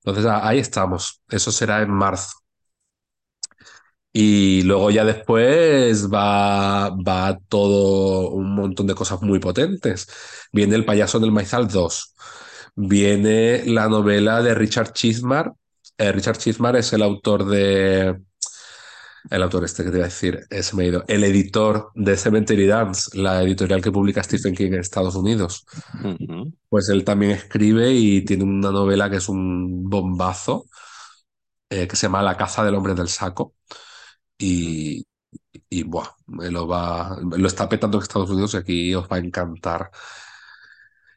Entonces 0.04 0.26
ah, 0.26 0.48
ahí 0.48 0.60
estamos. 0.60 1.22
Eso 1.30 1.52
será 1.52 1.82
en 1.82 1.92
marzo. 1.92 2.43
Y 4.16 4.62
luego 4.62 4.92
ya 4.92 5.04
después 5.06 6.08
va, 6.12 6.92
va 6.92 7.40
todo 7.50 8.30
un 8.30 8.54
montón 8.56 8.86
de 8.86 8.94
cosas 8.96 9.22
muy 9.24 9.40
potentes. 9.40 10.08
Viene 10.52 10.76
El 10.76 10.86
payaso 10.86 11.20
del 11.20 11.32
maizal 11.32 11.68
2. 11.68 12.14
Viene 12.76 13.64
la 13.66 13.88
novela 13.90 14.44
de 14.44 14.54
Richard 14.54 14.94
Chismar. 14.94 15.54
Eh, 15.98 16.12
Richard 16.12 16.38
Chismar 16.38 16.76
es 16.76 16.94
el 16.94 17.02
autor 17.02 17.46
de... 17.46 18.16
El 19.30 19.42
autor 19.42 19.64
este 19.64 19.84
que 19.84 19.90
te 19.90 19.98
iba 19.98 20.06
a 20.06 20.10
decir, 20.10 20.42
eh, 20.50 20.62
se 20.62 20.76
me 20.76 20.84
ha 20.84 20.88
ido. 20.88 21.04
El 21.08 21.24
editor 21.24 21.92
de 21.96 22.18
Cemetery 22.18 22.68
Dance, 22.68 23.18
la 23.18 23.42
editorial 23.42 23.82
que 23.82 23.92
publica 23.92 24.22
Stephen 24.22 24.54
King 24.54 24.74
en 24.74 24.80
Estados 24.82 25.16
Unidos. 25.16 25.66
Pues 26.68 26.90
él 26.90 27.06
también 27.06 27.32
escribe 27.32 27.94
y 27.94 28.26
tiene 28.26 28.44
una 28.44 28.70
novela 28.70 29.10
que 29.10 29.18
es 29.18 29.30
un 29.30 29.90
bombazo, 29.90 30.66
eh, 31.70 31.88
que 31.88 31.96
se 31.96 32.08
llama 32.08 32.22
La 32.22 32.38
caza 32.38 32.64
del 32.66 32.76
hombre 32.76 32.94
del 32.96 33.08
saco. 33.08 33.54
Y, 34.44 35.06
y 35.70 35.84
buah, 35.84 36.10
me 36.28 36.52
lo 36.52 36.68
va, 36.68 37.18
lo 37.22 37.48
está 37.48 37.70
petando 37.70 37.98
en 37.98 38.04
Estados 38.04 38.30
Unidos 38.32 38.54
y 38.56 38.58
aquí 38.58 38.96
os 38.96 39.08
va 39.12 39.18
a 39.18 39.20
encantar. 39.20 39.92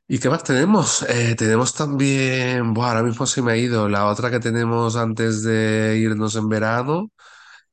¿Y 0.09 0.18
qué 0.18 0.29
más 0.31 0.45
tenemos? 0.45 1.03
Eh, 1.09 1.35
tenemos 1.37 1.74
también, 1.74 2.72
buah, 2.74 2.91
ahora 2.91 3.03
mismo 3.03 3.27
se 3.27 3.43
me 3.43 3.53
ha 3.53 3.57
ido, 3.57 3.89
la 3.89 4.07
otra 4.07 4.31
que 4.31 4.39
tenemos 4.41 4.95
antes 4.97 5.43
de 5.43 5.99
irnos 6.01 6.37
en 6.37 6.49
verano 6.49 7.11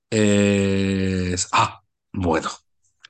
es, 0.10 1.50
ah, 1.54 1.82
bueno, 2.14 2.50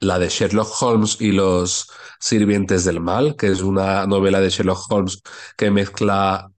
la 0.01 0.19
de 0.19 0.29
Sherlock 0.29 0.69
Holmes 0.81 1.21
y 1.21 1.31
los 1.33 1.89
sirvientes 2.19 2.85
del 2.85 3.01
mal, 3.01 3.35
que 3.37 3.47
es 3.47 3.61
una 3.61 4.07
novela 4.07 4.41
de 4.41 4.49
Sherlock 4.49 4.91
Holmes 4.91 5.21
que 5.57 5.71
mezcla 5.71 6.51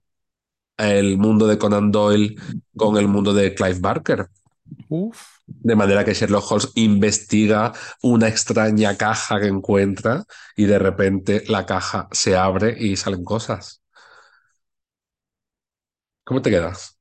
el 0.78 1.18
mundo 1.18 1.46
de 1.46 1.58
Conan 1.58 1.92
Doyle 1.92 2.36
con 2.76 2.96
el 2.98 3.08
mundo 3.08 3.34
de 3.34 3.54
Clive 3.54 3.80
Barker. 3.80 4.28
De 5.46 5.74
manera 5.76 6.04
que 6.04 6.14
Sherlock 6.14 6.50
Holmes 6.50 6.72
investiga 6.76 7.72
una 8.02 8.28
extraña 8.28 8.96
caja 8.96 9.40
que 9.40 9.46
encuentra 9.48 10.24
y 10.56 10.64
de 10.66 10.78
repente 10.78 11.44
la 11.48 11.66
caja 11.66 12.08
se 12.12 12.36
abre 12.36 12.76
y 12.78 12.96
salen 12.96 13.24
cosas. 13.24 13.82
¿Cómo 16.24 16.42
te 16.42 16.50
quedas? 16.50 16.95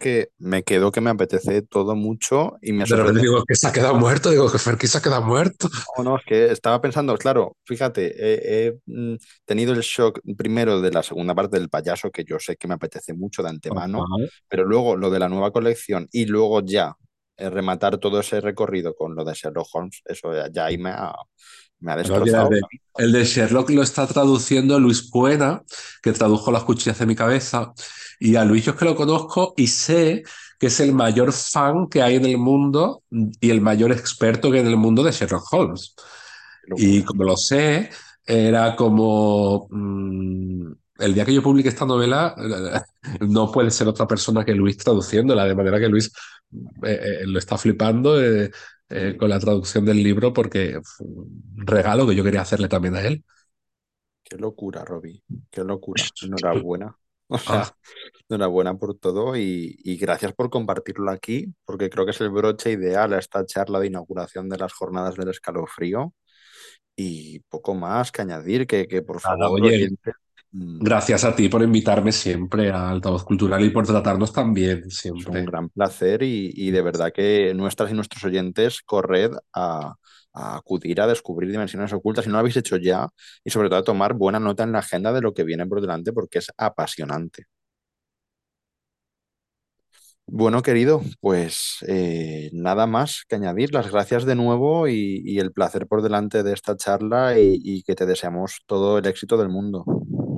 Que 0.00 0.30
me 0.38 0.64
quedo 0.64 0.90
que 0.90 1.00
me 1.00 1.10
apetece 1.10 1.62
todo 1.62 1.94
mucho 1.94 2.56
y 2.62 2.72
me 2.72 2.86
sorprende. 2.86 3.20
digo 3.20 3.44
que 3.44 3.54
se 3.54 3.68
ha 3.68 3.72
quedado 3.72 3.94
muerto, 3.94 4.30
digo 4.30 4.50
que 4.50 4.58
Ferky 4.58 4.86
se 4.86 4.98
ha 4.98 5.02
quedado 5.02 5.22
muerto. 5.22 5.68
No, 5.96 6.02
no, 6.02 6.16
es 6.16 6.24
que 6.26 6.50
estaba 6.50 6.80
pensando, 6.80 7.16
claro, 7.16 7.56
fíjate, 7.64 8.06
he, 8.16 8.66
he, 8.66 8.78
mm, 8.86 9.16
tenido 9.44 9.72
el 9.74 9.80
shock 9.82 10.20
primero 10.36 10.80
de 10.80 10.90
la 10.90 11.02
segunda 11.02 11.34
parte 11.34 11.58
del 11.58 11.68
payaso, 11.68 12.10
que 12.10 12.24
yo 12.24 12.38
sé 12.40 12.56
que 12.56 12.66
me 12.66 12.74
apetece 12.74 13.12
mucho 13.12 13.42
de 13.42 13.50
antemano, 13.50 13.98
Ajá. 13.98 14.30
pero 14.48 14.64
luego 14.64 14.96
lo 14.96 15.10
de 15.10 15.18
la 15.18 15.28
nueva 15.28 15.52
colección 15.52 16.08
y 16.10 16.24
luego 16.24 16.62
ya 16.64 16.96
eh, 17.36 17.50
rematar 17.50 17.98
todo 17.98 18.20
ese 18.20 18.40
recorrido 18.40 18.94
con 18.94 19.14
lo 19.14 19.24
de 19.24 19.34
Sherlock 19.34 19.68
Holmes, 19.72 20.00
eso 20.06 20.34
ya, 20.34 20.50
ya 20.50 20.66
ahí 20.66 20.78
me 20.78 20.90
ha, 20.90 21.14
me 21.80 21.92
ha 21.92 21.94
el 21.94 22.02
destrozado. 22.02 22.50
de, 22.50 22.60
el 22.98 23.12
de 23.12 23.24
Sherlock 23.24 23.70
lo 23.70 23.82
está 23.82 24.06
traduciendo 24.06 24.78
Luis 24.78 25.10
Puena, 25.10 25.62
que 26.02 26.12
tradujo 26.12 26.52
Las 26.52 26.64
cuchillas 26.64 26.98
de 26.98 27.06
mi 27.06 27.16
cabeza. 27.16 27.72
Y 28.18 28.36
a 28.36 28.44
Luis 28.44 28.64
yo 28.64 28.72
es 28.72 28.78
que 28.78 28.84
lo 28.84 28.94
conozco 28.94 29.54
y 29.56 29.66
sé 29.66 30.22
que 30.58 30.66
es 30.66 30.78
el 30.80 30.92
mayor 30.92 31.32
fan 31.32 31.88
que 31.88 32.02
hay 32.02 32.16
en 32.16 32.26
el 32.26 32.36
mundo 32.36 33.02
y 33.10 33.50
el 33.50 33.62
mayor 33.62 33.92
experto 33.92 34.50
que 34.50 34.58
hay 34.58 34.64
en 34.64 34.70
el 34.70 34.76
mundo 34.76 35.02
de 35.02 35.12
Sherlock 35.12 35.50
Holmes. 35.52 35.94
Y 36.76 37.02
como 37.02 37.24
lo 37.24 37.36
sé, 37.36 37.88
era 38.26 38.76
como 38.76 39.66
mm, 39.70 40.72
el 40.98 41.14
día 41.14 41.24
que 41.24 41.32
yo 41.32 41.42
publique 41.42 41.70
esta 41.70 41.86
novela, 41.86 42.34
no 43.20 43.50
puede 43.50 43.70
ser 43.70 43.88
otra 43.88 44.06
persona 44.06 44.44
que 44.44 44.54
Luis 44.54 44.76
traduciéndola, 44.76 45.46
de 45.46 45.54
manera 45.54 45.80
que 45.80 45.88
Luis 45.88 46.12
eh, 46.82 47.20
eh, 47.22 47.26
lo 47.26 47.38
está 47.38 47.56
flipando 47.56 48.22
eh, 48.22 48.50
eh, 48.90 49.16
con 49.18 49.30
la 49.30 49.38
traducción 49.40 49.84
del 49.84 50.02
libro 50.02 50.32
porque 50.32 50.80
fue 50.84 51.06
un 51.06 51.54
regalo 51.66 52.06
que 52.06 52.14
yo 52.16 52.24
quería 52.24 52.42
hacerle 52.42 52.68
también 52.68 52.96
a 52.96 53.02
él. 53.02 53.24
Qué 54.22 54.36
locura, 54.36 54.84
Robbie. 54.84 55.22
Qué 55.50 55.64
locura. 55.64 56.12
Enhorabuena. 56.20 56.96
O 57.32 57.38
Ah, 57.46 57.72
enhorabuena 58.28 58.76
por 58.78 58.96
todo 58.98 59.36
y, 59.36 59.76
y 59.84 59.96
gracias 59.98 60.32
por 60.34 60.50
compartirlo 60.50 61.10
aquí, 61.10 61.54
porque 61.64 61.90
creo 61.90 62.04
que 62.04 62.12
es 62.12 62.20
el 62.20 62.30
broche 62.30 62.72
ideal 62.72 63.12
a 63.14 63.18
esta 63.20 63.46
charla 63.46 63.80
de 63.80 63.88
inauguración 63.88 64.48
de 64.48 64.58
las 64.58 64.72
jornadas 64.72 65.16
del 65.16 65.30
escalofrío. 65.30 66.14
Y 66.96 67.40
poco 67.50 67.74
más 67.74 68.12
que 68.12 68.22
añadir, 68.22 68.66
que, 68.66 68.88
que 68.88 69.02
por 69.02 69.20
nada, 69.24 69.48
favor, 69.48 69.62
oye, 69.62 69.72
oyentes, 69.72 70.14
gracias 70.52 71.24
a 71.24 71.34
ti 71.36 71.48
por 71.48 71.62
invitarme 71.62 72.12
siempre 72.12 72.70
a 72.70 72.90
Altavoz 72.90 73.24
Cultural 73.24 73.64
y 73.64 73.70
por 73.70 73.86
tratarnos 73.86 74.32
tan 74.32 74.54
bien 74.54 74.90
es 75.12 75.26
un 75.28 75.44
siempre. 75.44 75.44
gran 75.44 75.68
placer 75.70 76.22
y, 76.22 76.52
y 76.54 76.70
de 76.70 76.82
verdad 76.82 77.12
que 77.12 77.54
nuestras 77.54 77.90
y 77.90 77.94
nuestros 77.94 78.24
oyentes, 78.24 78.82
corred 78.82 79.32
a, 79.54 79.94
a 80.32 80.56
acudir 80.56 81.00
a 81.00 81.06
descubrir 81.06 81.50
dimensiones 81.50 81.92
ocultas 81.92 82.24
si 82.24 82.30
no 82.30 82.34
lo 82.34 82.40
habéis 82.40 82.56
hecho 82.56 82.76
ya 82.76 83.08
y 83.44 83.50
sobre 83.50 83.68
todo 83.68 83.80
a 83.80 83.84
tomar 83.84 84.14
buena 84.14 84.40
nota 84.40 84.64
en 84.64 84.72
la 84.72 84.80
agenda 84.80 85.12
de 85.12 85.20
lo 85.22 85.34
que 85.34 85.44
viene 85.44 85.66
por 85.66 85.80
delante 85.80 86.12
porque 86.12 86.38
es 86.40 86.50
apasionante. 86.56 87.46
Bueno, 90.26 90.62
querido, 90.62 91.02
pues 91.20 91.78
eh, 91.88 92.50
nada 92.52 92.86
más 92.86 93.24
que 93.28 93.36
añadir. 93.36 93.74
Las 93.74 93.90
gracias 93.90 94.24
de 94.24 94.36
nuevo 94.36 94.88
y, 94.88 95.22
y 95.24 95.40
el 95.40 95.52
placer 95.52 95.88
por 95.88 96.02
delante 96.02 96.42
de 96.44 96.52
esta 96.54 96.76
charla 96.76 97.38
y, 97.38 97.60
y 97.62 97.82
que 97.82 97.96
te 97.96 98.06
deseamos 98.06 98.60
todo 98.66 98.98
el 98.98 99.06
éxito 99.06 99.36
del 99.36 99.48
mundo. 99.48 99.84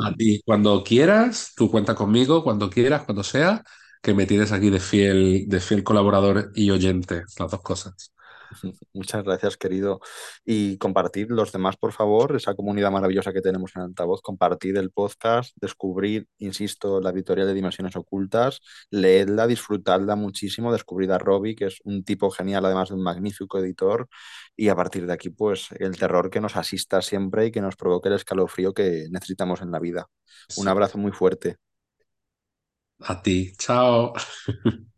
A 0.04 0.14
ti, 0.14 0.42
cuando 0.44 0.82
quieras, 0.84 1.52
tú 1.56 1.70
cuenta 1.70 1.94
conmigo, 1.94 2.42
cuando 2.42 2.70
quieras, 2.70 3.04
cuando 3.04 3.22
sea, 3.22 3.62
que 4.02 4.14
me 4.14 4.26
tienes 4.26 4.50
aquí 4.52 4.68
de 4.70 4.80
fiel, 4.80 5.44
de 5.48 5.60
fiel 5.60 5.84
colaborador 5.84 6.50
y 6.54 6.70
oyente, 6.70 7.22
las 7.38 7.50
dos 7.50 7.62
cosas. 7.62 8.11
Muchas 8.92 9.24
gracias, 9.24 9.56
querido. 9.56 10.00
Y 10.44 10.78
compartid 10.78 11.30
los 11.30 11.52
demás, 11.52 11.76
por 11.76 11.92
favor, 11.92 12.36
esa 12.36 12.54
comunidad 12.54 12.90
maravillosa 12.90 13.32
que 13.32 13.40
tenemos 13.40 13.72
en 13.76 13.82
Altavoz. 13.82 14.20
Compartid 14.22 14.76
el 14.76 14.90
podcast, 14.90 15.54
descubrid, 15.60 16.24
insisto, 16.38 17.00
la 17.00 17.10
editorial 17.10 17.46
de 17.46 17.54
Dimensiones 17.54 17.96
Ocultas, 17.96 18.60
leedla, 18.90 19.46
disfrutadla 19.46 20.16
muchísimo, 20.16 20.72
descubrid 20.72 21.10
a 21.10 21.18
Robbie, 21.18 21.54
que 21.54 21.66
es 21.66 21.78
un 21.84 22.04
tipo 22.04 22.30
genial, 22.30 22.64
además 22.64 22.90
de 22.90 22.96
un 22.96 23.02
magnífico 23.02 23.58
editor. 23.58 24.08
Y 24.56 24.68
a 24.68 24.76
partir 24.76 25.06
de 25.06 25.12
aquí, 25.12 25.30
pues 25.30 25.68
el 25.78 25.96
terror 25.96 26.30
que 26.30 26.40
nos 26.40 26.56
asista 26.56 27.02
siempre 27.02 27.46
y 27.46 27.52
que 27.52 27.60
nos 27.60 27.76
provoque 27.76 28.08
el 28.08 28.14
escalofrío 28.16 28.74
que 28.74 29.06
necesitamos 29.10 29.62
en 29.62 29.70
la 29.70 29.78
vida. 29.78 30.06
Un 30.56 30.68
abrazo 30.68 30.98
muy 30.98 31.12
fuerte. 31.12 31.56
A 33.00 33.20
ti, 33.22 33.52
chao. 33.58 34.12